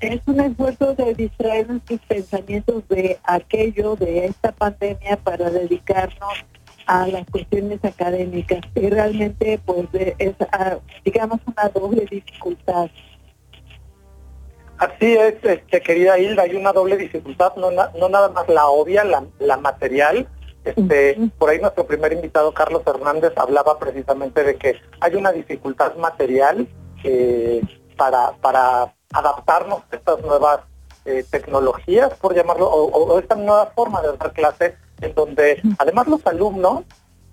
es 0.00 0.20
un 0.26 0.40
esfuerzo 0.40 0.94
de 0.94 1.14
distraer 1.14 1.68
nuestros 1.68 2.00
pensamientos 2.08 2.88
de 2.88 3.20
aquello, 3.22 3.94
de 3.94 4.26
esta 4.26 4.50
pandemia, 4.50 5.16
para 5.22 5.48
dedicarnos 5.48 6.44
a 6.86 7.06
las 7.06 7.24
cuestiones 7.30 7.84
académicas 7.84 8.60
y 8.74 8.88
realmente 8.88 9.60
pues 9.64 9.86
es 10.18 10.34
ah, 10.52 10.78
digamos 11.04 11.38
una 11.46 11.68
doble 11.68 12.04
dificultad. 12.10 12.90
Así 14.78 15.16
es, 15.16 15.36
este, 15.42 15.80
querida 15.80 16.18
Hilda, 16.18 16.42
hay 16.42 16.54
una 16.54 16.72
doble 16.72 16.96
dificultad, 16.96 17.54
no, 17.56 17.70
no 17.70 18.08
nada 18.08 18.28
más 18.28 18.48
la 18.48 18.66
obvia, 18.66 19.04
la, 19.04 19.24
la 19.38 19.56
material. 19.56 20.28
Este, 20.64 21.16
Por 21.38 21.50
ahí 21.50 21.60
nuestro 21.60 21.86
primer 21.86 22.12
invitado, 22.12 22.52
Carlos 22.52 22.82
Hernández, 22.86 23.32
hablaba 23.36 23.78
precisamente 23.78 24.42
de 24.42 24.56
que 24.56 24.74
hay 25.00 25.14
una 25.14 25.32
dificultad 25.32 25.94
material 25.96 26.68
eh, 27.04 27.62
para, 27.96 28.32
para 28.42 28.94
adaptarnos 29.12 29.80
a 29.90 29.96
estas 29.96 30.20
nuevas 30.22 30.60
eh, 31.06 31.24
tecnologías, 31.30 32.12
por 32.14 32.34
llamarlo, 32.34 32.66
o, 32.68 32.86
o, 32.86 33.18
esta 33.18 33.36
nueva 33.36 33.66
forma 33.74 34.02
de 34.02 34.16
dar 34.16 34.32
clases 34.32 34.74
en 35.00 35.14
donde 35.14 35.62
además 35.78 36.08
los 36.08 36.26
alumnos 36.26 36.82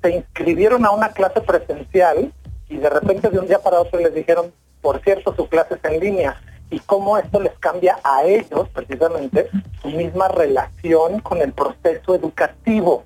se 0.01 0.11
inscribieron 0.11 0.85
a 0.85 0.91
una 0.91 1.11
clase 1.11 1.41
presencial 1.41 2.31
y 2.69 2.77
de 2.77 2.89
repente 2.89 3.29
de 3.29 3.39
un 3.39 3.47
día 3.47 3.59
para 3.59 3.81
otro 3.81 3.99
les 3.99 4.13
dijeron, 4.13 4.53
por 4.81 5.01
cierto, 5.01 5.33
su 5.35 5.47
clase 5.47 5.75
es 5.75 5.91
en 5.91 5.99
línea 5.99 6.39
y 6.73 6.79
cómo 6.79 7.17
esto 7.19 7.39
les 7.39 7.53
cambia 7.59 7.99
a 8.03 8.23
ellos 8.23 8.67
precisamente 8.73 9.47
su 9.81 9.89
misma 9.89 10.27
relación 10.27 11.19
con 11.19 11.39
el 11.39 11.53
proceso 11.53 12.15
educativo. 12.15 13.03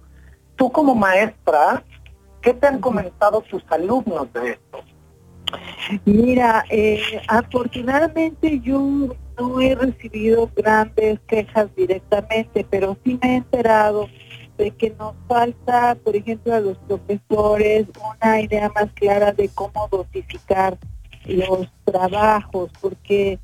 Tú 0.56 0.72
como 0.72 0.96
maestra, 0.96 1.84
¿qué 2.42 2.54
te 2.54 2.66
han 2.66 2.80
comentado 2.80 3.42
tus 3.42 3.62
alumnos 3.70 4.32
de 4.32 4.52
esto? 4.52 4.80
Mira, 6.06 6.64
eh, 6.70 7.22
afortunadamente 7.28 8.62
yo 8.62 8.80
no 9.38 9.62
he 9.62 9.76
recibido 9.76 10.50
grandes 10.56 11.20
quejas 11.28 11.68
directamente, 11.76 12.66
pero 12.70 12.98
sí 13.04 13.20
me 13.22 13.34
he 13.34 13.36
enterado 13.38 14.08
de 14.58 14.72
que 14.72 14.92
nos 14.98 15.14
falta, 15.28 15.96
por 16.04 16.16
ejemplo, 16.16 16.54
a 16.54 16.62
los 16.62 16.78
profesores 16.80 17.86
una 18.22 18.42
idea 18.42 18.72
más 18.74 18.92
clara 18.94 19.34
de 19.34 19.50
cómo 19.50 19.90
dosificar 19.92 20.78
los 21.26 21.68
trabajos, 21.84 22.72
porque 22.82 23.40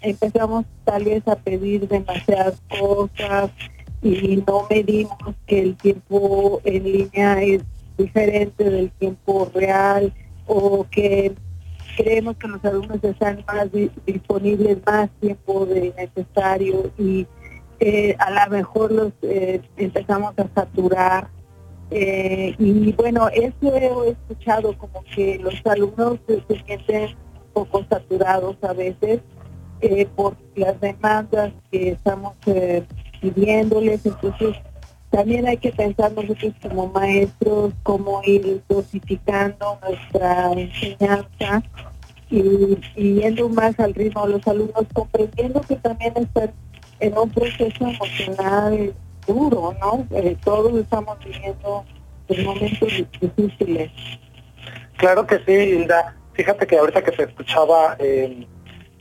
empezamos 0.00 0.64
tal 0.84 1.04
vez 1.04 1.26
a 1.26 1.36
pedir 1.36 1.88
demasiadas 1.88 2.60
cosas 2.68 3.50
y 4.02 4.42
no 4.46 4.66
medimos 4.68 5.34
que 5.46 5.60
el 5.60 5.76
tiempo 5.76 6.60
en 6.64 6.84
línea 6.84 7.42
es 7.42 7.62
diferente 7.96 8.64
del 8.64 8.90
tiempo 8.92 9.50
real 9.54 10.12
o 10.46 10.86
que 10.90 11.34
creemos 11.96 12.36
que 12.36 12.48
los 12.48 12.64
alumnos 12.64 12.98
están 13.02 13.44
más 13.46 13.68
disponibles 14.06 14.78
más 14.86 15.10
tiempo 15.20 15.66
de 15.66 15.92
necesario 15.96 16.90
y 16.98 17.26
eh, 17.80 18.14
a 18.18 18.30
lo 18.30 18.50
mejor 18.52 18.92
los 18.92 19.12
eh, 19.22 19.60
empezamos 19.76 20.34
a 20.38 20.48
saturar. 20.54 21.28
Eh, 21.90 22.54
y 22.58 22.92
bueno, 22.92 23.28
eso 23.28 23.74
he 23.74 24.10
escuchado 24.10 24.76
como 24.78 25.02
que 25.14 25.38
los 25.38 25.54
alumnos 25.66 26.18
se 26.26 26.40
sienten 26.64 27.16
poco 27.52 27.84
saturados 27.90 28.56
a 28.62 28.72
veces 28.72 29.20
por 30.14 30.36
las 30.54 30.80
demandas 30.80 31.52
que 31.70 31.90
estamos 31.90 32.34
pidiéndoles. 33.20 34.04
Entonces, 34.06 34.56
también 35.10 35.46
hay 35.46 35.58
que 35.58 35.72
pensar 35.72 36.12
nosotros 36.12 36.54
como 36.62 36.86
maestros 36.88 37.74
cómo 37.82 38.22
ir 38.24 38.62
dosificando 38.68 39.78
nuestra 39.82 40.52
enseñanza 40.52 41.62
y, 42.30 42.78
y 42.96 43.20
yendo 43.20 43.48
más 43.50 43.78
al 43.78 43.92
ritmo 43.94 44.26
de 44.26 44.34
los 44.34 44.48
alumnos, 44.48 44.86
comprendiendo 44.94 45.60
que 45.60 45.76
también 45.76 46.14
están 46.16 46.52
en 47.00 47.18
un 47.18 47.28
proceso 47.30 47.86
emocional 47.86 48.94
duro, 49.26 49.76
¿no? 49.80 50.06
Eh, 50.16 50.36
todos 50.44 50.74
estamos 50.80 51.18
viviendo 51.24 51.84
momentos 52.44 52.88
difíciles. 53.20 53.90
Claro 54.96 55.26
que 55.26 55.38
sí, 55.44 55.52
Hilda. 55.52 56.16
Fíjate 56.32 56.66
que 56.66 56.78
ahorita 56.78 57.02
que 57.02 57.12
te 57.12 57.24
escuchaba 57.24 57.96
eh, 57.98 58.46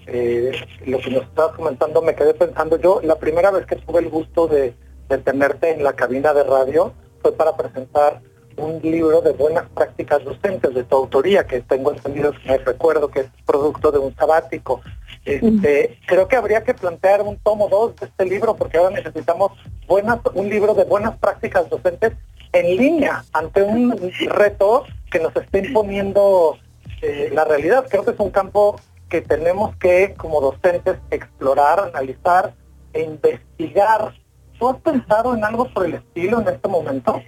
eh, 0.07 0.51
lo 0.85 0.99
que 0.99 1.11
nos 1.11 1.23
estabas 1.23 1.55
comentando, 1.55 2.01
me 2.01 2.15
quedé 2.15 2.33
pensando, 2.33 2.77
yo 2.77 3.01
la 3.03 3.15
primera 3.15 3.51
vez 3.51 3.65
que 3.65 3.75
tuve 3.75 3.99
el 3.99 4.09
gusto 4.09 4.47
de, 4.47 4.73
de 5.09 5.17
tenerte 5.19 5.71
en 5.71 5.83
la 5.83 5.93
cabina 5.93 6.33
de 6.33 6.43
radio 6.43 6.93
fue 7.21 7.33
para 7.33 7.55
presentar 7.55 8.21
un 8.57 8.79
libro 8.81 9.21
de 9.21 9.31
buenas 9.31 9.67
prácticas 9.69 10.23
docentes 10.23 10.73
de 10.73 10.83
tu 10.83 10.95
autoría, 10.95 11.45
que 11.45 11.61
tengo 11.61 11.91
entendido, 11.91 12.33
me 12.45 12.57
recuerdo 12.57 13.09
que 13.09 13.21
es 13.21 13.27
producto 13.45 13.91
de 13.91 13.99
un 13.99 14.15
sabático. 14.15 14.81
Este, 15.23 15.99
creo 16.07 16.27
que 16.27 16.35
habría 16.35 16.63
que 16.63 16.73
plantear 16.73 17.21
un 17.21 17.37
tomo 17.37 17.69
2 17.69 17.95
de 17.97 18.05
este 18.07 18.25
libro 18.25 18.55
porque 18.55 18.77
ahora 18.77 18.95
necesitamos 18.95 19.51
buenas, 19.87 20.19
un 20.33 20.49
libro 20.49 20.73
de 20.73 20.83
buenas 20.83 21.17
prácticas 21.17 21.69
docentes 21.69 22.13
en 22.53 22.75
línea 22.75 23.23
ante 23.31 23.61
un 23.61 24.11
reto 24.27 24.85
que 25.11 25.19
nos 25.19 25.35
está 25.35 25.59
imponiendo 25.59 26.57
eh, 27.01 27.29
la 27.33 27.45
realidad. 27.45 27.85
Creo 27.89 28.03
que 28.03 28.11
es 28.11 28.19
un 28.19 28.31
campo 28.31 28.79
que 29.11 29.21
tenemos 29.21 29.75
que, 29.75 30.15
como 30.17 30.39
docentes, 30.39 30.97
explorar, 31.11 31.81
analizar 31.81 32.55
e 32.93 33.03
investigar. 33.03 34.15
¿Tú 34.57 34.69
has 34.69 34.77
pensado 34.77 35.35
en 35.35 35.43
algo 35.43 35.65
por 35.73 35.85
el 35.85 35.95
estilo 35.95 36.39
en 36.39 36.47
este 36.47 36.67
momento? 36.69 37.21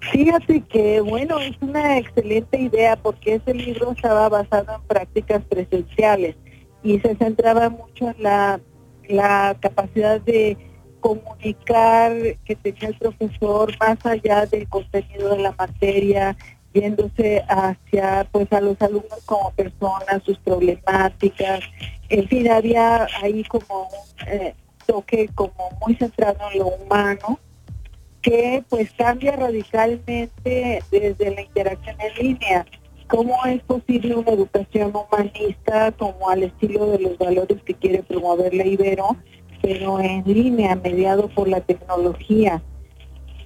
Fíjate 0.00 0.62
que, 0.62 1.00
bueno, 1.00 1.38
es 1.38 1.56
una 1.60 1.98
excelente 1.98 2.58
idea 2.58 2.96
porque 2.96 3.36
ese 3.36 3.54
libro 3.54 3.92
estaba 3.92 4.28
basado 4.28 4.74
en 4.74 4.82
prácticas 4.82 5.42
presenciales 5.44 6.34
y 6.82 6.98
se 6.98 7.14
centraba 7.16 7.68
mucho 7.68 8.08
en 8.08 8.22
la, 8.22 8.60
la 9.08 9.56
capacidad 9.60 10.20
de 10.20 10.56
comunicar 11.00 12.12
que 12.44 12.56
tenía 12.56 12.88
el 12.88 12.98
profesor 12.98 13.72
más 13.78 14.04
allá 14.04 14.46
del 14.46 14.68
contenido 14.68 15.30
de 15.30 15.38
la 15.38 15.54
materia, 15.56 16.36
yéndose 16.74 17.42
hacia 17.48 18.26
pues 18.30 18.52
a 18.52 18.60
los 18.60 18.80
alumnos 18.80 19.20
como 19.26 19.50
personas, 19.52 20.22
sus 20.24 20.38
problemáticas, 20.38 21.60
en 22.08 22.26
fin, 22.28 22.50
había 22.50 23.06
ahí 23.22 23.44
como 23.44 23.82
un 23.82 24.28
eh, 24.28 24.54
toque 24.86 25.28
como 25.34 25.52
muy 25.84 25.94
centrado 25.96 26.38
en 26.52 26.60
lo 26.60 26.68
humano, 26.68 27.38
que 28.22 28.64
pues 28.68 28.90
cambia 28.92 29.36
radicalmente 29.36 30.82
desde 30.90 31.34
la 31.34 31.42
interacción 31.42 31.96
en 32.00 32.26
línea. 32.26 32.66
¿Cómo 33.08 33.44
es 33.46 33.62
posible 33.62 34.16
una 34.16 34.32
educación 34.32 34.92
humanista 34.94 35.92
como 35.92 36.28
al 36.28 36.42
estilo 36.42 36.86
de 36.90 36.98
los 36.98 37.18
valores 37.18 37.62
que 37.62 37.74
quiere 37.74 38.02
promover 38.02 38.52
la 38.54 38.66
Ibero, 38.66 39.16
pero 39.62 40.00
en 40.00 40.24
línea, 40.24 40.76
mediado 40.76 41.28
por 41.28 41.48
la 41.48 41.60
tecnología? 41.60 42.62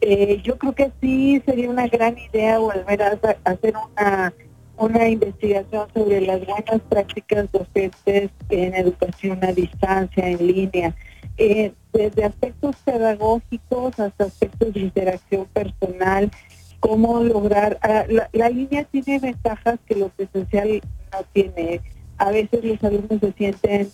Eh, 0.05 0.41
yo 0.43 0.59
creo 0.59 0.75
que 0.75 0.91
sí 1.01 1.41
sería 1.47 1.71
una 1.71 1.87
gran 1.87 2.19
idea 2.19 2.59
volver 2.59 3.03
a 3.03 3.19
hacer 3.45 3.73
una, 3.77 4.35
una 4.77 5.09
investigación 5.09 5.87
sobre 5.95 6.21
las 6.23 6.45
buenas 6.45 6.81
prácticas 6.89 7.51
docentes 7.53 8.31
en 8.49 8.75
educación 8.75 9.45
a 9.45 9.53
distancia, 9.53 10.29
en 10.29 10.45
línea, 10.45 10.93
eh, 11.39 11.73
desde 11.93 12.25
aspectos 12.25 12.75
pedagógicos 12.85 14.01
hasta 14.01 14.25
aspectos 14.25 14.75
de 14.75 14.81
interacción 14.81 15.47
personal 15.53 16.33
cómo 16.81 17.23
lograr, 17.23 17.79
ah, 17.83 18.05
la, 18.33 18.49
línea 18.49 18.83
tiene 18.83 19.21
ventajas 19.21 19.79
que 19.87 19.95
lo 19.95 20.09
presencial 20.09 20.83
no 21.13 21.19
tiene. 21.33 21.81
A 22.19 22.33
veces 22.33 22.65
los 22.65 22.83
alumnos 22.83 23.21
se 23.21 23.33
sienten 23.35 23.89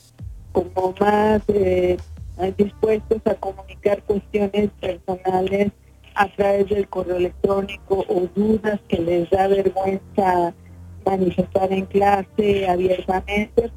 como 0.52 0.94
más 0.98 1.42
eh, 1.48 1.98
dispuestos 2.56 3.20
a 3.26 3.34
comunicar 3.34 4.02
cuestiones 4.04 4.70
personales 4.80 5.70
a 6.18 6.28
través 6.34 6.68
del 6.68 6.88
correo 6.88 7.16
electrónico 7.16 8.04
o 8.08 8.28
dudas 8.34 8.80
que 8.88 8.98
les 8.98 9.30
da 9.30 9.46
vergüenza 9.46 10.52
manifestar 11.06 11.72
en 11.72 11.86
clase 11.86 12.68
abiertamente, 12.68 13.70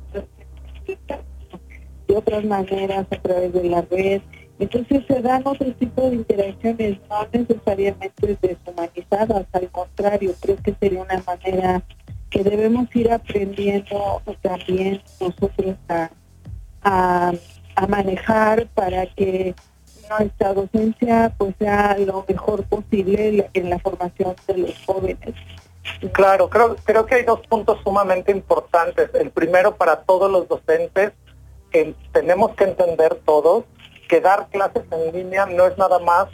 de 2.08 2.16
otras 2.16 2.44
maneras 2.44 3.06
a 3.12 3.22
través 3.22 3.54
de 3.54 3.64
la 3.66 3.82
red. 3.84 4.22
Entonces 4.58 5.04
se 5.08 5.22
dan 5.22 5.44
otro 5.46 5.72
tipo 5.76 6.10
de 6.10 6.16
interacciones, 6.16 6.98
no 7.10 7.28
necesariamente 7.32 8.38
deshumanizadas, 8.42 9.46
al 9.52 9.70
contrario, 9.70 10.34
creo 10.42 10.58
que 10.58 10.76
sería 10.80 11.04
una 11.04 11.24
manera 11.26 11.84
que 12.32 12.44
debemos 12.44 12.88
ir 12.96 13.12
aprendiendo 13.12 14.22
también 14.42 15.00
nosotros 15.20 15.76
a, 15.90 16.10
a, 17.76 17.88
manejar 17.88 18.68
para 18.70 19.06
que 19.06 19.54
nuestra 20.20 20.54
docencia 20.54 21.34
pues 21.38 21.56
sea 21.60 21.98
lo 21.98 22.26
mejor 22.28 22.64
posible 22.66 23.50
en 23.54 23.70
la 23.70 23.80
formación 23.80 24.36
de 24.48 24.58
los 24.58 24.86
jóvenes. 24.86 25.36
Claro, 26.14 26.50
creo, 26.50 26.76
creo 26.84 27.06
que 27.06 27.16
hay 27.16 27.24
dos 27.24 27.42
puntos 27.48 27.80
sumamente 27.84 28.32
importantes. 28.32 29.10
El 29.14 29.32
primero 29.32 29.76
para 29.76 30.02
todos 30.02 30.32
los 30.32 30.48
docentes, 30.48 31.12
que 31.72 31.96
tenemos 32.12 32.56
que 32.56 32.66
entender 32.66 33.16
todos 33.26 33.64
que 34.12 34.20
dar 34.20 34.50
clases 34.50 34.84
en 34.92 35.14
línea 35.14 35.46
no 35.46 35.66
es 35.66 35.78
nada 35.78 35.98
más 36.00 36.28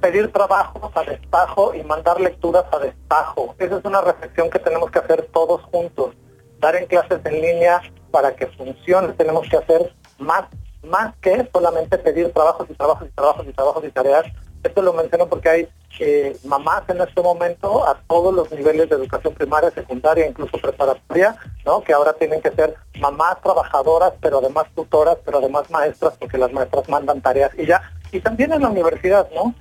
pedir 0.00 0.32
trabajos 0.32 0.90
a 0.96 1.04
destajo 1.04 1.72
y 1.76 1.84
mandar 1.84 2.20
lecturas 2.20 2.64
a 2.72 2.78
destajo. 2.80 3.54
Esa 3.56 3.78
es 3.78 3.84
una 3.84 4.00
reflexión 4.00 4.50
que 4.50 4.58
tenemos 4.58 4.90
que 4.90 4.98
hacer 4.98 5.28
todos 5.32 5.62
juntos. 5.70 6.16
Dar 6.58 6.74
en 6.74 6.86
clases 6.86 7.20
en 7.24 7.40
línea 7.40 7.80
para 8.10 8.34
que 8.34 8.48
funcione 8.48 9.12
tenemos 9.12 9.48
que 9.48 9.58
hacer 9.58 9.94
más, 10.18 10.46
más 10.84 11.14
que 11.20 11.48
solamente 11.52 11.98
pedir 11.98 12.32
trabajos 12.32 12.68
y 12.70 12.74
trabajos 12.74 13.08
y 13.08 13.12
trabajos 13.12 13.46
y 13.46 13.52
trabajos 13.52 13.84
y 13.84 13.90
tareas. 13.90 14.24
Esto 14.62 14.82
lo 14.82 14.92
menciono 14.92 15.26
porque 15.26 15.48
hay 15.48 15.68
eh, 15.98 16.36
mamás 16.44 16.82
en 16.88 17.00
este 17.00 17.20
momento 17.20 17.86
a 17.86 18.00
todos 18.08 18.32
los 18.32 18.50
niveles 18.52 18.88
de 18.88 18.96
educación 18.96 19.34
primaria, 19.34 19.70
secundaria, 19.70 20.26
incluso 20.26 20.56
preparatoria, 20.58 21.36
¿no? 21.66 21.82
que 21.82 21.92
ahora 21.92 22.12
tienen 22.12 22.40
que 22.40 22.50
ser 22.52 22.74
mamás 23.00 23.40
trabajadoras, 23.42 24.12
pero 24.20 24.38
además 24.38 24.66
tutoras, 24.74 25.18
pero 25.24 25.38
además 25.38 25.68
maestras, 25.70 26.14
porque 26.18 26.38
las 26.38 26.52
maestras 26.52 26.88
mandan 26.88 27.20
tareas 27.20 27.50
y 27.58 27.66
ya. 27.66 27.82
Y 28.12 28.20
también 28.20 28.52
en 28.52 28.62
la 28.62 28.68
universidad, 28.68 29.28
¿no? 29.34 29.54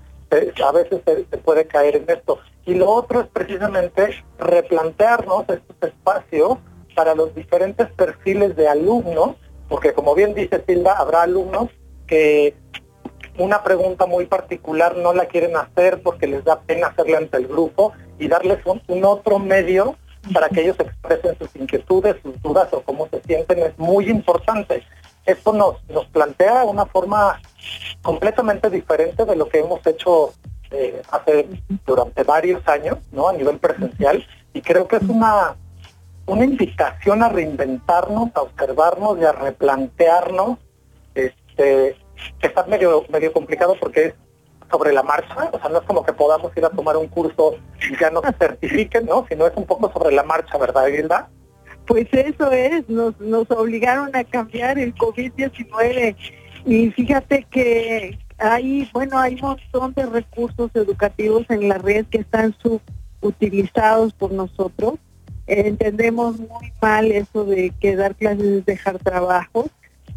a 0.66 0.72
veces 0.72 1.02
se, 1.06 1.38
puede 1.38 1.66
caer 1.68 1.98
en 1.98 2.06
esto. 2.08 2.40
Y 2.66 2.76
lo 2.76 2.90
otro 2.90 3.22
es 3.22 3.28
precisamente 3.28 4.24
replantearnos 4.40 5.50
estos 5.50 5.76
espacios 5.82 6.58
para 6.96 7.16
los 7.16 7.34
diferentes 7.36 7.92
perfiles 7.92 8.56
de 8.56 8.68
alumnos, 8.68 9.36
porque 9.72 9.94
como 9.94 10.14
bien 10.14 10.34
dice 10.34 10.62
Silva, 10.68 10.98
habrá 10.98 11.22
alumnos 11.22 11.70
que 12.06 12.56
una 13.38 13.64
pregunta 13.64 14.06
muy 14.06 14.26
particular 14.26 14.98
no 14.98 15.14
la 15.14 15.28
quieren 15.28 15.56
hacer 15.56 16.02
porque 16.04 16.28
les 16.28 16.44
da 16.44 16.60
pena 16.60 16.88
hacerla 16.88 17.20
ante 17.20 17.38
el 17.38 17.48
grupo 17.48 17.94
y 18.20 18.28
darles 18.28 18.60
un, 18.66 19.06
otro 19.06 19.40
medio 19.40 19.96
para 20.34 20.50
que 20.50 20.64
ellos 20.64 20.76
expresen 20.78 21.38
sus 21.38 21.56
inquietudes, 21.56 22.18
sus 22.22 22.40
dudas 22.42 22.68
o 22.74 22.82
cómo 22.82 23.08
se 23.08 23.22
sienten 23.22 23.60
es 23.60 23.80
muy 23.80 24.10
importante. 24.10 24.84
Esto 25.26 25.54
nos, 25.54 25.78
nos 25.88 26.06
plantea 26.08 26.66
una 26.66 26.86
forma 26.86 27.42
completamente 28.02 28.70
diferente 28.70 29.24
de 29.24 29.38
lo 29.38 29.48
que 29.48 29.60
hemos 29.60 29.88
hecho 29.88 30.34
eh, 30.72 31.02
hace 31.12 31.48
durante 31.86 32.24
varios 32.24 32.68
años, 32.68 32.98
¿no? 33.14 33.30
A 33.30 33.34
nivel 33.34 33.58
presencial 33.58 34.28
y 34.54 34.62
creo 34.62 34.86
que 34.90 34.98
es 34.98 35.04
una 35.04 35.56
una 36.32 36.46
invitación 36.46 37.24
a 37.24 37.30
reinventarnos, 37.30 38.30
a 38.36 38.42
observarnos 38.42 39.20
y 39.20 39.26
a 39.26 39.34
replantearnos 39.34 40.60
este 41.14 41.98
que 42.40 42.48
está 42.48 42.64
medio, 42.66 43.04
medio 43.10 43.34
complicado 43.34 43.76
porque 43.80 44.06
es 44.06 44.14
sobre 44.70 44.94
la 44.94 45.04
marcha, 45.04 45.50
o 45.52 45.60
sea, 45.60 45.70
no 45.70 45.80
es 45.80 45.84
como 45.86 46.06
que 46.06 46.14
podamos 46.14 46.56
ir 46.56 46.64
a 46.64 46.70
tomar 46.70 46.96
un 46.96 47.08
curso 47.08 47.56
y 47.90 48.00
ya 48.00 48.10
nos 48.10 48.24
certifiquen, 48.40 49.06
¿no? 49.08 49.26
Sino 49.28 49.46
es 49.46 49.54
un 49.58 49.66
poco 49.66 49.92
sobre 49.92 50.16
la 50.16 50.24
marcha, 50.24 50.58
¿verdad, 50.58 50.88
Hilda? 50.88 51.30
Pues 51.86 52.08
eso 52.14 52.50
es, 52.52 52.88
nos, 52.88 53.20
nos 53.20 53.52
obligaron 53.52 54.16
a 54.16 54.24
cambiar 54.24 54.80
el 54.80 54.96
COVID-19 54.96 56.16
y 56.66 56.92
fíjate 56.92 57.46
que 57.52 58.18
hay, 58.38 58.90
bueno, 58.94 59.20
hay 59.20 59.34
un 59.34 59.42
montón 59.42 59.94
de 59.94 60.06
recursos 60.06 60.72
educativos 60.74 61.46
en 61.50 61.68
la 61.68 61.78
red 61.78 62.06
que 62.06 62.20
están 62.20 62.56
subutilizados 62.62 64.14
por 64.14 64.32
nosotros. 64.32 64.94
Entendemos 65.60 66.40
muy 66.40 66.72
mal 66.82 67.12
eso 67.12 67.46
de 67.46 67.74
que 67.80 67.96
dar 67.96 68.16
clases 68.16 68.46
es 68.46 68.66
dejar 68.66 69.00
trabajos 69.00 69.70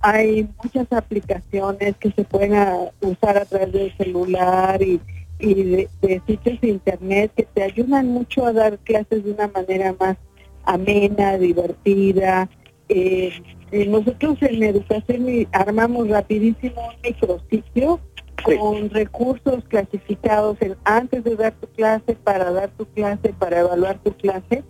hay 0.04 0.46
muchas 0.62 0.92
aplicaciones 0.92 1.96
que 1.96 2.12
se 2.12 2.24
pueden 2.24 2.54
ah, 2.54 2.90
usar 3.00 3.38
a 3.38 3.46
través 3.46 3.72
del 3.72 3.96
celular 3.96 4.82
y, 4.82 5.00
de, 5.38 5.88
sitios 6.26 6.60
de 6.60 6.68
internet 6.68 7.32
que 7.34 7.44
te 7.44 7.62
ayudan 7.62 8.08
mucho 8.08 8.44
a 8.44 8.52
dar 8.52 8.78
clases 8.80 9.24
de 9.24 9.32
una 9.32 9.48
manera 9.48 9.94
más 9.98 10.18
amena, 10.64 11.38
divertida. 11.38 12.50
Eh, 12.90 13.32
eh, 13.72 13.86
nosotros 13.86 14.36
en 14.42 14.62
educación 14.62 15.26
armamos 15.52 16.08
rapidísimo 16.10 16.82
un 16.86 17.00
micrositio 17.02 17.98
con 18.42 18.90
recursos 18.90 19.64
clasificados 19.68 20.58
en, 20.60 20.76
antes 20.84 21.24
de 21.24 21.34
dar 21.34 21.54
tu 21.54 21.66
clase, 21.68 22.14
para 22.14 22.52
dar 22.52 22.68
tu 22.76 22.84
clase, 22.84 23.32
para 23.38 23.60
evaluar 23.60 23.98
tu 24.00 24.12
clase, 24.12 24.62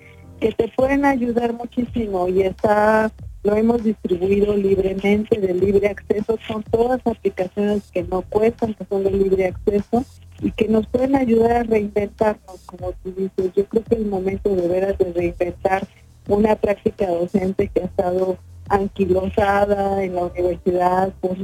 que 0.45 0.53
te 0.53 0.69
pueden 0.77 1.07
ayudar 1.07 1.55
muchísimo 1.55 2.29
y 2.29 2.43
está 2.43 3.11
lo 3.45 3.57
hemos 3.57 3.83
distribuido 3.83 4.55
libremente 4.55 5.41
de 5.41 5.55
libre 5.55 5.89
acceso. 5.89 6.39
Son 6.47 6.63
todas 6.65 7.01
aplicaciones 7.07 7.91
que 7.91 8.03
no 8.03 8.21
cuestan, 8.21 8.75
que 8.75 8.85
son 8.85 9.05
de 9.05 9.11
libre 9.11 9.47
acceso 9.47 10.05
y 10.43 10.51
que 10.51 10.69
nos 10.69 10.87
pueden 10.87 11.17
ayudar 11.17 11.53
a 11.53 11.63
reinventarnos, 11.63 12.61
como 12.67 12.93
tú 12.93 13.15
dices. 13.17 13.53
Yo 13.57 13.65
creo 13.65 13.85
que 13.85 13.95
es 13.95 14.01
el 14.03 14.07
momento 14.07 14.55
de 14.55 14.69
veras 14.69 14.99
de 14.99 15.15
reinventar 15.15 15.87
una 16.29 16.57
práctica 16.57 17.07
docente 17.07 17.69
que 17.69 17.81
ha 17.81 17.85
estado 17.87 18.37
anquilosada 18.69 20.05
en 20.05 20.15
la 20.15 20.25
universidad 20.25 21.11
por, 21.23 21.39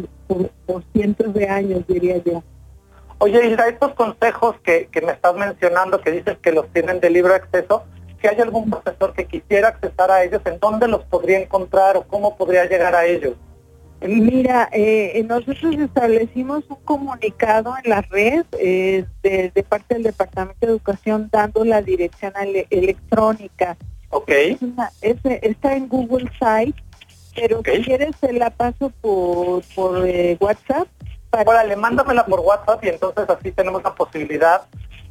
por, 0.67 0.85
cientos 0.93 1.33
de 1.33 1.49
años, 1.49 1.87
diría 1.87 2.23
yo. 2.23 2.43
Oye, 3.17 3.47
Hilda, 3.47 3.69
estos 3.69 3.95
consejos 3.95 4.57
que, 4.63 4.89
que 4.93 5.01
me 5.01 5.13
estás 5.13 5.35
mencionando, 5.35 6.03
que 6.03 6.11
dices 6.11 6.37
que 6.43 6.53
los 6.53 6.69
tienen 6.69 7.01
de 7.01 7.09
libre 7.09 7.35
acceso, 7.35 7.85
si 8.21 8.29
hay 8.29 8.41
algún 8.41 8.71
profesor 8.71 9.13
que 9.15 9.27
quisiera 9.27 9.69
accesar 9.69 10.11
a 10.11 10.23
ellos, 10.23 10.43
¿en 10.45 10.59
dónde 10.59 10.89
los 10.89 11.05
podría 11.05 11.39
encontrar 11.39 11.97
o 11.97 12.03
cómo 12.03 12.37
podría 12.37 12.67
llegar 12.67 12.95
a 12.95 13.07
ellos? 13.07 13.35
Mira, 14.03 14.69
eh, 14.73 15.23
nosotros 15.29 15.75
establecimos 15.75 16.65
un 16.69 16.77
comunicado 16.85 17.75
en 17.83 17.91
la 17.91 18.01
red 18.01 18.47
eh, 18.59 19.05
de, 19.23 19.65
parte 19.69 19.95
del 19.95 20.05
Departamento 20.05 20.67
de 20.67 20.73
Educación 20.73 21.29
dando 21.31 21.65
la 21.65 21.83
dirección 21.83 22.33
electrónica. 22.71 23.77
Ok. 24.09 24.31
está 25.03 25.75
en 25.75 25.89
Google 25.89 26.31
Site, 26.39 26.83
pero 27.35 27.63
si 27.63 27.83
quieres 27.83 28.17
se 28.21 28.33
la 28.33 28.51
paso 28.51 28.91
por, 29.03 29.63
por 29.75 30.07
eh, 30.07 30.37
WhatsApp. 30.41 30.89
Para... 31.29 31.49
Órale, 31.49 31.77
mándamela 31.77 32.25
por 32.25 32.41
WhatsApp 32.41 32.83
y 32.83 32.89
entonces 32.89 33.29
así 33.29 33.53
tenemos 33.53 33.85
la 33.85 33.95
posibilidad 33.95 34.63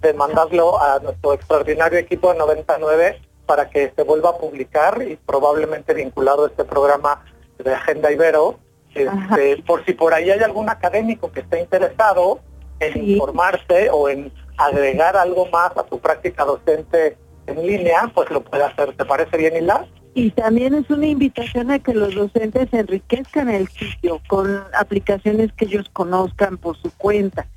de 0.01 0.13
mandarlo 0.13 0.81
a 0.81 0.99
nuestro 0.99 1.33
extraordinario 1.33 1.99
equipo 1.99 2.31
de 2.31 2.39
99 2.39 3.21
para 3.45 3.69
que 3.69 3.91
se 3.95 4.03
vuelva 4.03 4.29
a 4.31 4.37
publicar 4.37 5.01
y 5.01 5.15
probablemente 5.15 5.93
vinculado 5.93 6.45
a 6.45 6.47
este 6.47 6.63
programa 6.63 7.25
de 7.57 7.73
Agenda 7.73 8.11
Ibero, 8.11 8.59
este, 8.93 9.63
por 9.63 9.83
si 9.85 9.93
por 9.93 10.13
ahí 10.13 10.29
hay 10.29 10.39
algún 10.41 10.69
académico 10.69 11.31
que 11.31 11.41
esté 11.41 11.59
interesado 11.59 12.39
en 12.79 13.09
informarse 13.09 13.89
o 13.91 14.09
en 14.09 14.31
agregar 14.57 15.17
algo 15.17 15.47
más 15.47 15.75
a 15.77 15.85
su 15.89 15.99
práctica 15.99 16.45
docente 16.45 17.17
en 17.47 17.65
línea, 17.65 18.11
pues 18.13 18.29
lo 18.29 18.43
puede 18.43 18.63
hacer. 18.63 18.95
¿Te 18.95 19.05
parece 19.05 19.37
bien, 19.37 19.55
Hilda? 19.55 19.87
Y 20.13 20.31
también 20.31 20.73
es 20.73 20.89
una 20.89 21.07
invitación 21.07 21.71
a 21.71 21.79
que 21.79 21.93
los 21.93 22.15
docentes 22.15 22.67
enriquezcan 22.71 23.49
el 23.49 23.67
sitio 23.69 24.21
con 24.27 24.63
aplicaciones 24.77 25.51
que 25.53 25.65
ellos 25.65 25.89
conozcan 25.93 26.57
por 26.57 26.77
su 26.77 26.91
cuenta. 26.97 27.47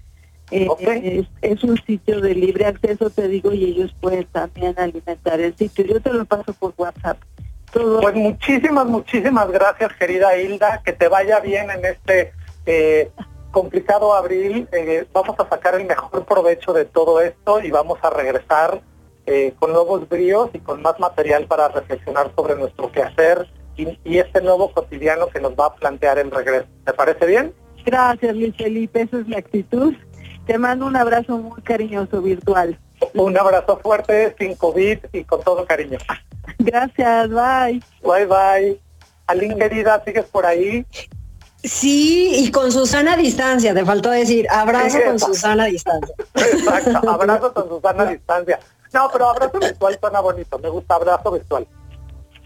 Eh, 0.53 1.27
es, 1.41 1.65
un 1.65 1.79
sitio 1.87 2.21
de 2.21 2.35
libre 2.35 2.67
acceso, 2.67 3.09
te 3.09 3.27
digo, 3.27 3.53
y 3.53 3.65
ellos 3.65 3.95
pueden 4.01 4.27
también 4.27 4.75
alimentar 4.79 5.41
el 5.41 5.57
sitio. 5.57 5.85
Yo 5.87 6.01
te 6.01 6.13
lo 6.13 6.27
paso 6.27 6.53
por 6.53 6.75
WhatsApp. 6.77 7.17
Pues 7.73 8.15
muchísimas, 8.15 8.85
muchísimas 8.85 9.51
gracias, 9.51 9.95
querida 9.99 10.37
Hilda. 10.37 10.83
Que 10.85 10.93
te 10.93 11.09
vaya 11.09 11.41
bien 11.41 11.71
en 11.71 11.87
este 11.87 12.35
eh, 12.67 13.11
complicado 13.51 14.13
abril. 14.13 14.69
Eh, 14.73 15.07
vamos 15.15 15.37
a 15.39 15.49
sacar 15.49 15.75
el 15.77 15.87
mejor 15.87 16.27
provecho 16.27 16.75
de 16.75 16.85
todo 16.85 17.23
esto 17.23 17.63
y 17.63 17.71
vamos 17.71 17.99
a 18.03 18.11
regresar 18.11 18.83
con 19.61 19.73
nuevos 19.73 20.09
bríos 20.09 20.51
y 20.53 20.59
con 20.59 20.83
más 20.83 20.99
material 20.99 21.47
para 21.47 21.69
reflexionar 21.69 22.33
sobre 22.35 22.57
nuestro 22.57 22.91
quehacer 22.91 23.49
y, 23.77 23.97
y 24.05 24.19
este 24.19 24.43
nuevo 24.43 24.73
cotidiano 24.73 25.29
que 25.29 25.41
nos 25.41 25.53
va 25.53 25.67
a 25.67 25.75
plantear 25.77 26.19
el 26.19 26.31
regreso. 26.31 26.67
¿Te 26.85 26.93
parece 26.93 27.25
bien? 27.27 27.55
Gracias, 27.85 28.35
Luis 28.35 28.55
Felipe. 28.57 29.03
Esa 29.03 29.21
es 29.21 29.29
la 29.29 29.39
actitud. 29.39 29.95
Te 30.47 30.59
mando 30.59 30.87
un 30.87 30.97
abrazo 30.97 31.39
muy 31.39 31.63
cariñoso 31.63 32.21
virtual. 32.21 32.79
Un 33.15 33.37
abrazo 33.39 33.79
fuerte, 33.79 34.35
sin 34.39 34.55
COVID 34.55 34.99
y 35.13 35.25
con 35.25 35.43
todo 35.43 35.65
cariño. 35.65 35.99
Gracias, 36.59 37.29
bye. 37.31 37.83
Bye, 38.03 38.27
bye. 38.27 38.81
Aline, 39.27 39.57
querida, 39.57 40.03
¿sigues 40.05 40.25
por 40.27 40.47
ahí? 40.47 40.85
Sí, 41.63 42.45
y 42.45 42.51
con 42.51 42.73
Susana 42.73 43.13
a 43.13 43.17
distancia, 43.17 43.73
te 43.73 43.85
faltó 43.85 44.11
decir, 44.11 44.47
abrazo 44.51 44.99
con 45.07 45.19
Susana 45.19 45.65
a 45.65 45.67
distancia. 45.67 46.15
Exacto, 46.35 47.09
abrazo 47.09 47.55
con 47.55 47.69
Susana 47.69 48.03
a 48.03 48.07
distancia. 48.07 48.59
No, 48.93 49.09
pero 49.13 49.31
abrazo 49.31 49.59
virtual 49.61 49.97
suena 50.01 50.21
bonito, 50.21 50.59
me 50.59 50.69
gusta 50.69 50.97
abrazo 50.97 51.31
virtual. 51.31 51.67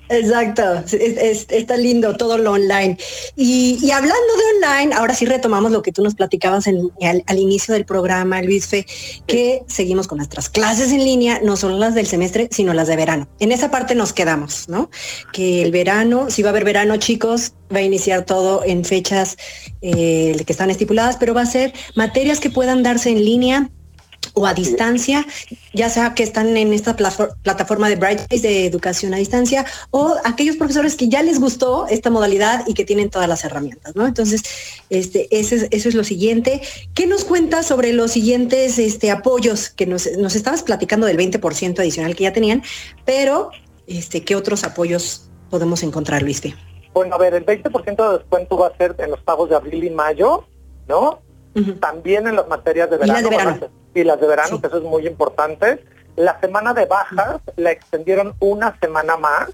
Exacto, 0.09 0.63
está 0.93 1.77
lindo 1.77 2.17
todo 2.17 2.39
lo 2.39 2.53
online. 2.53 2.97
Y, 3.35 3.91
hablando 3.91 4.15
de 4.15 4.67
online, 4.67 4.95
ahora 4.95 5.15
sí 5.15 5.27
retomamos 5.27 5.73
lo 5.73 5.83
que 5.83 5.93
tú 5.93 6.03
nos 6.03 6.15
platicabas 6.15 6.67
al, 6.67 7.39
inicio 7.39 7.75
del 7.75 7.85
programa, 7.85 8.41
Luis 8.43 8.67
Fe, 8.67 8.87
que 9.27 9.63
seguimos 9.67 10.07
con 10.07 10.19
nuestras 10.19 10.49
clases 10.49 10.93
en 10.93 11.05
línea, 11.05 11.41
no 11.43 11.57
solo 11.57 11.79
las 11.79 11.95
del 11.95 12.07
semestre, 12.07 12.49
sino 12.53 12.73
las 12.73 12.89
de 12.89 12.97
verano. 12.97 13.29
En 13.41 13.53
esa 13.53 13.71
parte 13.71 13.95
nos 13.95 14.13
quedamos, 14.13 14.69
¿no? 14.69 14.91
Que 15.33 15.63
el 15.63 15.73
verano, 15.73 16.31
si 16.31 16.43
va 16.43 16.49
a 16.49 16.51
haber 16.51 16.65
verano, 16.65 16.97
chicos, 16.99 17.53
va 17.75 17.79
a 17.79 17.83
iniciar 17.83 18.25
todo 18.25 18.63
en 18.65 18.85
fechas 18.85 19.37
eh, 19.83 20.37
que 20.47 20.53
están 20.53 20.71
estipuladas, 20.71 21.17
pero 21.17 21.35
va 21.35 21.43
a 21.43 21.47
ser 21.47 21.73
materias 21.97 22.39
que 22.39 22.51
puedan 22.51 22.83
darse 22.83 23.11
en 23.11 23.25
línea 23.25 23.71
o 24.39 24.47
a 24.47 24.53
distancia, 24.53 25.27
ya 25.73 25.89
sea 25.89 26.15
que 26.15 26.23
están 26.23 26.57
en 26.59 26.75
esta 26.75 26.95
plataforma 26.95 27.89
de 27.89 27.97
Brightspace 27.97 28.43
de 28.43 28.67
educación 28.67 29.15
a 29.15 29.17
distancia, 29.17 29.65
o 29.91 30.15
aquellos 30.25 30.57
profesores 30.57 30.95
que 30.95 31.09
ya 31.09 31.23
les 31.23 31.41
gustó 31.41 31.87
esta 31.89 32.11
modalidad 32.11 32.65
y 32.67 32.75
que 32.75 32.85
tienen 32.85 33.09
todas 33.09 33.29
las 33.29 33.45
herramientas, 33.45 33.97
¿no? 33.97 34.07
Entonces, 34.07 34.43
este, 34.91 35.27
eso 35.31 35.57
es 35.71 35.95
lo 35.95 36.05
siguiente. 36.05 36.61
¿Qué 36.93 37.07
nos 37.07 37.25
cuenta 37.25 37.63
sobre 37.63 37.95
los 37.95 38.13
siguientes 38.13 38.79
este, 38.79 39.11
apoyos 39.11 39.71
que 39.71 39.87
nos, 39.87 40.07
nos 40.19 40.37
estabas 40.37 40.63
platicando 40.63 41.07
del 41.07 41.17
20% 41.17 41.79
adicional 41.79 42.15
que 42.15 42.25
ya 42.25 42.35
tenían, 42.35 42.63
pero 43.07 43.51
este, 43.87 44.23
¿qué 44.23 44.37
otros 44.37 44.65
apoyos 44.65 45.31
podemos 45.49 45.83
encontrar, 45.83 46.23
Luis? 46.23 46.43
Bueno, 46.93 47.15
a 47.15 47.19
ver, 47.19 47.33
el 47.33 47.47
20% 47.47 48.11
de 48.11 48.19
descuento 48.19 48.59
va 48.59 48.67
a 48.67 48.77
ser 48.77 48.95
en 48.99 49.13
los 49.13 49.21
pagos 49.21 49.49
de 49.49 49.57
abril 49.57 49.85
y 49.85 49.91
mayo, 49.91 50.45
¿no? 50.89 51.21
También 51.81 52.27
en 52.27 52.37
las 52.37 52.47
materias 52.49 52.91
de 52.91 52.99
verano. 52.99 53.19
Y 53.19 53.23
las 53.23 53.31
de 53.31 53.37
verano, 53.37 53.71
que 54.05 54.67
eso 54.67 54.77
es 54.77 54.83
muy 54.83 55.07
importante. 55.07 55.83
La 56.17 56.39
semana 56.41 56.75
de 56.75 56.85
bajas 56.85 57.41
la 57.57 57.71
extendieron 57.71 58.35
una 58.41 58.79
semana 58.79 59.17
más. 59.17 59.51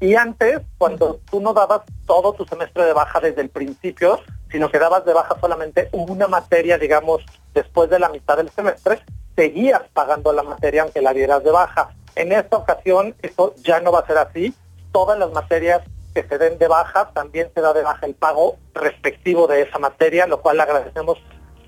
Y 0.00 0.14
antes, 0.14 0.60
cuando 0.78 1.20
tú 1.30 1.40
no 1.40 1.52
dabas 1.52 1.82
todo 2.06 2.32
tu 2.32 2.44
semestre 2.44 2.84
de 2.84 2.92
baja 2.92 3.20
desde 3.20 3.40
el 3.40 3.50
principio, 3.50 4.20
sino 4.50 4.70
que 4.70 4.78
dabas 4.78 5.04
de 5.04 5.12
baja 5.12 5.36
solamente 5.40 5.88
una 5.92 6.28
materia, 6.28 6.78
digamos, 6.78 7.22
después 7.54 7.90
de 7.90 7.98
la 7.98 8.08
mitad 8.08 8.36
del 8.36 8.50
semestre, 8.50 9.00
seguías 9.36 9.82
pagando 9.92 10.32
la 10.32 10.42
materia 10.42 10.82
aunque 10.82 11.02
la 11.02 11.12
dieras 11.12 11.42
de 11.42 11.50
baja. 11.50 11.90
En 12.14 12.32
esta 12.32 12.58
ocasión 12.58 13.14
eso 13.22 13.54
ya 13.62 13.80
no 13.80 13.92
va 13.92 14.00
a 14.00 14.06
ser 14.06 14.18
así. 14.18 14.54
Todas 14.92 15.18
las 15.18 15.32
materias 15.32 15.82
que 16.14 16.22
se 16.22 16.38
den 16.38 16.58
de 16.58 16.68
baja, 16.68 17.10
también 17.14 17.50
se 17.54 17.60
da 17.60 17.72
de 17.72 17.82
baja 17.82 18.06
el 18.06 18.14
pago 18.14 18.58
respectivo 18.74 19.46
de 19.46 19.62
esa 19.62 19.78
materia, 19.78 20.26
lo 20.26 20.42
cual 20.42 20.60
agradecemos 20.60 21.18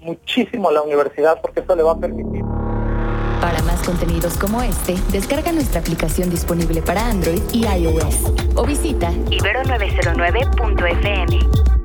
muchísimo 0.05 0.69
a 0.69 0.73
la 0.73 0.83
universidad 0.83 1.41
porque 1.41 1.61
eso 1.61 1.75
le 1.75 1.83
va 1.83 1.93
a 1.93 1.99
permitir. 1.99 2.43
Para 3.41 3.63
más 3.63 3.83
contenidos 3.83 4.37
como 4.39 4.63
este, 4.63 4.95
descarga 5.11 5.51
nuestra 5.53 5.81
aplicación 5.81 6.29
disponible 6.31 6.83
para 6.83 7.07
Android 7.07 7.43
y 7.53 7.67
iOS 7.67 8.33
o 8.55 8.65
visita 8.65 9.11
ibero909.fm. 9.13 11.84